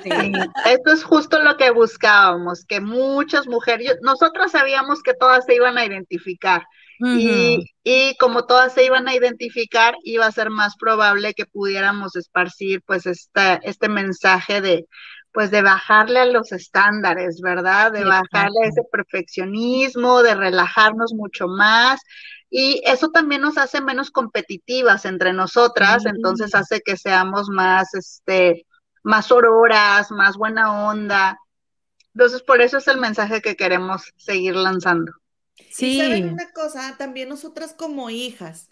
[0.03, 0.11] Sí.
[0.65, 5.55] Esto es justo lo que buscábamos, que muchas mujeres, yo- nosotros sabíamos que todas se
[5.55, 6.63] iban a identificar
[7.11, 12.17] y, y como todas se iban a identificar, iba a ser más probable que pudiéramos
[12.17, 14.87] esparcir pues esta, este mensaje de
[15.33, 17.93] pues de bajarle a los estándares, ¿verdad?
[17.93, 22.01] De bajarle a ese perfeccionismo, de relajarnos mucho más.
[22.51, 28.67] Y eso también nos hace menos competitivas entre nosotras, entonces hace que seamos más, este,
[29.09, 31.39] más auroras, más buena onda.
[32.15, 35.13] Entonces, por eso es el mensaje que queremos seguir lanzando.
[35.77, 38.69] Y saben Sí, una cosa, también nosotras como hijas,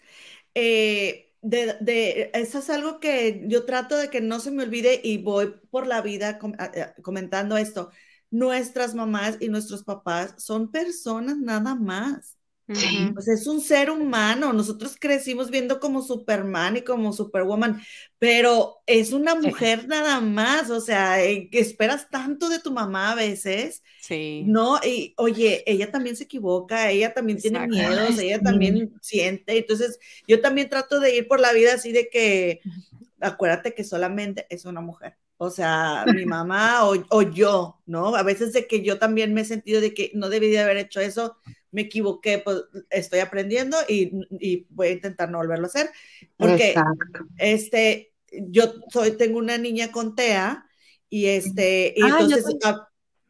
[0.55, 5.01] eh, de, de- eso es algo que yo trato de que no se me olvide
[5.03, 6.55] y voy por la vida com-
[7.03, 7.91] comentando esto.
[8.31, 12.36] Nuestras mamás y nuestros papás son personas nada más.
[12.73, 13.11] Sí.
[13.13, 14.53] Pues es un ser humano.
[14.53, 17.81] Nosotros crecimos viendo como Superman y como Superwoman,
[18.19, 19.39] pero es una Sí.
[19.41, 20.69] mujer nada más.
[20.69, 23.83] O sea, eh, esperas tanto de tu mamá a veces.
[23.99, 24.43] Sí.
[24.43, 27.67] No, y oye, ella también se equivoca, ella también tiene Exacto.
[27.67, 28.43] miedos, Ay, ella sí.
[28.43, 29.57] también siente.
[29.57, 32.61] Entonces, yo también trato de ir por la vida así de que,
[33.19, 35.17] acuérdate que solamente es una mujer.
[35.37, 38.15] O sea, mi mamá o, o yo, ¿no?
[38.15, 40.77] A veces de que yo también me he sentido de que no debí de haber
[40.77, 41.37] hecho eso,
[41.77, 42.57] me equivoqué, pues
[42.89, 45.89] estoy aprendiendo y, y voy a intentar no volverlo a hacer.
[46.37, 47.19] Porque Exacto.
[47.37, 50.65] este, yo soy, tengo una niña con TEA
[51.09, 52.87] y este, y Ah, entonces, ah,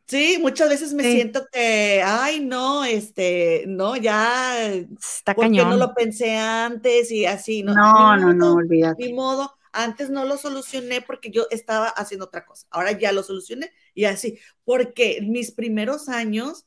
[0.08, 1.12] sí, muchas veces me Sí.
[1.14, 5.80] siento que, ay, no, este, no, ya, está ¿por qué no cañón.
[5.80, 7.12] lo pensé antes?
[7.12, 7.74] Y así, ¿no?
[7.76, 9.04] No, no, no, olvídate.
[9.04, 13.24] Ni modo, antes no lo solucioné porque yo estaba haciendo otra cosa, ahora ya lo
[13.24, 16.66] solucioné y así, porque mis primeros años,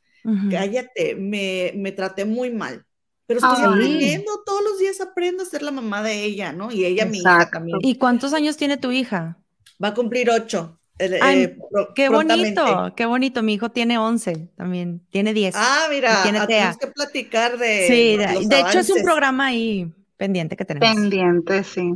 [0.51, 2.85] Cállate, me, me traté muy mal.
[3.27, 3.73] Pero estoy Ay.
[3.73, 6.73] aprendiendo, todos los días aprendo a ser la mamá de ella, ¿no?
[6.73, 7.79] Y ella, mi hija también.
[7.81, 9.39] ¿Y cuántos años tiene tu hija?
[9.83, 10.81] Va a cumplir ocho.
[10.99, 11.57] eh, Ay, eh,
[11.95, 13.43] Qué bonito, qué bonito.
[13.43, 15.55] Mi hijo tiene 11 también, tiene 10.
[15.57, 17.87] Ah, mira, tiene ah, tenemos que platicar de.
[17.87, 20.93] sí, de, los de hecho es un programa ahí pendiente que tenemos.
[20.95, 21.93] Pendiente, sí.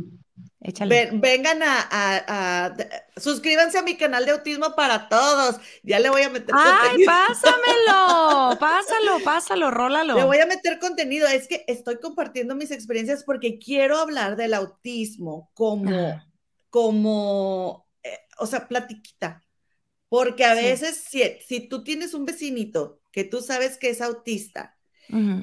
[0.67, 0.89] Échale.
[0.95, 2.75] Ven- vengan a, a-
[3.17, 5.57] suscríbanse a mi canal de autismo para todos.
[5.83, 7.11] Ya le voy a meter Ay, contenido.
[7.11, 10.15] pásamelo, pásalo, pásalo, rólalo.
[10.15, 11.27] Le voy a meter contenido.
[11.27, 16.19] Es que estoy compartiendo mis experiencias porque quiero hablar del autismo como,
[16.71, 19.43] como, eh, o sea, platiquita.
[20.09, 20.63] Porque a Sí.
[20.63, 24.74] veces, si, si tú tienes un vecinito que tú sabes que es autista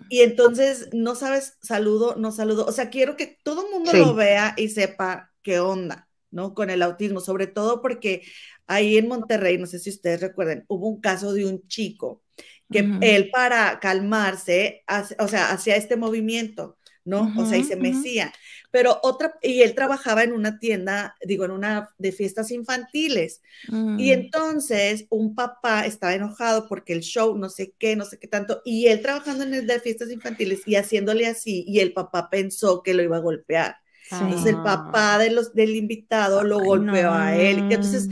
[0.08, 3.98] Y entonces no sabes saludo, no saludo, o sea, quiero que todo el mundo Sí.
[3.98, 6.54] lo vea y sepa qué onda, ¿no?
[6.54, 8.22] Con el autismo, sobre todo porque
[8.66, 12.22] ahí en Monterrey, no sé si ustedes recuerden, hubo un caso de un chico
[12.70, 13.00] que Ujú.
[13.00, 17.32] él para calmarse, hace- o sea, hacía este movimiento, ¿no?
[17.36, 18.32] O sea, y se mecía.
[18.70, 23.42] Pero otra, y él trabajaba en una tienda, digo, en una de fiestas infantiles.
[23.68, 23.98] Y Mm.
[24.00, 28.62] entonces un papá estaba enojado porque el show, no sé qué, no sé qué tanto,
[28.64, 32.82] y él trabajando en el de fiestas infantiles y haciéndole así, y el papá pensó
[32.82, 33.76] que lo iba a golpear.
[34.08, 34.16] Sí.
[34.20, 37.14] Entonces el papá de los, del invitado lo Ay, golpeó no.
[37.14, 37.58] a él.
[37.70, 38.08] Entonces,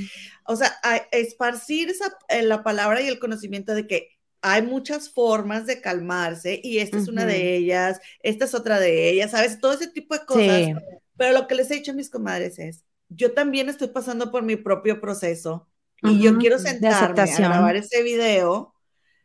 [0.46, 4.08] o sea, a- esparcir esa, eh, la palabra y el conocimiento de que
[4.42, 9.10] hay muchas formas de calmarse y esta es una de ellas, esta es otra de
[9.10, 9.60] ellas, ¿sabes?
[9.60, 10.44] Todo ese tipo de cosas.
[10.44, 10.74] Sí.
[11.16, 14.42] Pero lo que les he dicho a mis comadres es, yo también estoy pasando por
[14.42, 15.68] mi propio proceso
[16.02, 18.74] y yo quiero sentarme a grabar ese video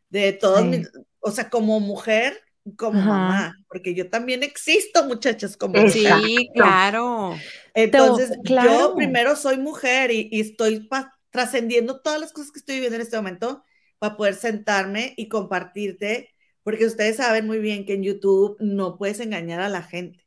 [0.10, 0.68] de todos Sí.
[0.68, 2.38] mis, o sea, como mujer,
[2.78, 3.10] como Ajá.
[3.10, 6.26] mamá, porque yo también existo, muchachas, como Exacto.
[6.26, 7.36] Sí, claro.
[7.74, 8.72] Entonces, claro.
[8.72, 10.90] yo primero soy mujer y, y estoy
[11.30, 13.64] trascendiendo todas las cosas que estoy viviendo en este momento
[14.06, 16.30] para poder sentarme y compartirte,
[16.64, 20.26] porque ustedes saben muy bien que en YouTube no puedes engañar a la gente.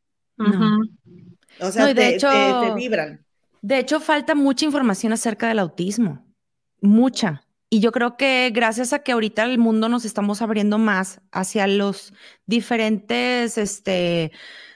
[1.61, 3.25] O sea, No, de te, hecho- te- te vibran.
[3.61, 6.25] De hecho, falta mucha información acerca del autismo.
[6.81, 7.43] Mucha.
[7.71, 11.67] Y yo creo que gracias a que ahorita el mundo nos estamos abriendo más hacia
[11.67, 12.15] los
[12.47, 14.31] diferentes este,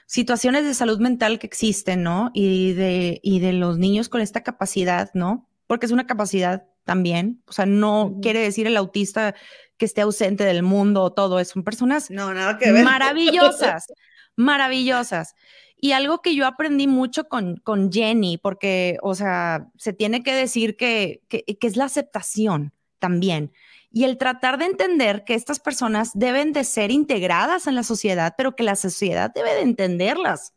[0.05, 2.29] situaciones de salud mental que existen, ¿no?
[2.33, 5.49] Y de, y de los niños con esta capacidad, ¿no?
[5.65, 7.41] Porque es una capacidad también.
[7.47, 9.35] O sea, no quiere decir el autista
[9.77, 11.43] que esté ausente del mundo o todo.
[11.45, 12.83] Son personas No, nada que ver.
[12.83, 13.87] maravillosas,
[14.35, 15.35] maravillosas.
[15.75, 20.33] Y algo que yo aprendí mucho con, con Jenny, porque, o sea, se tiene que
[20.33, 23.51] decir que, que, que es la aceptación también.
[23.91, 28.33] Y el tratar de entender que estas personas deben de ser integradas en la sociedad,
[28.37, 30.53] pero que la sociedad debe de entenderlas,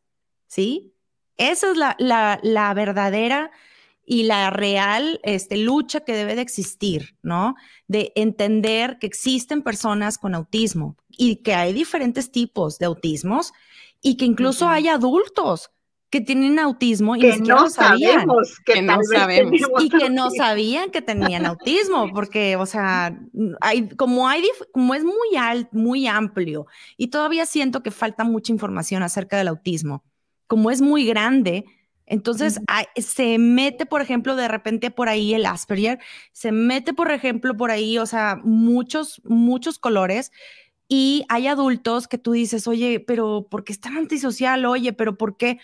[0.46, 0.94] ¿sí?
[1.36, 3.50] Esa es la, la, la verdadera
[4.06, 7.56] y la real este, lucha que debe de existir, ¿no?
[7.88, 13.52] De entender que existen personas con autismo y que hay diferentes tipos de autismos
[14.00, 15.70] y que incluso hay adultos
[16.08, 18.12] que tienen autismo y ni Que siquiera no lo sabían.
[18.20, 19.52] sabemos que, Que no sabemos.
[19.80, 23.18] Y que no sabían que tenían autismo, porque, o sea,
[23.60, 26.66] hay, como, hay, como es muy, al- muy amplio
[26.96, 30.04] y todavía siento que falta mucha información acerca del autismo,
[30.46, 31.64] como es muy grande,
[32.06, 32.60] entonces
[32.96, 35.98] se mete, por ejemplo, de repente por ahí el Asperger,
[36.32, 40.32] se mete, por ejemplo, por ahí, o sea, muchos, muchos colores.
[40.88, 44.64] Y hay adultos que tú dices, oye, pero ¿por qué es tan antisocial?
[44.66, 45.58] Oye, pero ¿por qué?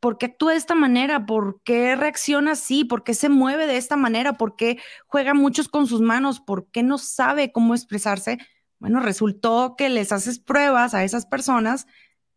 [0.00, 1.26] ¿Por qué actúa de esta manera?
[1.26, 2.84] ¿Por qué reacciona así?
[2.84, 4.34] ¿Por qué se mueve de esta manera?
[4.34, 6.40] ¿Por qué juega muchos con sus manos?
[6.40, 8.38] ¿Por qué no sabe cómo expresarse?
[8.78, 11.86] Bueno, resultó que les haces pruebas a esas personas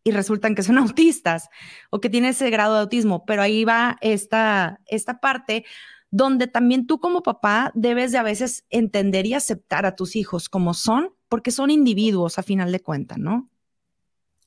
[0.04, 1.48] y resultan que son autistas
[1.90, 5.64] o que tienen ese grado de autismo, pero ahí va esta, esta parte
[6.10, 10.48] donde también tú como papá debes de a veces entender y aceptar a tus hijos
[10.48, 13.50] como son, porque son individuos a final de cuentas, ¿no?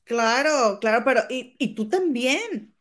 [0.04, 2.74] Claro, claro, pero y, y tú también,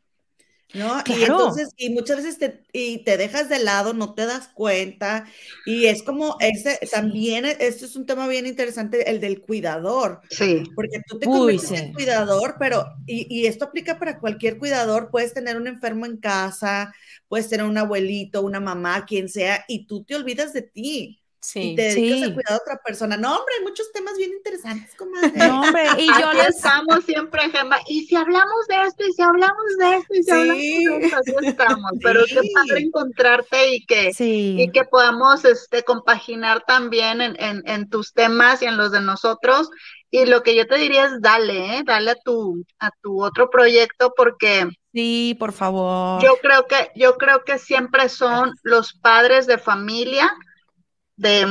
[0.73, 1.03] ¿no?
[1.10, 5.26] Y entonces, y muchas veces te, y te dejas de lado, no te das cuenta,
[5.64, 6.88] y es como ese, Sí.
[6.91, 11.60] también, esto es un tema bien interesante, el del cuidador, Sí, porque tú te Uy,
[11.60, 11.76] conviertes sí.
[11.76, 16.18] en cuidador, pero, y, y esto aplica para cualquier cuidador, puedes tener un enfermo en
[16.18, 16.94] casa,
[17.27, 21.22] puedes tener un abuelito, una mamá, quien sea, y tú te olvidas de ti.
[21.55, 21.75] Y Sí.
[21.75, 22.23] te dedicas Sí.
[22.25, 23.17] a cuidar a otra persona.
[23.17, 25.31] No, hombre, hay muchos temas bien interesantes, comadre.
[25.35, 26.55] No, hombre, y yo les...
[26.55, 27.77] estamos siempre, Gemma.
[27.87, 30.31] Y si hablamos de esto, y si hablamos de esto, y si Sí.
[30.31, 31.91] hablamos de esto, aquí estamos.
[32.03, 34.57] Pero qué padre encontrarte y que, Sí.
[34.59, 39.01] y que podamos este, compaginar también en, en, en tus temas y en los de
[39.01, 39.69] nosotros.
[40.09, 41.83] Y lo que yo te diría es dale, ¿eh?
[41.85, 46.21] dale a tu, a tu otro proyecto porque Sí, por favor.
[46.23, 50.33] yo creo que, yo creo que siempre son los padres de familia
[51.18, 51.45] de,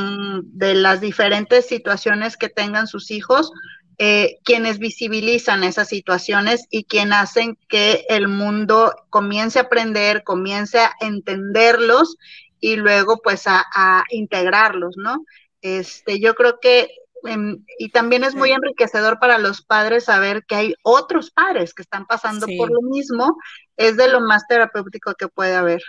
[0.44, 3.52] de las diferentes situaciones que tengan sus hijos,
[3.98, 10.78] eh, quienes visibilizan esas situaciones y quien hacen que el mundo comience a aprender, comience
[10.78, 12.16] a entenderlos
[12.60, 15.24] y luego pues a, a integrarlos, ¿no?
[15.62, 16.90] Este, yo creo que
[17.24, 21.82] em, y también es muy enriquecedor para los padres saber que hay otros padres que
[21.82, 23.36] están pasando por lo mismo,
[23.76, 25.82] es de lo más terapéutico que puede haber.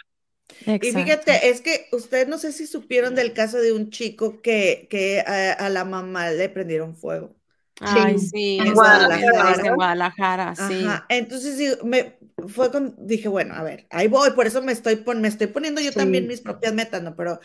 [0.66, 4.88] Y fíjate, es que ustedes no sé si supieron del caso de un chico que,
[4.90, 7.36] que a, la mamá le prendieron fuego.
[7.80, 10.86] Ay, sí, en Guadalajara, Guadalajara, sí.
[11.10, 12.18] Entonces me
[12.48, 15.80] fue con, dije, bueno, a ver, ahí voy, por eso me estoy, me estoy poniendo
[15.82, 17.16] yo también mis propias metas, ¿no?
[17.16, 17.40] Pero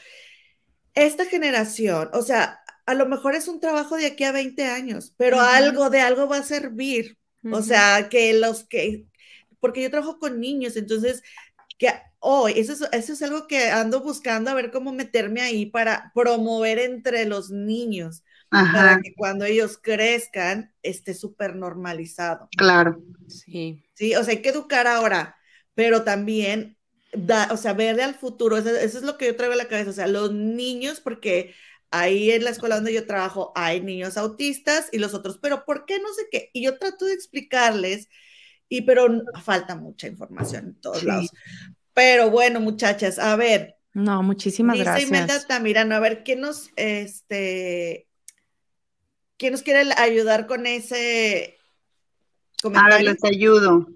[0.95, 5.15] esta generación, o sea, a lo mejor es un trabajo de aquí a 20 años,
[5.17, 7.19] pero algo de algo va a servir.
[7.51, 9.07] O sea, que los que,
[9.59, 11.23] porque yo trabajo con niños, entonces,
[11.77, 11.89] que
[12.23, 16.13] hoy, eso es, eso es algo que ando buscando a ver cómo meterme ahí para
[16.15, 22.49] promover entre los niños, para que cuando ellos crezcan esté súper normalizado.
[22.57, 23.03] Claro.
[23.29, 23.83] Sí.
[23.95, 25.37] Sí, o sea, hay que educar ahora,
[25.75, 26.77] pero también
[27.51, 29.95] o sea, verle al futuro, eso, es lo que yo traigo a la cabeza, o
[29.95, 31.55] sea, los niños, porque
[31.91, 35.85] ahí en la escuela donde yo trabajo hay niños autistas y los otros, pero ¿por
[35.85, 36.51] qué no sé qué?
[36.55, 38.09] Y yo trato de explicarles,
[38.69, 39.09] y pero
[39.45, 41.31] falta mucha información en todos lados.
[41.95, 43.77] Pero bueno, muchachas, a ver.
[43.95, 45.11] No, muchísimas Lisa gracias.
[45.49, 48.09] Y a ver, ¿quién nos, este,
[49.37, 51.59] quién nos quiere ayudar con ese
[52.63, 52.95] comentario?
[52.95, 53.87] A ver, les ayudo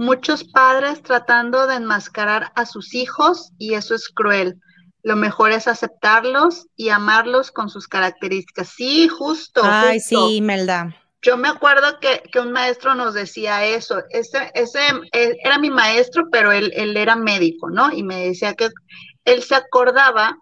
[0.00, 4.58] muchos padres tratando de enmascarar a sus hijos y eso es cruel.
[5.02, 8.68] Lo mejor es aceptarlos y amarlos con sus características.
[8.68, 9.60] Sí, justo.
[9.62, 10.96] Ay, sí, Melda.
[11.22, 14.02] Yo me acuerdo que, un maestro nos decía eso.
[14.10, 14.80] Ese, ese
[15.12, 17.92] era mi maestro, pero él, él era médico, ¿no?
[17.92, 18.70] Y me decía que
[19.24, 20.38] él se acordaba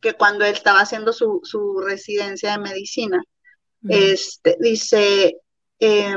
[0.00, 3.22] que cuando él estaba haciendo su, su residencia de medicina,
[3.88, 5.36] este, dice,
[5.78, 6.16] eh,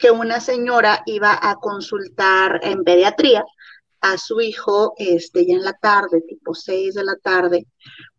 [0.00, 3.44] que una señora iba a consultar en pediatría
[4.00, 7.66] a su hijo este, ya en la tarde, tipo 6 de la tarde,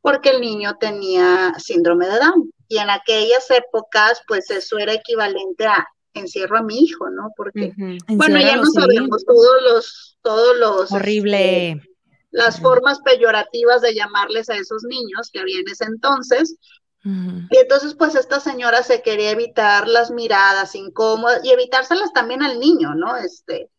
[0.01, 2.51] porque el niño tenía síndrome de Down.
[2.67, 7.31] Y en aquellas épocas, pues eso era equivalente a encierro a mi hijo, ¿no?
[7.35, 7.73] Porque,
[8.07, 10.91] bueno, ya no sabemos todos los, todos los...
[10.91, 11.71] Horrible.
[11.71, 11.89] Este,
[12.31, 16.55] las formas peyorativas de llamarles a esos niños que había en ese entonces,
[17.03, 22.59] y entonces, pues esta señora se quería evitar las miradas incómodas y evitárselas también al
[22.59, 23.17] niño, ¿no?
[23.17, 23.71] Este,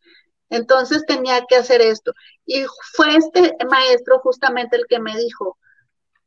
[0.55, 2.13] entonces tenía que hacer esto.
[2.45, 5.57] Y fue este maestro justamente el que me dijo,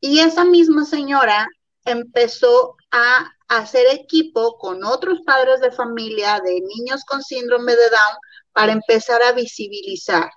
[0.00, 1.48] y esa misma señora
[1.84, 8.16] empezó a hacer equipo con otros padres de familia de niños con síndrome de Down
[8.52, 10.30] para empezar a visibilizar.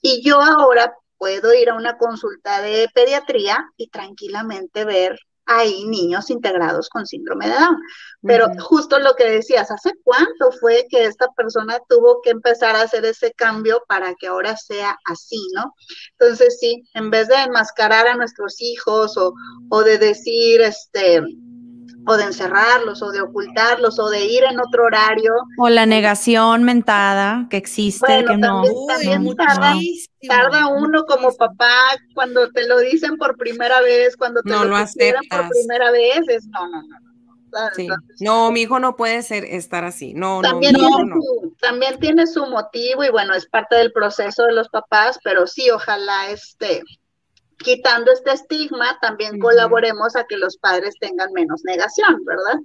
[0.00, 5.18] Y yo ahora puedo ir a una consulta de pediatría y tranquilamente ver
[5.52, 7.76] hay niños integrados con síndrome de Down.
[8.22, 12.82] Pero justo lo que decías, ¿hace cuánto fue que esta persona tuvo que empezar a
[12.82, 15.74] hacer ese cambio para que ahora sea así, ¿no?
[16.18, 19.34] Entonces sí, en vez de enmascarar a nuestros hijos o,
[19.70, 21.20] o de decir, este,
[22.06, 25.34] o de encerrarlos, o de ocultarlos, o de ir en otro horario.
[25.58, 28.62] O la negación mentada que existe, que no.
[28.88, 29.36] También
[30.28, 31.72] tarda, uno como papá
[32.14, 36.46] cuando te lo dicen por primera vez, cuando te lo, lo por primera vez, es
[36.46, 37.96] no, no, no.
[38.20, 40.14] no, mi hijo no puede ser estar así.
[40.14, 44.44] No, también no, tiene Su, también tiene su motivo y bueno, es parte del proceso
[44.44, 46.82] de los papás, pero sí, ojalá este
[47.64, 52.60] quitando este estigma, también colaboremos a que los padres tengan menos negación, ¿verdad?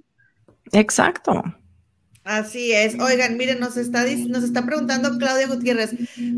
[0.71, 1.43] Exacto.
[2.25, 2.99] Así es.
[2.99, 5.91] Oigan, miren, nos está, nos está preguntando Claudia Gutiérrez,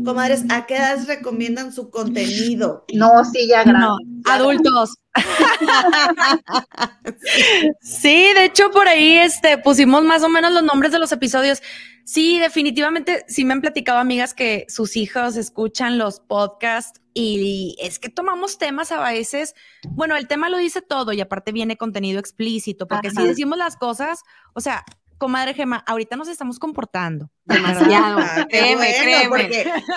[0.04, 2.84] comadres, ¿a qué edad recomiendan su contenido?
[2.92, 4.04] No, sí, ya grande.
[4.26, 4.98] adultos.
[7.80, 11.62] sí, de hecho, por ahí este, pusimos más o menos los nombres de los episodios.
[12.04, 17.98] Sí, definitivamente, sí me han platicado amigas que sus hijos escuchan los podcasts y es
[17.98, 19.54] que tomamos temas a veces,
[19.88, 23.76] bueno, el tema lo dice todo y aparte viene contenido explícito, porque si decimos las
[23.76, 24.22] cosas,
[24.54, 24.84] o sea,
[25.18, 27.30] comadre Gema, ahorita nos estamos comportando.
[27.44, 28.20] Demasiado.
[28.48, 29.48] créeme, créeme.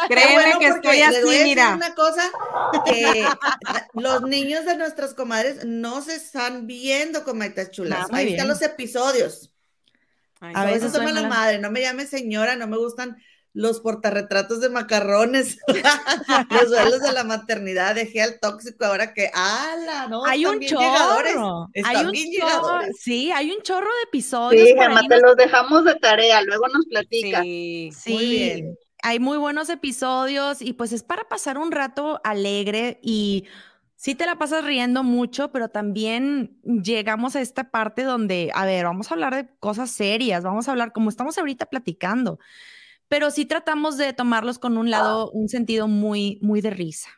[0.10, 1.76] créeme que estoy así, mira.
[1.76, 2.24] Una cosa
[2.86, 3.26] que
[3.94, 8.08] los niños de nuestras comadres no se están viendo, comadres chulas.
[8.12, 9.54] Ah, Ahí están los episodios.
[10.40, 13.18] a veces toma la madre, no me llame señora, no me gustan
[13.53, 15.57] los portarretratos de macarrones,
[16.49, 21.68] los duelos de la maternidad, dejé al tóxico ahora que, ala, no, hay un chorro,
[21.84, 24.68] hay un chorro, sí, hay un chorro de episodios.
[24.68, 27.41] Sí, Gemma, te los dejamos de tarea, luego nos platica.
[27.41, 28.64] Sí, sí,
[29.03, 33.45] hay muy buenos episodios y pues es para pasar un rato alegre y
[33.95, 38.86] sí te la pasas riendo mucho, pero también llegamos a esta parte donde, a ver,
[38.86, 42.40] vamos a hablar de cosas serias, vamos a hablar como estamos ahorita platicando
[43.12, 47.10] pero sí tratamos de tomarlos con un lado, un sentido muy, muy de risa.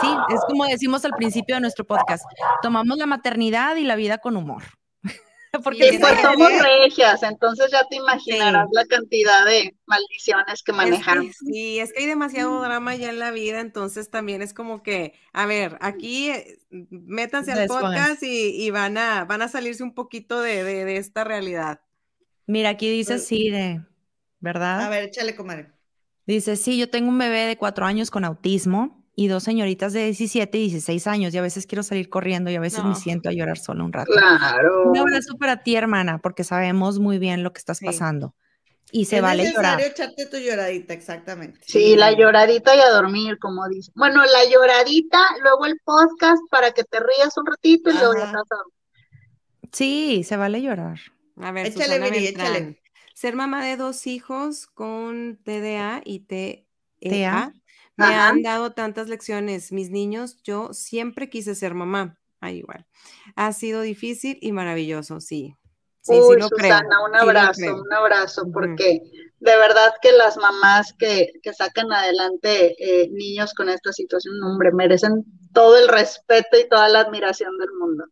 [0.00, 2.24] sí, es como decimos al principio de nuestro podcast,
[2.62, 4.62] tomamos la maternidad y la vida con humor.
[5.62, 11.36] Porque sí, pues somos regias, entonces ya te imaginarás la cantidad de maldiciones que manejamos.
[11.36, 15.12] sí, es que hay demasiado drama ya en la vida, entonces también es como que,
[15.34, 20.40] a ver, aquí eh, métanse al podcast y, van, a, van a salirse un poquito
[20.40, 21.82] de, esta realidad.
[22.46, 23.82] Mira, aquí dice Sire,
[24.44, 24.82] ¿verdad?
[24.82, 25.72] A ver, échale, comadre.
[26.26, 30.04] Dice, sí, yo tengo un bebé de cuatro años con autismo y dos señoritas de
[30.04, 33.28] 17 y 16 años y a veces quiero salir corriendo y a veces me siento
[33.28, 34.12] a llorar sola un rato.
[34.12, 34.90] Claro.
[34.90, 37.86] Un abrazo para ti, hermana, porque sabemos muy bien lo que estás Sí.
[37.86, 38.34] pasando.
[38.92, 39.76] Y se es vale llorar.
[39.78, 41.58] necesario echarte tu lloradita, exactamente.
[41.66, 43.90] Sí, la lloradita y a dormir, como dice.
[43.96, 48.22] Bueno, la lloradita, luego el podcast para que te rías un ratito y luego ya
[48.24, 48.30] Ajá.
[48.32, 48.74] te vas a dormir.
[49.72, 50.98] Sí, se vale llorar.
[51.40, 52.80] A ver, Échale, Viri, échale.
[53.14, 56.64] Ser mamá de dos hijos con TDA y TEA
[57.00, 57.52] TEA.
[57.96, 58.28] me Ajá.
[58.28, 59.72] han dado tantas lecciones.
[59.72, 62.18] Mis niños, yo siempre quise ser mamá.
[62.40, 62.86] Ah, igual.
[63.36, 65.56] Ha sido difícil y maravilloso, sí.
[66.02, 66.48] Sí, sí Uy, creo.
[66.48, 67.82] Susana, un sí lo abrazo, creo.
[67.82, 69.00] un abrazo, porque
[69.38, 74.70] de verdad que las mamás que, que sacan adelante eh, niños con esta situación, hombre,
[74.72, 75.24] merecen
[75.54, 78.04] todo el respeto y toda la admiración del mundo.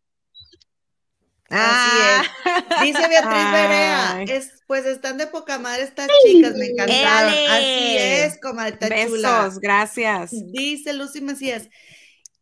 [1.53, 1.99] Así
[2.47, 2.81] es.
[2.83, 7.33] Dice Beatriz Berea, es, pues están de poca madre estas chicas, me encantaron.
[7.33, 7.47] ¡Éale!
[7.49, 9.43] Así es, comadre chula.
[9.45, 10.31] Besos, gracias.
[10.53, 11.69] Dice Lucy Macías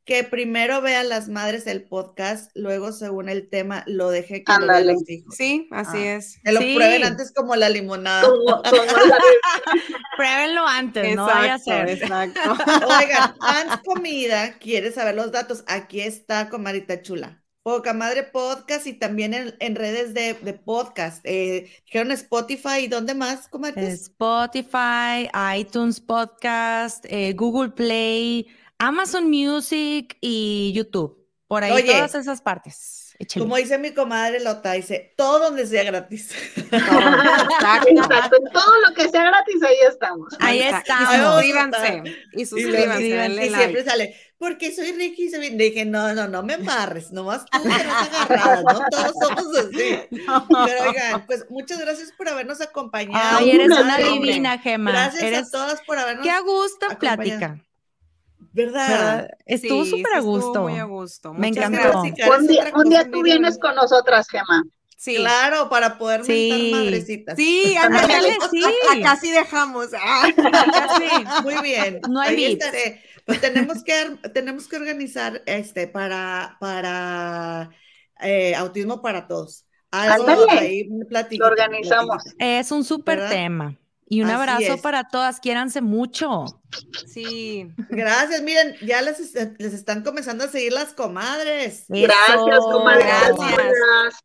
[0.07, 4.55] que primero vean las madres el podcast, luego según el tema lo deje que lo
[4.63, 4.93] Ándale.
[4.95, 5.37] los hijos.
[5.37, 6.17] Sí, así Ah.
[6.17, 6.41] es.
[6.43, 6.75] Que lo Sí.
[6.75, 8.23] prueben antes como la limonada.
[8.23, 9.19] Como- como la-
[10.17, 11.89] Pruébenlo antes, no vaya a ser.
[11.91, 12.41] exacto.
[12.89, 15.63] Oigan, Hans Comida quiere saber los datos.
[15.69, 17.45] Aquí está, comadita chula.
[17.71, 21.21] Poca Madre Podcast y también en, en redes de, de podcast.
[21.23, 24.03] Eh, dijeron Spotify y dónde más, comadres?
[24.03, 28.49] Spotify, iTunes Podcast, eh, Google Play,
[28.79, 31.25] Amazon Music y YouTube.
[31.47, 33.00] Por ahí Oye, todas esas partes.
[33.21, 33.45] Échale.
[33.45, 36.31] Como dice mi comadre Lota, dice, todo donde sea gratis.
[36.57, 37.89] Exacto.
[37.91, 40.35] Exacto, en todo lo que sea gratis, ahí estamos.
[40.41, 41.13] Ahí estamos.
[41.13, 42.03] Y suscríbanse.
[42.33, 43.03] Y Y, suscríbanse.
[43.09, 43.57] denle y like.
[43.65, 45.25] siempre sale, porque soy Ricky.
[45.25, 45.59] y soy bien".
[45.59, 49.59] Dije, no, no, no me embarres, nomás tú que no te agarradas, no todos somos
[49.59, 49.99] así.
[50.11, 53.39] Pero oigan, pues muchas gracias por habernos acompañado.
[53.39, 54.93] Ay, eres una divina, Gema.
[54.93, 55.49] Gracias Eres...
[55.49, 56.25] a todas por habernos.
[56.25, 57.39] Qué a gusto acompañado.
[57.39, 57.65] plática.
[58.53, 58.89] ¿Verdad?
[58.89, 59.31] ¿verdad?
[59.47, 60.63] Estuvo súper sí a estuvo gusto.
[60.63, 61.35] Muy a gusto.
[61.35, 62.03] Me Muchas encantó.
[62.03, 62.29] gracias.
[62.39, 64.65] Un día, un día tú vienes con nosotras, Gema.
[64.97, 65.17] Sí.
[65.17, 66.51] Claro, para poder Sí.
[66.53, 67.37] mentar madrecitas.
[67.37, 68.63] Sí, Ándale, sí.
[68.99, 69.89] Acá sí dejamos.
[69.95, 70.29] Ah.
[70.99, 71.25] Sí.
[71.43, 72.01] Muy bien.
[72.11, 73.03] No hay ahí estaré.
[73.25, 77.71] Pues tenemos que, ar- tenemos que organizar este para, para
[78.21, 79.65] eh, autismo para todos.
[79.93, 80.51] Algo Ándale.
[80.59, 82.23] ahí, platiquito, Lo organizamos.
[82.39, 83.77] Es un súper tema.
[84.13, 84.81] Y un Así abrazo es.
[84.81, 85.39] para todas.
[85.39, 86.45] Quiéranse mucho.
[87.07, 87.69] Sí.
[87.89, 91.85] Gracias, miren, ya les, est- les están comenzando a seguir las comadres.
[91.89, 92.71] Gracias, Eso.
[92.73, 93.05] comadre.
[93.05, 93.37] Gracias.
[93.39, 94.25] Gracias.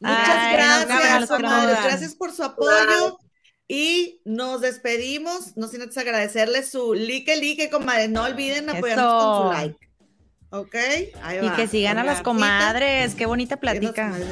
[0.00, 1.78] Muchas Ay, gracias, comadres.
[1.84, 3.18] Gracias por su apoyo.
[3.68, 8.08] Y nos despedimos, no sin antes agradecerles su like, like, comadre.
[8.08, 9.90] No olviden apoyarnos con su like.
[10.50, 10.74] ¿Ok?
[11.22, 11.54] Ahí Y va.
[11.54, 13.14] que sigan a las la comadres.
[13.14, 14.06] Qué bonita plática.
[14.10, 14.28] comadres.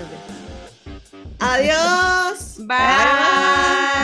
[1.39, 2.57] Adiós.
[2.66, 3.87] Bye.